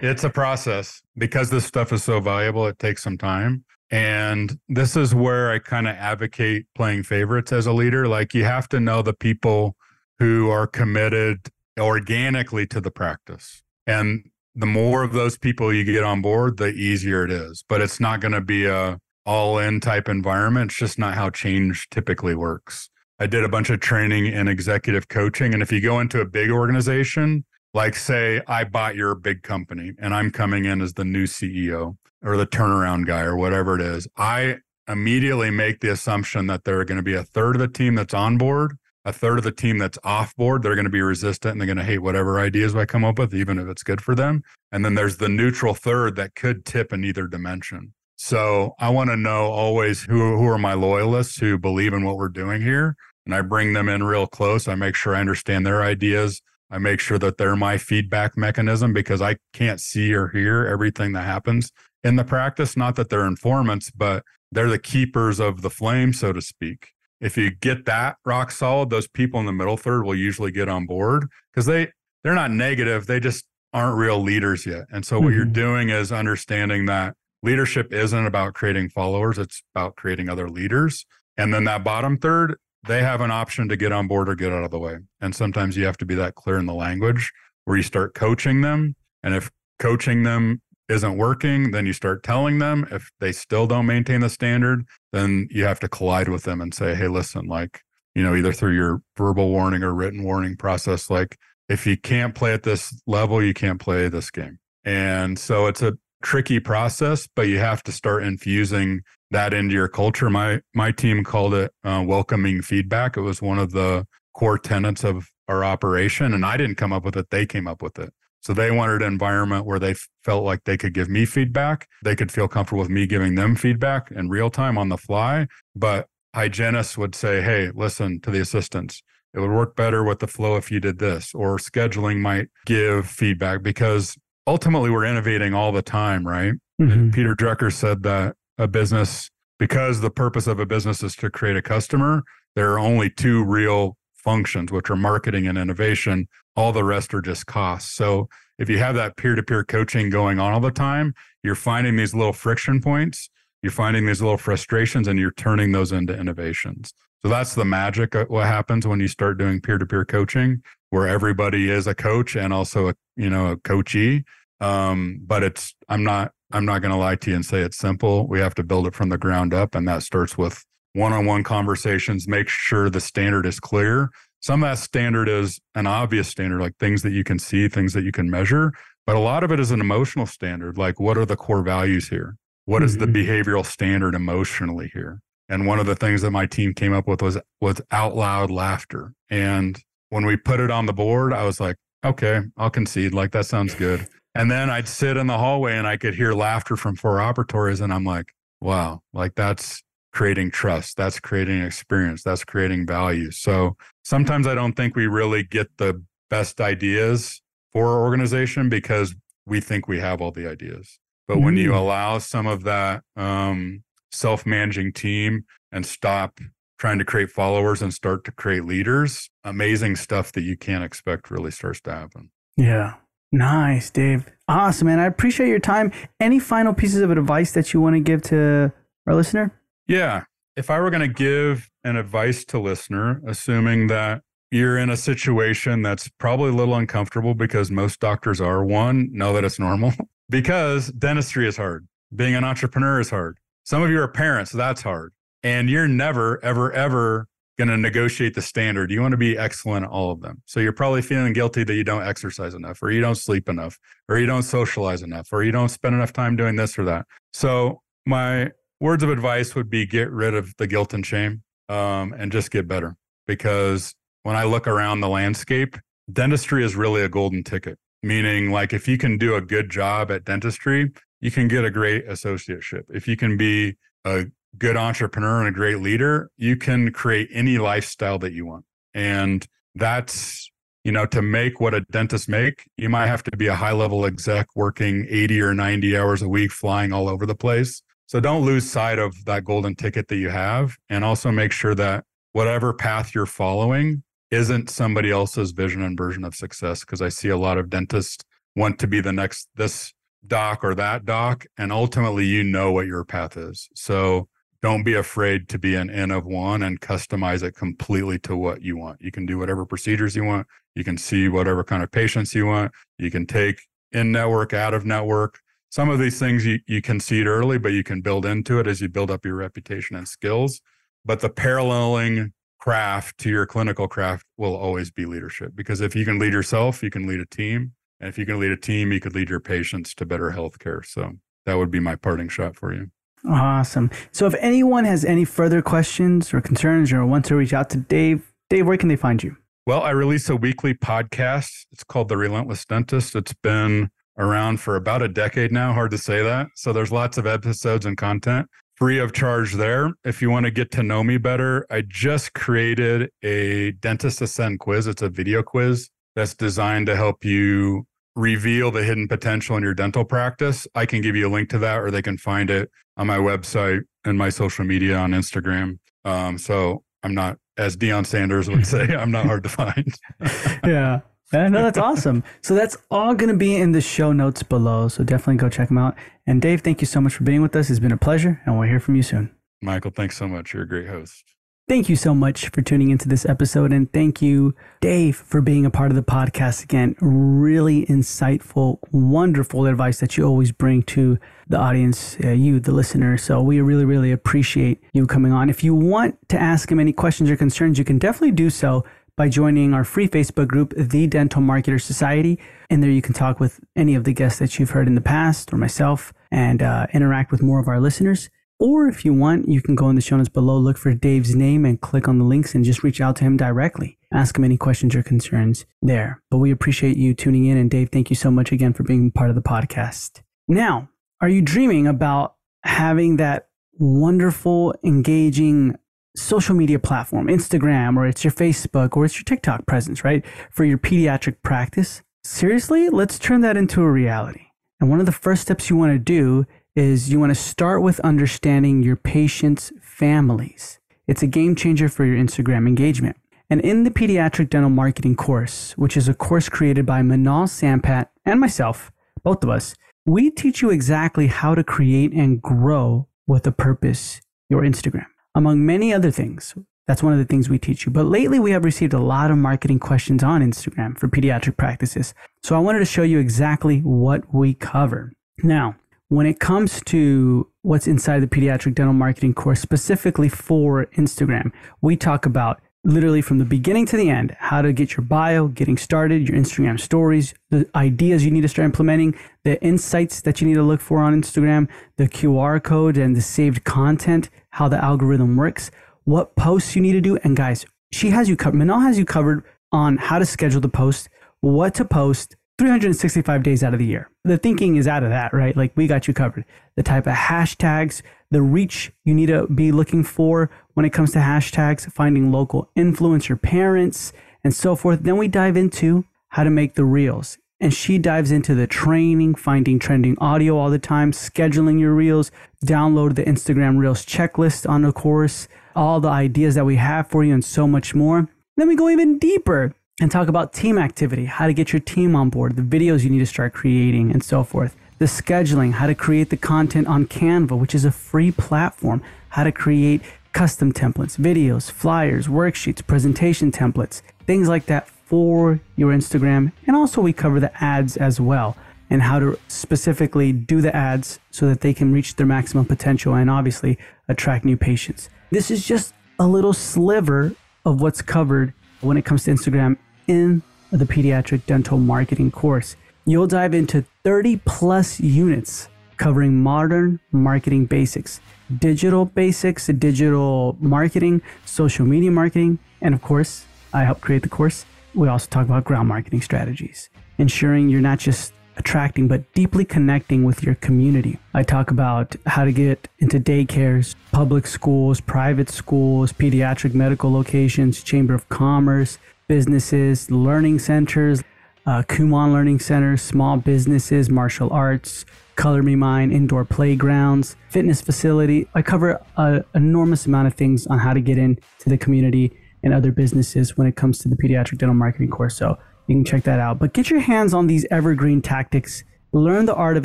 it's 0.00 0.24
a 0.24 0.30
process 0.30 1.02
because 1.16 1.50
this 1.50 1.64
stuff 1.64 1.92
is 1.92 2.02
so 2.02 2.20
valuable. 2.20 2.66
It 2.66 2.78
takes 2.78 3.02
some 3.02 3.18
time. 3.18 3.64
And 3.90 4.58
this 4.68 4.96
is 4.96 5.14
where 5.14 5.52
I 5.52 5.60
kind 5.60 5.86
of 5.86 5.94
advocate 5.94 6.66
playing 6.74 7.04
favorites 7.04 7.52
as 7.52 7.66
a 7.66 7.72
leader. 7.72 8.08
Like 8.08 8.34
you 8.34 8.44
have 8.44 8.68
to 8.70 8.80
know 8.80 9.00
the 9.02 9.14
people 9.14 9.76
who 10.18 10.50
are 10.50 10.66
committed 10.66 11.48
organically 11.78 12.66
to 12.68 12.80
the 12.80 12.90
practice. 12.90 13.62
And 13.86 14.28
the 14.54 14.66
more 14.66 15.04
of 15.04 15.12
those 15.12 15.38
people 15.38 15.72
you 15.72 15.84
get 15.84 16.02
on 16.02 16.20
board, 16.20 16.56
the 16.56 16.68
easier 16.68 17.24
it 17.24 17.30
is. 17.30 17.64
But 17.68 17.80
it's 17.80 18.00
not 18.00 18.20
going 18.20 18.32
to 18.32 18.40
be 18.40 18.66
a 18.66 18.98
all 19.24 19.58
in 19.58 19.80
type 19.80 20.08
environment. 20.08 20.70
It's 20.70 20.78
just 20.78 20.98
not 20.98 21.14
how 21.14 21.30
change 21.30 21.88
typically 21.90 22.34
works. 22.34 22.88
I 23.18 23.26
did 23.26 23.44
a 23.44 23.48
bunch 23.48 23.70
of 23.70 23.80
training 23.80 24.26
in 24.26 24.46
executive 24.46 25.08
coaching. 25.08 25.52
And 25.52 25.62
if 25.62 25.72
you 25.72 25.80
go 25.80 26.00
into 26.00 26.20
a 26.20 26.24
big 26.24 26.50
organization, 26.50 27.44
like 27.76 27.94
say 27.94 28.40
I 28.48 28.64
bought 28.64 28.96
your 28.96 29.14
big 29.14 29.42
company 29.42 29.92
and 29.98 30.14
I'm 30.14 30.30
coming 30.30 30.64
in 30.64 30.80
as 30.80 30.94
the 30.94 31.04
new 31.04 31.24
CEO 31.24 31.98
or 32.24 32.36
the 32.36 32.46
turnaround 32.46 33.06
guy 33.06 33.20
or 33.20 33.36
whatever 33.36 33.76
it 33.76 33.82
is, 33.82 34.08
I 34.16 34.56
immediately 34.88 35.50
make 35.50 35.80
the 35.80 35.92
assumption 35.92 36.46
that 36.46 36.64
there 36.64 36.80
are 36.80 36.84
going 36.86 36.96
to 36.96 37.02
be 37.02 37.14
a 37.14 37.22
third 37.22 37.54
of 37.54 37.60
the 37.60 37.68
team 37.68 37.94
that's 37.94 38.14
on 38.14 38.38
board 38.38 38.78
a 39.06 39.12
third 39.12 39.38
of 39.38 39.44
the 39.44 39.52
team 39.52 39.78
that's 39.78 39.98
off 40.02 40.34
board, 40.34 40.62
they're 40.62 40.74
going 40.74 40.84
to 40.84 40.90
be 40.90 41.00
resistant 41.00 41.52
and 41.52 41.60
they're 41.60 41.66
going 41.66 41.78
to 41.78 41.84
hate 41.84 42.02
whatever 42.02 42.40
ideas 42.40 42.74
I 42.74 42.86
come 42.86 43.04
up 43.04 43.20
with, 43.20 43.32
even 43.32 43.56
if 43.56 43.68
it's 43.68 43.84
good 43.84 44.00
for 44.00 44.16
them. 44.16 44.42
And 44.72 44.84
then 44.84 44.96
there's 44.96 45.18
the 45.18 45.28
neutral 45.28 45.74
third 45.74 46.16
that 46.16 46.34
could 46.34 46.64
tip 46.64 46.92
in 46.92 47.04
either 47.04 47.28
dimension. 47.28 47.94
So 48.16 48.74
I 48.80 48.90
want 48.90 49.10
to 49.10 49.16
know 49.16 49.44
always 49.44 50.02
who, 50.02 50.36
who 50.36 50.48
are 50.48 50.58
my 50.58 50.74
loyalists 50.74 51.38
who 51.38 51.56
believe 51.56 51.92
in 51.92 52.04
what 52.04 52.16
we're 52.16 52.28
doing 52.28 52.62
here. 52.62 52.96
And 53.24 53.32
I 53.32 53.42
bring 53.42 53.74
them 53.74 53.88
in 53.88 54.02
real 54.02 54.26
close. 54.26 54.66
I 54.66 54.74
make 54.74 54.96
sure 54.96 55.14
I 55.14 55.20
understand 55.20 55.64
their 55.64 55.82
ideas. 55.82 56.42
I 56.70 56.78
make 56.78 57.00
sure 57.00 57.18
that 57.18 57.38
they're 57.38 57.56
my 57.56 57.78
feedback 57.78 58.36
mechanism 58.36 58.92
because 58.92 59.22
I 59.22 59.36
can't 59.52 59.80
see 59.80 60.12
or 60.12 60.28
hear 60.28 60.66
everything 60.66 61.12
that 61.12 61.22
happens 61.22 61.70
in 62.02 62.16
the 62.16 62.24
practice. 62.24 62.76
Not 62.76 62.96
that 62.96 63.08
they're 63.08 63.26
informants, 63.26 63.90
but 63.90 64.24
they're 64.50 64.68
the 64.68 64.78
keepers 64.78 65.40
of 65.40 65.62
the 65.62 65.70
flame, 65.70 66.12
so 66.12 66.32
to 66.32 66.40
speak 66.40 66.88
if 67.20 67.36
you 67.36 67.50
get 67.50 67.86
that 67.86 68.16
rock 68.24 68.50
solid, 68.50 68.90
those 68.90 69.08
people 69.08 69.40
in 69.40 69.46
the 69.46 69.52
middle 69.52 69.76
third 69.76 70.04
will 70.04 70.14
usually 70.14 70.50
get 70.50 70.68
on 70.68 70.86
board 70.86 71.26
because 71.52 71.66
they 71.66 71.88
they're 72.22 72.34
not 72.34 72.50
negative. 72.50 73.06
They 73.06 73.20
just 73.20 73.44
aren't 73.72 73.96
real 73.96 74.20
leaders 74.20 74.66
yet. 74.66 74.84
And 74.90 75.04
so 75.04 75.18
what 75.18 75.28
mm-hmm. 75.28 75.36
you're 75.36 75.44
doing 75.44 75.88
is 75.90 76.12
understanding 76.12 76.86
that 76.86 77.14
leadership 77.42 77.92
isn't 77.92 78.26
about 78.26 78.54
creating 78.54 78.88
followers, 78.90 79.38
it's 79.38 79.62
about 79.74 79.96
creating 79.96 80.28
other 80.28 80.48
leaders. 80.48 81.06
And 81.36 81.52
then 81.52 81.64
that 81.64 81.84
bottom 81.84 82.16
third, 82.16 82.56
they 82.86 83.02
have 83.02 83.20
an 83.20 83.30
option 83.30 83.68
to 83.68 83.76
get 83.76 83.92
on 83.92 84.06
board 84.06 84.28
or 84.28 84.34
get 84.34 84.52
out 84.52 84.64
of 84.64 84.70
the 84.70 84.78
way. 84.78 84.98
And 85.20 85.34
sometimes 85.34 85.76
you 85.76 85.84
have 85.86 85.96
to 85.98 86.06
be 86.06 86.14
that 86.16 86.34
clear 86.34 86.58
in 86.58 86.66
the 86.66 86.74
language 86.74 87.32
where 87.64 87.76
you 87.76 87.82
start 87.82 88.14
coaching 88.14 88.60
them. 88.60 88.94
And 89.22 89.34
if 89.34 89.50
coaching 89.78 90.22
them 90.22 90.62
isn't 90.88 91.16
working, 91.16 91.72
then 91.72 91.86
you 91.86 91.92
start 91.92 92.22
telling 92.22 92.58
them. 92.58 92.86
If 92.90 93.10
they 93.20 93.32
still 93.32 93.66
don't 93.66 93.86
maintain 93.86 94.20
the 94.20 94.28
standard, 94.28 94.86
then 95.12 95.48
you 95.50 95.64
have 95.64 95.80
to 95.80 95.88
collide 95.88 96.28
with 96.28 96.44
them 96.44 96.60
and 96.60 96.72
say, 96.72 96.94
hey, 96.94 97.08
listen, 97.08 97.46
like, 97.46 97.82
you 98.14 98.22
know, 98.22 98.34
either 98.34 98.52
through 98.52 98.74
your 98.74 99.02
verbal 99.16 99.50
warning 99.50 99.82
or 99.82 99.92
written 99.92 100.22
warning 100.22 100.56
process, 100.56 101.10
like, 101.10 101.36
if 101.68 101.86
you 101.86 101.96
can't 101.96 102.34
play 102.34 102.52
at 102.52 102.62
this 102.62 102.98
level, 103.06 103.42
you 103.42 103.52
can't 103.52 103.80
play 103.80 104.08
this 104.08 104.30
game. 104.30 104.58
And 104.84 105.36
so 105.36 105.66
it's 105.66 105.82
a 105.82 105.94
tricky 106.22 106.60
process, 106.60 107.28
but 107.34 107.48
you 107.48 107.58
have 107.58 107.82
to 107.82 107.92
start 107.92 108.22
infusing 108.22 109.02
that 109.30 109.52
into 109.52 109.74
your 109.74 109.88
culture. 109.88 110.30
My 110.30 110.60
my 110.74 110.92
team 110.92 111.24
called 111.24 111.54
it 111.54 111.72
uh, 111.84 112.04
welcoming 112.06 112.62
feedback. 112.62 113.16
It 113.16 113.22
was 113.22 113.42
one 113.42 113.58
of 113.58 113.72
the 113.72 114.06
core 114.34 114.58
tenets 114.58 115.04
of 115.04 115.26
our 115.48 115.64
operation, 115.64 116.34
and 116.34 116.44
I 116.44 116.56
didn't 116.56 116.76
come 116.76 116.92
up 116.92 117.04
with 117.04 117.16
it; 117.16 117.30
they 117.30 117.46
came 117.46 117.66
up 117.66 117.82
with 117.82 117.98
it. 117.98 118.12
So 118.40 118.54
they 118.54 118.70
wanted 118.70 119.02
an 119.02 119.08
environment 119.08 119.66
where 119.66 119.80
they 119.80 119.96
felt 120.22 120.44
like 120.44 120.62
they 120.64 120.76
could 120.76 120.94
give 120.94 121.08
me 121.08 121.24
feedback. 121.24 121.88
They 122.04 122.14
could 122.14 122.30
feel 122.30 122.46
comfortable 122.46 122.80
with 122.80 122.90
me 122.90 123.06
giving 123.06 123.34
them 123.34 123.56
feedback 123.56 124.12
in 124.12 124.28
real 124.28 124.50
time 124.50 124.78
on 124.78 124.88
the 124.88 124.96
fly. 124.96 125.48
But 125.74 126.06
hygienists 126.32 126.96
would 126.96 127.16
say, 127.16 127.42
hey, 127.42 127.72
listen 127.74 128.20
to 128.20 128.30
the 128.30 128.40
assistants. 128.40 129.02
It 129.34 129.40
would 129.40 129.50
work 129.50 129.74
better 129.74 130.04
with 130.04 130.20
the 130.20 130.28
flow 130.28 130.54
if 130.54 130.70
you 130.70 130.78
did 130.78 131.00
this, 131.00 131.34
or 131.34 131.56
scheduling 131.56 132.20
might 132.20 132.46
give 132.66 133.08
feedback 133.08 133.62
because 133.62 134.16
ultimately 134.46 134.90
we're 134.90 135.04
innovating 135.04 135.52
all 135.52 135.72
the 135.72 135.82
time, 135.82 136.24
right? 136.24 136.54
Mm-hmm. 136.80 137.10
Peter 137.10 137.34
Drucker 137.34 137.72
said 137.72 138.04
that 138.04 138.36
a 138.58 138.68
business, 138.68 139.30
because 139.58 140.00
the 140.00 140.10
purpose 140.10 140.46
of 140.46 140.60
a 140.60 140.66
business 140.66 141.02
is 141.02 141.16
to 141.16 141.30
create 141.30 141.56
a 141.56 141.62
customer, 141.62 142.22
there 142.54 142.72
are 142.72 142.78
only 142.78 143.10
two 143.10 143.44
real 143.44 143.96
functions, 144.14 144.72
which 144.72 144.90
are 144.90 144.96
marketing 144.96 145.46
and 145.46 145.56
innovation. 145.56 146.26
All 146.56 146.72
the 146.72 146.84
rest 146.84 147.14
are 147.14 147.22
just 147.22 147.46
costs. 147.46 147.94
So 147.94 148.28
if 148.58 148.68
you 148.68 148.78
have 148.78 148.94
that 148.96 149.16
peer 149.16 149.34
to 149.34 149.42
peer 149.42 149.64
coaching 149.64 150.10
going 150.10 150.38
on 150.38 150.52
all 150.52 150.60
the 150.60 150.70
time, 150.70 151.14
you're 151.42 151.54
finding 151.54 151.96
these 151.96 152.14
little 152.14 152.32
friction 152.32 152.80
points, 152.80 153.30
you're 153.62 153.72
finding 153.72 154.06
these 154.06 154.20
little 154.20 154.38
frustrations, 154.38 155.06
and 155.06 155.18
you're 155.18 155.32
turning 155.32 155.72
those 155.72 155.92
into 155.92 156.18
innovations. 156.18 156.92
So 157.22 157.28
that's 157.28 157.54
the 157.54 157.64
magic 157.64 158.14
of 158.14 158.28
what 158.28 158.46
happens 158.46 158.86
when 158.86 159.00
you 159.00 159.08
start 159.08 159.38
doing 159.38 159.60
peer 159.60 159.78
to 159.78 159.86
peer 159.86 160.04
coaching, 160.04 160.62
where 160.90 161.08
everybody 161.08 161.70
is 161.70 161.86
a 161.86 161.94
coach 161.94 162.36
and 162.36 162.52
also 162.52 162.88
a 162.88 162.94
you 163.16 163.30
know 163.30 163.48
a 163.48 163.56
coachee. 163.56 164.24
Um, 164.60 165.20
but 165.26 165.42
it's 165.42 165.74
I'm 165.88 166.04
not 166.04 166.32
I'm 166.52 166.64
not 166.64 166.80
going 166.80 166.92
to 166.92 166.98
lie 166.98 167.16
to 167.16 167.30
you 167.30 167.36
and 167.36 167.44
say 167.44 167.60
it's 167.60 167.76
simple. 167.76 168.26
We 168.28 168.40
have 168.40 168.54
to 168.54 168.62
build 168.62 168.86
it 168.86 168.94
from 168.94 169.08
the 169.08 169.18
ground 169.18 169.52
up, 169.52 169.74
and 169.74 169.86
that 169.88 170.02
starts 170.02 170.38
with 170.38 170.64
one-on-one 170.94 171.44
conversations 171.44 172.26
make 172.26 172.48
sure 172.48 172.88
the 172.88 173.00
standard 173.00 173.44
is 173.44 173.60
clear. 173.60 174.08
Some 174.40 174.62
of 174.62 174.70
that 174.70 174.78
standard 174.78 175.28
is 175.28 175.60
an 175.74 175.86
obvious 175.86 176.28
standard 176.28 176.60
like 176.60 176.76
things 176.78 177.02
that 177.02 177.12
you 177.12 177.24
can 177.24 177.38
see 177.38 177.68
things 177.68 177.92
that 177.92 178.04
you 178.04 178.12
can 178.12 178.30
measure 178.30 178.72
but 179.06 179.14
a 179.14 179.20
lot 179.20 179.44
of 179.44 179.52
it 179.52 179.60
is 179.60 179.70
an 179.70 179.80
emotional 179.80 180.26
standard 180.26 180.76
like 180.76 180.98
what 180.98 181.16
are 181.16 181.24
the 181.24 181.36
core 181.36 181.62
values 181.62 182.08
here? 182.08 182.36
What 182.64 182.82
is 182.82 182.96
mm-hmm. 182.96 183.12
the 183.12 183.24
behavioral 183.24 183.64
standard 183.64 184.14
emotionally 184.14 184.90
here? 184.92 185.20
And 185.48 185.66
one 185.66 185.78
of 185.78 185.86
the 185.86 185.94
things 185.94 186.22
that 186.22 186.32
my 186.32 186.46
team 186.46 186.74
came 186.74 186.92
up 186.92 187.06
with 187.06 187.22
was 187.22 187.38
was 187.60 187.80
out 187.92 188.16
loud 188.16 188.50
laughter. 188.50 189.12
And 189.30 189.78
when 190.10 190.26
we 190.26 190.36
put 190.36 190.60
it 190.60 190.70
on 190.70 190.86
the 190.86 190.92
board 190.92 191.32
i 191.32 191.44
was 191.44 191.60
like 191.60 191.76
okay 192.04 192.40
i'll 192.56 192.70
concede. 192.70 193.14
Like 193.14 193.30
that 193.32 193.46
sounds 193.46 193.74
good 193.74 194.06
and 194.36 194.50
then 194.50 194.70
i'd 194.70 194.88
sit 194.88 195.16
in 195.16 195.26
the 195.26 195.38
hallway 195.38 195.76
and 195.76 195.86
i 195.86 195.96
could 195.96 196.14
hear 196.14 196.32
laughter 196.32 196.76
from 196.76 196.94
four 196.96 197.16
operatories 197.16 197.80
and 197.80 197.92
i'm 197.92 198.04
like 198.04 198.26
wow 198.60 199.00
like 199.12 199.34
that's 199.34 199.82
creating 200.12 200.50
trust 200.50 200.96
that's 200.96 201.20
creating 201.20 201.62
experience 201.62 202.22
that's 202.22 202.44
creating 202.44 202.86
value 202.86 203.30
so 203.30 203.76
sometimes 204.02 204.46
i 204.46 204.54
don't 204.54 204.74
think 204.74 204.96
we 204.96 205.06
really 205.06 205.42
get 205.42 205.68
the 205.76 206.02
best 206.30 206.60
ideas 206.60 207.42
for 207.72 207.86
our 207.88 208.02
organization 208.02 208.68
because 208.68 209.14
we 209.46 209.60
think 209.60 209.86
we 209.86 210.00
have 210.00 210.20
all 210.20 210.30
the 210.30 210.48
ideas 210.48 210.98
but 211.28 211.36
mm. 211.36 211.44
when 211.44 211.56
you 211.56 211.70
mm. 211.70 211.76
allow 211.76 212.18
some 212.18 212.46
of 212.46 212.64
that 212.64 213.02
um, 213.16 213.82
self-managing 214.10 214.92
team 214.92 215.44
and 215.70 215.84
stop 215.84 216.40
trying 216.78 216.98
to 216.98 217.04
create 217.04 217.30
followers 217.30 217.82
and 217.82 217.92
start 217.92 218.24
to 218.24 218.32
create 218.32 218.64
leaders 218.64 219.28
amazing 219.44 219.94
stuff 219.94 220.32
that 220.32 220.42
you 220.42 220.56
can't 220.56 220.82
expect 220.82 221.30
really 221.30 221.50
starts 221.50 221.80
to 221.80 221.92
happen 221.92 222.30
yeah 222.56 222.94
nice 223.32 223.90
dave 223.90 224.26
awesome 224.48 224.86
man 224.86 224.98
i 224.98 225.04
appreciate 225.04 225.48
your 225.48 225.58
time 225.58 225.92
any 226.20 226.38
final 226.38 226.72
pieces 226.72 227.00
of 227.00 227.10
advice 227.10 227.52
that 227.52 227.72
you 227.72 227.80
want 227.80 227.94
to 227.94 228.00
give 228.00 228.22
to 228.22 228.72
our 229.06 229.14
listener 229.14 229.52
yeah. 229.86 230.24
if 230.56 230.70
I 230.70 230.80
were 230.80 230.90
going 230.90 231.06
to 231.06 231.08
give 231.08 231.70
an 231.84 231.96
advice 231.96 232.44
to 232.46 232.58
listener, 232.58 233.20
assuming 233.26 233.86
that 233.88 234.22
you're 234.50 234.78
in 234.78 234.90
a 234.90 234.96
situation 234.96 235.82
that's 235.82 236.08
probably 236.18 236.50
a 236.50 236.54
little 236.54 236.74
uncomfortable 236.74 237.34
because 237.34 237.70
most 237.70 238.00
doctors 238.00 238.40
are 238.40 238.64
one, 238.64 239.08
know 239.12 239.32
that 239.32 239.44
it's 239.44 239.58
normal 239.58 239.92
because 240.30 240.88
dentistry 240.92 241.46
is 241.46 241.56
hard. 241.56 241.86
Being 242.14 242.34
an 242.34 242.44
entrepreneur 242.44 243.00
is 243.00 243.10
hard. 243.10 243.38
Some 243.64 243.82
of 243.82 243.90
you 243.90 244.00
are 244.00 244.08
parents, 244.08 244.52
so 244.52 244.58
that's 244.58 244.82
hard. 244.82 245.12
And 245.42 245.68
you're 245.68 245.88
never, 245.88 246.42
ever, 246.44 246.72
ever 246.72 247.28
going 247.58 247.68
to 247.68 247.76
negotiate 247.76 248.34
the 248.34 248.42
standard. 248.42 248.90
You 248.90 249.00
want 249.00 249.12
to 249.12 249.18
be 249.18 249.36
excellent 249.36 249.84
at 249.84 249.90
all 249.90 250.10
of 250.10 250.20
them. 250.20 250.42
So 250.44 250.60
you're 250.60 250.72
probably 250.72 251.02
feeling 251.02 251.32
guilty 251.32 251.64
that 251.64 251.74
you 251.74 251.84
don't 251.84 252.06
exercise 252.06 252.54
enough, 252.54 252.82
or 252.82 252.90
you 252.90 253.00
don't 253.00 253.16
sleep 253.16 253.48
enough, 253.48 253.78
or 254.08 254.18
you 254.18 254.26
don't 254.26 254.42
socialize 254.42 255.02
enough, 255.02 255.28
or 255.32 255.42
you 255.42 255.52
don't 255.52 255.70
spend 255.70 255.94
enough 255.94 256.12
time 256.12 256.36
doing 256.36 256.56
this 256.56 256.78
or 256.78 256.84
that. 256.84 257.06
So 257.32 257.80
my 258.04 258.50
words 258.80 259.02
of 259.02 259.10
advice 259.10 259.54
would 259.54 259.70
be 259.70 259.86
get 259.86 260.10
rid 260.10 260.34
of 260.34 260.54
the 260.58 260.66
guilt 260.66 260.92
and 260.92 261.04
shame 261.04 261.42
um, 261.68 262.12
and 262.12 262.30
just 262.30 262.50
get 262.50 262.68
better. 262.68 262.96
Because 263.26 263.94
when 264.22 264.36
I 264.36 264.44
look 264.44 264.66
around 264.66 265.00
the 265.00 265.08
landscape, 265.08 265.76
dentistry 266.12 266.64
is 266.64 266.76
really 266.76 267.02
a 267.02 267.08
golden 267.08 267.42
ticket. 267.42 267.78
Meaning, 268.02 268.50
like, 268.50 268.72
if 268.72 268.86
you 268.86 268.98
can 268.98 269.18
do 269.18 269.34
a 269.34 269.40
good 269.40 269.70
job 269.70 270.10
at 270.12 270.24
dentistry, 270.24 270.92
you 271.20 271.30
can 271.30 271.48
get 271.48 271.64
a 271.64 271.70
great 271.70 272.06
associateship. 272.06 272.82
If 272.90 273.08
you 273.08 273.16
can 273.16 273.36
be 273.36 273.76
a 274.04 274.26
good 274.58 274.76
entrepreneur 274.76 275.40
and 275.40 275.48
a 275.48 275.52
great 275.52 275.80
leader, 275.80 276.30
you 276.36 276.56
can 276.56 276.92
create 276.92 277.28
any 277.32 277.58
lifestyle 277.58 278.18
that 278.18 278.32
you 278.32 278.46
want. 278.46 278.64
And 278.94 279.46
that's, 279.74 280.50
you 280.84 280.92
know, 280.92 281.06
to 281.06 281.20
make 281.20 281.60
what 281.60 281.74
a 281.74 281.80
dentist 281.90 282.28
make, 282.28 282.64
you 282.76 282.88
might 282.88 283.06
have 283.06 283.22
to 283.24 283.36
be 283.36 283.46
a 283.46 283.54
high 283.54 283.72
level 283.72 284.06
exec 284.06 284.46
working 284.54 285.06
80 285.10 285.40
or 285.42 285.54
90 285.54 285.96
hours 285.96 286.22
a 286.22 286.28
week, 286.28 286.52
flying 286.52 286.92
all 286.92 287.08
over 287.08 287.26
the 287.26 287.34
place. 287.34 287.82
So 288.06 288.20
don't 288.20 288.44
lose 288.44 288.70
sight 288.70 288.98
of 288.98 289.24
that 289.24 289.44
golden 289.44 289.74
ticket 289.74 290.08
that 290.08 290.16
you 290.16 290.30
have. 290.30 290.76
And 290.88 291.04
also 291.04 291.30
make 291.30 291.52
sure 291.52 291.74
that 291.74 292.04
whatever 292.32 292.72
path 292.72 293.14
you're 293.14 293.26
following 293.26 294.02
isn't 294.30 294.70
somebody 294.70 295.10
else's 295.10 295.52
vision 295.52 295.82
and 295.82 295.96
version 295.96 296.24
of 296.24 296.34
success. 296.34 296.84
Cause 296.84 297.02
I 297.02 297.08
see 297.08 297.28
a 297.28 297.36
lot 297.36 297.58
of 297.58 297.68
dentists 297.68 298.24
want 298.54 298.78
to 298.78 298.86
be 298.86 299.00
the 299.00 299.12
next, 299.12 299.48
this 299.56 299.92
doc 300.26 300.60
or 300.62 300.74
that 300.74 301.04
doc. 301.04 301.46
And 301.58 301.72
ultimately, 301.72 302.26
you 302.26 302.42
know 302.42 302.72
what 302.72 302.86
your 302.86 303.04
path 303.04 303.36
is. 303.36 303.68
So 303.74 304.28
don't 304.66 304.82
be 304.82 304.94
afraid 304.94 305.48
to 305.48 305.60
be 305.60 305.76
an 305.76 305.88
N 305.88 306.10
of 306.10 306.26
one 306.26 306.64
and 306.64 306.80
customize 306.80 307.44
it 307.44 307.54
completely 307.54 308.18
to 308.18 308.36
what 308.36 308.62
you 308.62 308.76
want. 308.76 309.00
You 309.00 309.12
can 309.12 309.24
do 309.24 309.38
whatever 309.38 309.64
procedures 309.64 310.16
you 310.16 310.24
want. 310.24 310.48
You 310.74 310.82
can 310.82 310.98
see 310.98 311.28
whatever 311.28 311.62
kind 311.62 311.84
of 311.84 311.92
patients 311.92 312.34
you 312.34 312.46
want. 312.46 312.72
You 312.98 313.08
can 313.08 313.26
take 313.26 313.60
in 313.92 314.10
network, 314.10 314.52
out 314.52 314.74
of 314.74 314.84
network. 314.84 315.38
Some 315.68 315.88
of 315.88 316.00
these 316.00 316.18
things 316.18 316.44
you, 316.44 316.58
you 316.66 316.82
can 316.82 316.98
see 316.98 317.20
it 317.20 317.26
early, 317.26 317.58
but 317.58 317.74
you 317.74 317.84
can 317.84 318.00
build 318.00 318.26
into 318.26 318.58
it 318.58 318.66
as 318.66 318.80
you 318.80 318.88
build 318.88 319.08
up 319.08 319.24
your 319.24 319.36
reputation 319.36 319.94
and 319.94 320.08
skills. 320.08 320.60
But 321.04 321.20
the 321.20 321.30
paralleling 321.30 322.32
craft 322.58 323.18
to 323.18 323.30
your 323.30 323.46
clinical 323.46 323.86
craft 323.86 324.26
will 324.36 324.56
always 324.56 324.90
be 324.90 325.06
leadership 325.06 325.52
because 325.54 325.80
if 325.80 325.94
you 325.94 326.04
can 326.04 326.18
lead 326.18 326.32
yourself, 326.32 326.82
you 326.82 326.90
can 326.90 327.06
lead 327.06 327.20
a 327.20 327.26
team. 327.26 327.70
And 328.00 328.08
if 328.08 328.18
you 328.18 328.26
can 328.26 328.40
lead 328.40 328.50
a 328.50 328.56
team, 328.56 328.90
you 328.90 328.98
could 328.98 329.14
lead 329.14 329.30
your 329.30 329.38
patients 329.38 329.94
to 329.94 330.04
better 330.04 330.32
healthcare. 330.32 330.84
So 330.84 331.12
that 331.44 331.54
would 331.54 331.70
be 331.70 331.78
my 331.78 331.94
parting 331.94 332.28
shot 332.28 332.56
for 332.56 332.74
you. 332.74 332.90
Awesome. 333.28 333.90
So 334.12 334.26
if 334.26 334.34
anyone 334.38 334.84
has 334.84 335.04
any 335.04 335.24
further 335.24 335.62
questions 335.62 336.32
or 336.32 336.40
concerns 336.40 336.92
or 336.92 337.04
want 337.04 337.24
to 337.26 337.36
reach 337.36 337.52
out 337.52 337.70
to 337.70 337.78
Dave, 337.78 338.32
Dave, 338.48 338.66
where 338.66 338.76
can 338.76 338.88
they 338.88 338.96
find 338.96 339.22
you? 339.22 339.36
Well, 339.66 339.82
I 339.82 339.90
release 339.90 340.28
a 340.28 340.36
weekly 340.36 340.74
podcast. 340.74 341.66
It's 341.72 341.82
called 341.82 342.08
The 342.08 342.16
Relentless 342.16 342.64
Dentist. 342.64 343.16
It's 343.16 343.34
been 343.34 343.90
around 344.16 344.60
for 344.60 344.76
about 344.76 345.02
a 345.02 345.08
decade 345.08 345.50
now. 345.50 345.72
Hard 345.72 345.90
to 345.90 345.98
say 345.98 346.22
that. 346.22 346.46
So 346.54 346.72
there's 346.72 346.92
lots 346.92 347.18
of 347.18 347.26
episodes 347.26 347.84
and 347.84 347.96
content 347.96 348.48
free 348.76 348.98
of 348.98 349.12
charge 349.12 349.54
there. 349.54 349.92
If 350.04 350.22
you 350.22 350.30
want 350.30 350.44
to 350.44 350.50
get 350.50 350.70
to 350.72 350.82
know 350.82 351.02
me 351.02 351.16
better, 351.16 351.66
I 351.70 351.82
just 351.82 352.34
created 352.34 353.10
a 353.22 353.72
Dentist 353.72 354.20
Ascend 354.20 354.60
quiz. 354.60 354.86
It's 354.86 355.02
a 355.02 355.08
video 355.08 355.42
quiz 355.42 355.88
that's 356.14 356.34
designed 356.34 356.86
to 356.86 356.96
help 356.96 357.24
you 357.24 357.86
reveal 358.16 358.70
the 358.70 358.82
hidden 358.82 359.06
potential 359.06 359.56
in 359.56 359.62
your 359.62 359.74
dental 359.74 360.04
practice. 360.04 360.66
I 360.74 360.86
can 360.86 361.02
give 361.02 361.14
you 361.14 361.28
a 361.28 361.30
link 361.30 361.50
to 361.50 361.58
that, 361.58 361.80
or 361.80 361.90
they 361.90 362.02
can 362.02 362.18
find 362.18 362.50
it 362.50 362.70
on 362.96 363.06
my 363.06 363.18
website 363.18 363.82
and 364.04 364.18
my 364.18 364.30
social 364.30 364.64
media 364.64 364.96
on 364.96 365.12
Instagram. 365.12 365.78
Um, 366.04 366.38
so 366.38 366.82
I'm 367.02 367.14
not, 367.14 367.36
as 367.58 367.76
Deion 367.76 368.06
Sanders 368.06 368.48
would 368.48 368.66
say, 368.66 368.84
I'm 368.94 369.10
not 369.10 369.26
hard 369.26 369.42
to 369.44 369.48
find. 369.48 369.94
yeah. 370.64 371.00
Yeah, 371.32 371.48
no, 371.48 371.60
that's 371.60 371.78
awesome. 371.78 372.22
So 372.40 372.54
that's 372.54 372.76
all 372.88 373.12
going 373.14 373.30
to 373.30 373.36
be 373.36 373.56
in 373.56 373.72
the 373.72 373.80
show 373.80 374.12
notes 374.12 374.44
below. 374.44 374.86
So 374.86 375.02
definitely 375.02 375.36
go 375.36 375.48
check 375.48 375.68
them 375.68 375.78
out. 375.78 375.96
And 376.24 376.40
Dave, 376.40 376.60
thank 376.60 376.80
you 376.80 376.86
so 376.86 377.00
much 377.00 377.14
for 377.14 377.24
being 377.24 377.42
with 377.42 377.54
us. 377.56 377.68
It's 377.68 377.80
been 377.80 377.92
a 377.92 377.96
pleasure, 377.96 378.40
and 378.46 378.56
we'll 378.56 378.68
hear 378.68 378.78
from 378.78 378.94
you 378.94 379.02
soon. 379.02 379.34
Michael, 379.60 379.90
thanks 379.90 380.16
so 380.16 380.28
much. 380.28 380.54
You're 380.54 380.62
a 380.62 380.68
great 380.68 380.86
host. 380.86 381.35
Thank 381.68 381.88
you 381.88 381.96
so 381.96 382.14
much 382.14 382.50
for 382.50 382.62
tuning 382.62 382.90
into 382.90 383.08
this 383.08 383.26
episode. 383.26 383.72
And 383.72 383.92
thank 383.92 384.22
you, 384.22 384.54
Dave, 384.80 385.16
for 385.16 385.40
being 385.40 385.66
a 385.66 385.70
part 385.70 385.90
of 385.90 385.96
the 385.96 386.02
podcast 386.02 386.62
again. 386.62 386.94
Really 387.00 387.84
insightful, 387.86 388.78
wonderful 388.92 389.66
advice 389.66 389.98
that 389.98 390.16
you 390.16 390.22
always 390.22 390.52
bring 390.52 390.84
to 390.84 391.18
the 391.48 391.58
audience, 391.58 392.18
uh, 392.22 392.28
you, 392.28 392.60
the 392.60 392.70
listener. 392.70 393.18
So 393.18 393.42
we 393.42 393.60
really, 393.60 393.84
really 393.84 394.12
appreciate 394.12 394.80
you 394.92 395.08
coming 395.08 395.32
on. 395.32 395.50
If 395.50 395.64
you 395.64 395.74
want 395.74 396.16
to 396.28 396.40
ask 396.40 396.70
him 396.70 396.78
any 396.78 396.92
questions 396.92 397.30
or 397.30 397.36
concerns, 397.36 397.80
you 397.80 397.84
can 397.84 397.98
definitely 397.98 398.30
do 398.30 398.48
so 398.48 398.84
by 399.16 399.28
joining 399.28 399.74
our 399.74 399.82
free 399.82 400.06
Facebook 400.06 400.46
group, 400.46 400.72
The 400.76 401.08
Dental 401.08 401.42
Marketer 401.42 401.82
Society. 401.82 402.38
And 402.70 402.80
there 402.80 402.90
you 402.90 403.02
can 403.02 403.12
talk 403.12 403.40
with 403.40 403.58
any 403.74 403.96
of 403.96 404.04
the 404.04 404.12
guests 404.12 404.38
that 404.38 404.60
you've 404.60 404.70
heard 404.70 404.86
in 404.86 404.94
the 404.94 405.00
past 405.00 405.52
or 405.52 405.56
myself 405.56 406.12
and 406.30 406.62
uh, 406.62 406.86
interact 406.92 407.32
with 407.32 407.42
more 407.42 407.58
of 407.58 407.66
our 407.66 407.80
listeners. 407.80 408.30
Or 408.58 408.88
if 408.88 409.04
you 409.04 409.12
want, 409.12 409.48
you 409.48 409.60
can 409.60 409.74
go 409.74 409.90
in 409.90 409.96
the 409.96 410.02
show 410.02 410.16
notes 410.16 410.30
below, 410.30 410.56
look 410.56 410.78
for 410.78 410.94
Dave's 410.94 411.34
name 411.34 411.66
and 411.66 411.80
click 411.80 412.08
on 412.08 412.18
the 412.18 412.24
links 412.24 412.54
and 412.54 412.64
just 412.64 412.82
reach 412.82 413.00
out 413.00 413.16
to 413.16 413.24
him 413.24 413.36
directly. 413.36 413.98
Ask 414.12 414.38
him 414.38 414.44
any 414.44 414.56
questions 414.56 414.94
or 414.94 415.02
concerns 415.02 415.66
there. 415.82 416.22
But 416.30 416.38
we 416.38 416.50
appreciate 416.50 416.96
you 416.96 417.12
tuning 417.12 417.44
in. 417.44 417.58
And 417.58 417.70
Dave, 417.70 417.90
thank 417.90 418.08
you 418.08 418.16
so 418.16 418.30
much 418.30 418.52
again 418.52 418.72
for 418.72 418.82
being 418.82 419.10
part 419.10 419.28
of 419.28 419.36
the 419.36 419.42
podcast. 419.42 420.22
Now, 420.48 420.88
are 421.20 421.28
you 421.28 421.42
dreaming 421.42 421.86
about 421.86 422.36
having 422.62 423.16
that 423.16 423.48
wonderful, 423.74 424.74
engaging 424.82 425.76
social 426.16 426.54
media 426.54 426.78
platform, 426.78 427.26
Instagram, 427.26 427.96
or 427.96 428.06
it's 428.06 428.24
your 428.24 428.32
Facebook, 428.32 428.96
or 428.96 429.04
it's 429.04 429.16
your 429.16 429.24
TikTok 429.24 429.66
presence, 429.66 430.02
right? 430.02 430.24
For 430.50 430.64
your 430.64 430.78
pediatric 430.78 431.36
practice? 431.42 432.02
Seriously, 432.24 432.88
let's 432.88 433.18
turn 433.18 433.42
that 433.42 433.56
into 433.56 433.82
a 433.82 433.90
reality. 433.90 434.46
And 434.80 434.90
one 434.90 435.00
of 435.00 435.06
the 435.06 435.12
first 435.12 435.42
steps 435.42 435.68
you 435.68 435.76
want 435.76 435.92
to 435.92 435.98
do 435.98 436.46
is 436.76 437.10
you 437.10 437.18
want 437.18 437.30
to 437.30 437.34
start 437.34 437.80
with 437.80 437.98
understanding 438.00 438.82
your 438.82 438.96
patients' 438.96 439.72
families. 439.80 440.78
It's 441.08 441.22
a 441.22 441.26
game 441.26 441.56
changer 441.56 441.88
for 441.88 442.04
your 442.04 442.16
Instagram 442.16 442.68
engagement. 442.68 443.16
And 443.48 443.60
in 443.62 443.84
the 443.84 443.90
Pediatric 443.90 444.50
Dental 444.50 444.70
Marketing 444.70 445.16
course, 445.16 445.72
which 445.78 445.96
is 445.96 446.06
a 446.06 446.14
course 446.14 446.48
created 446.48 446.84
by 446.84 447.00
Minal 447.00 447.44
Sampat 447.44 448.08
and 448.26 448.38
myself, 448.38 448.92
both 449.22 449.42
of 449.42 449.48
us, 449.48 449.74
we 450.04 450.30
teach 450.30 450.60
you 450.60 450.70
exactly 450.70 451.28
how 451.28 451.54
to 451.54 451.64
create 451.64 452.12
and 452.12 452.42
grow 452.42 453.08
with 453.26 453.46
a 453.46 453.52
purpose 453.52 454.20
your 454.48 454.62
Instagram, 454.62 455.06
among 455.34 455.64
many 455.64 455.94
other 455.94 456.10
things. 456.10 456.54
That's 456.86 457.02
one 457.02 457.12
of 457.12 457.18
the 457.18 457.24
things 457.24 457.48
we 457.48 457.58
teach 457.58 457.86
you. 457.86 457.90
But 457.90 458.06
lately, 458.06 458.38
we 458.38 458.52
have 458.52 458.64
received 458.64 458.92
a 458.92 459.00
lot 459.00 459.30
of 459.30 459.38
marketing 459.38 459.80
questions 459.80 460.22
on 460.22 460.42
Instagram 460.42 460.96
for 460.96 461.08
pediatric 461.08 461.56
practices. 461.56 462.14
So 462.42 462.54
I 462.54 462.60
wanted 462.60 462.80
to 462.80 462.84
show 462.84 463.02
you 463.02 463.18
exactly 463.18 463.80
what 463.80 464.32
we 464.32 464.54
cover. 464.54 465.12
Now, 465.42 465.74
when 466.08 466.26
it 466.26 466.38
comes 466.38 466.80
to 466.86 467.48
what's 467.62 467.86
inside 467.86 468.20
the 468.20 468.26
pediatric 468.28 468.74
dental 468.74 468.94
marketing 468.94 469.34
course, 469.34 469.60
specifically 469.60 470.28
for 470.28 470.86
Instagram, 470.96 471.50
we 471.80 471.96
talk 471.96 472.26
about 472.26 472.60
literally 472.84 473.20
from 473.20 473.38
the 473.38 473.44
beginning 473.44 473.84
to 473.84 473.96
the 473.96 474.08
end 474.08 474.36
how 474.38 474.62
to 474.62 474.72
get 474.72 474.96
your 474.96 475.04
bio, 475.04 475.48
getting 475.48 475.76
started, 475.76 476.28
your 476.28 476.38
Instagram 476.38 476.78
stories, 476.78 477.34
the 477.50 477.68
ideas 477.74 478.24
you 478.24 478.30
need 478.30 478.42
to 478.42 478.48
start 478.48 478.64
implementing, 478.64 479.18
the 479.42 479.60
insights 479.62 480.20
that 480.20 480.40
you 480.40 480.46
need 480.46 480.54
to 480.54 480.62
look 480.62 480.80
for 480.80 481.00
on 481.00 481.20
Instagram, 481.20 481.68
the 481.96 482.08
QR 482.08 482.62
code 482.62 482.96
and 482.96 483.16
the 483.16 483.20
saved 483.20 483.64
content, 483.64 484.30
how 484.50 484.68
the 484.68 484.82
algorithm 484.82 485.36
works, 485.36 485.72
what 486.04 486.36
posts 486.36 486.76
you 486.76 486.82
need 486.82 486.92
to 486.92 487.00
do. 487.00 487.16
And 487.24 487.36
guys, 487.36 487.66
she 487.92 488.10
has 488.10 488.28
you 488.28 488.36
covered. 488.36 488.58
Minal 488.58 488.80
has 488.80 488.96
you 488.96 489.04
covered 489.04 489.42
on 489.72 489.96
how 489.96 490.20
to 490.20 490.24
schedule 490.24 490.60
the 490.60 490.68
post, 490.68 491.08
what 491.40 491.74
to 491.74 491.84
post, 491.84 492.36
365 492.58 493.42
days 493.42 493.62
out 493.62 493.74
of 493.74 493.78
the 493.78 493.86
year. 493.86 494.08
The 494.24 494.38
thinking 494.38 494.76
is 494.76 494.88
out 494.88 495.02
of 495.02 495.10
that, 495.10 495.34
right? 495.34 495.56
Like 495.56 495.72
we 495.76 495.86
got 495.86 496.08
you 496.08 496.14
covered. 496.14 496.44
The 496.76 496.82
type 496.82 497.06
of 497.06 497.12
hashtags, 497.12 498.02
the 498.30 498.42
reach 498.42 498.92
you 499.04 499.14
need 499.14 499.26
to 499.26 499.46
be 499.46 499.72
looking 499.72 500.02
for 500.02 500.50
when 500.74 500.86
it 500.86 500.92
comes 500.92 501.12
to 501.12 501.18
hashtags, 501.18 501.90
finding 501.92 502.32
local 502.32 502.70
influencer 502.76 503.40
parents 503.40 504.12
and 504.42 504.54
so 504.54 504.74
forth. 504.74 505.02
Then 505.02 505.18
we 505.18 505.28
dive 505.28 505.56
into 505.56 506.04
how 506.28 506.44
to 506.44 506.50
make 506.50 506.74
the 506.74 506.84
reels. 506.84 507.38
And 507.58 507.72
she 507.72 507.98
dives 507.98 508.30
into 508.30 508.54
the 508.54 508.66
training, 508.66 509.36
finding 509.36 509.78
trending 509.78 510.18
audio 510.18 510.58
all 510.58 510.70
the 510.70 510.78
time, 510.78 511.12
scheduling 511.12 511.80
your 511.80 511.94
reels, 511.94 512.30
download 512.64 513.14
the 513.14 513.24
Instagram 513.24 513.78
Reels 513.78 514.04
checklist 514.04 514.68
on 514.68 514.82
the 514.82 514.92
course, 514.92 515.48
all 515.74 515.98
the 515.98 516.08
ideas 516.08 516.54
that 516.54 516.66
we 516.66 516.76
have 516.76 517.08
for 517.08 517.24
you, 517.24 517.32
and 517.32 517.44
so 517.44 517.66
much 517.66 517.94
more. 517.94 518.28
Then 518.58 518.68
we 518.68 518.76
go 518.76 518.90
even 518.90 519.18
deeper 519.18 519.74
and 520.00 520.10
talk 520.10 520.28
about 520.28 520.52
team 520.52 520.76
activity, 520.76 521.24
how 521.24 521.46
to 521.46 521.54
get 521.54 521.72
your 521.72 521.80
team 521.80 522.14
on 522.14 522.28
board, 522.28 522.56
the 522.56 522.62
videos 522.62 523.02
you 523.02 523.10
need 523.10 523.20
to 523.20 523.26
start 523.26 523.54
creating, 523.54 524.12
and 524.12 524.22
so 524.22 524.44
forth. 524.44 524.76
The 524.98 525.06
scheduling, 525.06 525.72
how 525.72 525.86
to 525.86 525.94
create 525.94 526.30
the 526.30 526.36
content 526.36 526.86
on 526.86 527.06
Canva, 527.06 527.58
which 527.58 527.74
is 527.74 527.84
a 527.84 527.90
free 527.90 528.30
platform, 528.30 529.02
how 529.30 529.44
to 529.44 529.52
create 529.52 530.02
custom 530.32 530.72
templates, 530.72 531.18
videos, 531.18 531.70
flyers, 531.70 532.26
worksheets, 532.26 532.86
presentation 532.86 533.50
templates, 533.50 534.02
things 534.26 534.48
like 534.48 534.66
that 534.66 534.86
for 534.88 535.60
your 535.76 535.92
Instagram. 535.92 536.52
And 536.66 536.76
also, 536.76 537.00
we 537.00 537.14
cover 537.14 537.40
the 537.40 537.52
ads 537.62 537.96
as 537.96 538.20
well 538.20 538.56
and 538.90 539.02
how 539.02 539.18
to 539.18 539.38
specifically 539.48 540.30
do 540.30 540.60
the 540.60 540.74
ads 540.76 541.18
so 541.30 541.48
that 541.48 541.62
they 541.62 541.72
can 541.72 541.92
reach 541.92 542.16
their 542.16 542.26
maximum 542.26 542.66
potential 542.66 543.14
and 543.14 543.30
obviously 543.30 543.78
attract 544.08 544.44
new 544.44 544.56
patients. 544.56 545.08
This 545.30 545.50
is 545.50 545.66
just 545.66 545.94
a 546.18 546.26
little 546.26 546.52
sliver 546.52 547.34
of 547.64 547.80
what's 547.80 548.02
covered 548.02 548.52
when 548.80 548.96
it 548.96 549.04
comes 549.04 549.24
to 549.24 549.30
Instagram 549.30 549.76
in 550.06 550.42
the 550.70 550.84
pediatric 550.84 551.46
dental 551.46 551.78
marketing 551.78 552.30
course. 552.30 552.76
You'll 553.04 553.26
dive 553.26 553.54
into 553.54 553.84
30 554.04 554.40
plus 554.44 555.00
units 555.00 555.68
covering 555.96 556.42
modern 556.42 557.00
marketing 557.12 557.66
basics, 557.66 558.20
digital 558.58 559.04
basics, 559.04 559.66
digital 559.68 560.56
marketing, 560.60 561.22
social 561.44 561.86
media 561.86 562.10
marketing, 562.10 562.58
and 562.82 562.94
of 562.94 563.02
course, 563.02 563.44
I 563.72 563.84
help 563.84 564.00
create 564.00 564.22
the 564.22 564.28
course. 564.28 564.64
We 564.94 565.08
also 565.08 565.28
talk 565.28 565.46
about 565.46 565.64
ground 565.64 565.88
marketing 565.88 566.22
strategies, 566.22 566.88
ensuring 567.18 567.68
you're 567.68 567.80
not 567.80 567.98
just 567.98 568.32
attracting, 568.56 569.06
but 569.06 569.32
deeply 569.34 569.64
connecting 569.64 570.24
with 570.24 570.42
your 570.42 570.54
community. 570.56 571.18
I 571.34 571.42
talk 571.42 571.70
about 571.70 572.16
how 572.26 572.44
to 572.44 572.52
get 572.52 572.88
into 572.98 573.20
daycares, 573.20 573.94
public 574.12 574.46
schools, 574.46 575.00
private 575.00 575.50
schools, 575.50 576.12
pediatric 576.12 576.72
medical 576.72 577.12
locations, 577.12 577.82
chamber 577.82 578.14
of 578.14 578.28
commerce, 578.28 578.98
businesses, 579.28 580.10
learning 580.10 580.58
centers, 580.58 581.22
uh, 581.66 581.82
Kumon 581.82 582.32
Learning 582.32 582.60
Centers, 582.60 583.02
small 583.02 583.36
businesses, 583.36 584.08
martial 584.08 584.52
arts, 584.52 585.04
Color 585.34 585.64
Me 585.64 585.74
Mine, 585.74 586.12
indoor 586.12 586.44
playgrounds, 586.44 587.34
fitness 587.48 587.80
facility. 587.80 588.46
I 588.54 588.62
cover 588.62 589.04
an 589.16 589.44
enormous 589.54 590.06
amount 590.06 590.28
of 590.28 590.34
things 590.34 590.66
on 590.68 590.78
how 590.78 590.94
to 590.94 591.00
get 591.00 591.18
into 591.18 591.42
the 591.66 591.76
community 591.76 592.32
and 592.62 592.72
other 592.72 592.92
businesses 592.92 593.56
when 593.56 593.66
it 593.66 593.74
comes 593.74 593.98
to 593.98 594.08
the 594.08 594.16
pediatric 594.16 594.58
dental 594.58 594.74
marketing 594.74 595.10
course. 595.10 595.36
So 595.36 595.58
you 595.88 595.96
can 595.96 596.04
check 596.04 596.22
that 596.22 596.38
out. 596.38 596.60
But 596.60 596.72
get 596.72 596.88
your 596.88 597.00
hands 597.00 597.34
on 597.34 597.48
these 597.48 597.66
evergreen 597.70 598.22
tactics, 598.22 598.84
learn 599.12 599.46
the 599.46 599.54
art 599.54 599.76
of 599.76 599.84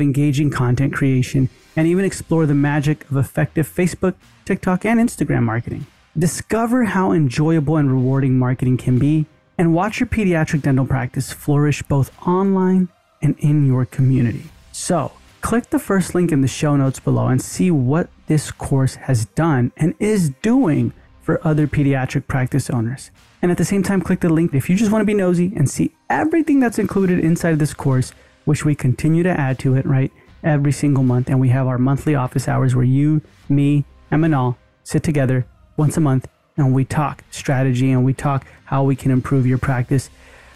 engaging 0.00 0.50
content 0.50 0.92
creation, 0.92 1.48
and 1.74 1.88
even 1.88 2.04
explore 2.04 2.46
the 2.46 2.54
magic 2.54 3.10
of 3.10 3.16
effective 3.16 3.68
Facebook, 3.68 4.14
TikTok, 4.44 4.84
and 4.84 5.00
Instagram 5.00 5.42
marketing. 5.42 5.86
Discover 6.18 6.84
how 6.84 7.12
enjoyable 7.12 7.78
and 7.78 7.90
rewarding 7.90 8.38
marketing 8.38 8.76
can 8.76 8.98
be, 8.98 9.24
and 9.56 9.72
watch 9.72 9.98
your 9.98 10.06
pediatric 10.06 10.60
dental 10.60 10.84
practice 10.84 11.32
flourish 11.32 11.82
both 11.82 12.10
online 12.26 12.88
and 13.22 13.34
in 13.38 13.66
your 13.66 13.86
community. 13.86 14.44
So, 14.72 15.12
click 15.40 15.70
the 15.70 15.78
first 15.78 16.14
link 16.14 16.30
in 16.30 16.42
the 16.42 16.48
show 16.48 16.76
notes 16.76 17.00
below 17.00 17.28
and 17.28 17.40
see 17.40 17.70
what 17.70 18.10
this 18.26 18.50
course 18.50 18.96
has 18.96 19.24
done 19.24 19.72
and 19.78 19.94
is 19.98 20.30
doing 20.42 20.92
for 21.22 21.40
other 21.46 21.66
pediatric 21.66 22.26
practice 22.26 22.68
owners. 22.68 23.10
And 23.40 23.50
at 23.50 23.56
the 23.56 23.64
same 23.64 23.82
time, 23.82 24.02
click 24.02 24.20
the 24.20 24.28
link 24.28 24.52
if 24.52 24.68
you 24.68 24.76
just 24.76 24.92
want 24.92 25.00
to 25.00 25.06
be 25.06 25.14
nosy 25.14 25.54
and 25.56 25.70
see 25.70 25.94
everything 26.10 26.60
that's 26.60 26.78
included 26.78 27.20
inside 27.20 27.54
of 27.54 27.58
this 27.58 27.72
course, 27.72 28.12
which 28.44 28.66
we 28.66 28.74
continue 28.74 29.22
to 29.22 29.30
add 29.30 29.58
to 29.60 29.76
it, 29.76 29.86
right? 29.86 30.12
Every 30.44 30.72
single 30.72 31.04
month. 31.04 31.30
And 31.30 31.40
we 31.40 31.48
have 31.48 31.66
our 31.66 31.78
monthly 31.78 32.14
office 32.14 32.48
hours 32.48 32.76
where 32.76 32.84
you, 32.84 33.22
me, 33.48 33.86
and 34.10 34.20
Minal 34.20 34.58
sit 34.84 35.02
together 35.02 35.46
once 35.76 35.96
a 35.96 36.00
month 36.00 36.28
and 36.56 36.74
we 36.74 36.84
talk 36.84 37.24
strategy 37.30 37.90
and 37.90 38.04
we 38.04 38.12
talk 38.12 38.46
how 38.64 38.84
we 38.84 38.96
can 38.96 39.10
improve 39.10 39.46
your 39.46 39.58
practice. 39.58 40.10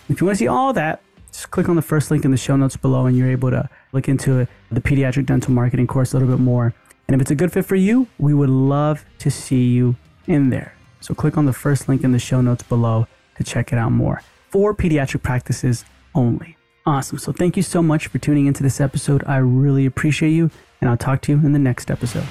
If 0.08 0.20
you 0.20 0.26
want 0.26 0.38
to 0.38 0.44
see 0.44 0.48
all 0.48 0.72
that, 0.72 1.02
just 1.32 1.50
click 1.50 1.68
on 1.68 1.76
the 1.76 1.82
first 1.82 2.10
link 2.10 2.24
in 2.24 2.30
the 2.30 2.36
show 2.36 2.56
notes 2.56 2.76
below 2.76 3.06
and 3.06 3.16
you're 3.16 3.30
able 3.30 3.50
to 3.50 3.68
look 3.92 4.08
into 4.08 4.46
the 4.70 4.80
pediatric 4.80 5.26
dental 5.26 5.52
marketing 5.52 5.86
course 5.86 6.12
a 6.12 6.18
little 6.18 6.34
bit 6.34 6.42
more. 6.42 6.74
And 7.08 7.14
if 7.14 7.20
it's 7.20 7.30
a 7.30 7.34
good 7.34 7.52
fit 7.52 7.64
for 7.64 7.76
you, 7.76 8.08
we 8.18 8.34
would 8.34 8.50
love 8.50 9.04
to 9.18 9.30
see 9.30 9.68
you 9.68 9.96
in 10.26 10.50
there. 10.50 10.74
So 11.00 11.14
click 11.14 11.36
on 11.36 11.46
the 11.46 11.52
first 11.52 11.88
link 11.88 12.02
in 12.02 12.12
the 12.12 12.18
show 12.18 12.40
notes 12.40 12.62
below 12.62 13.06
to 13.36 13.44
check 13.44 13.72
it 13.72 13.78
out 13.78 13.92
more. 13.92 14.22
For 14.50 14.74
pediatric 14.74 15.22
practices 15.22 15.84
only. 16.14 16.56
Awesome. 16.84 17.18
So 17.18 17.32
thank 17.32 17.56
you 17.56 17.62
so 17.62 17.82
much 17.82 18.06
for 18.06 18.18
tuning 18.18 18.46
into 18.46 18.62
this 18.62 18.80
episode. 18.80 19.22
I 19.26 19.38
really 19.38 19.86
appreciate 19.86 20.30
you, 20.30 20.50
and 20.80 20.88
I'll 20.88 20.96
talk 20.96 21.20
to 21.22 21.32
you 21.32 21.38
in 21.38 21.52
the 21.52 21.58
next 21.58 21.90
episode. 21.90 22.26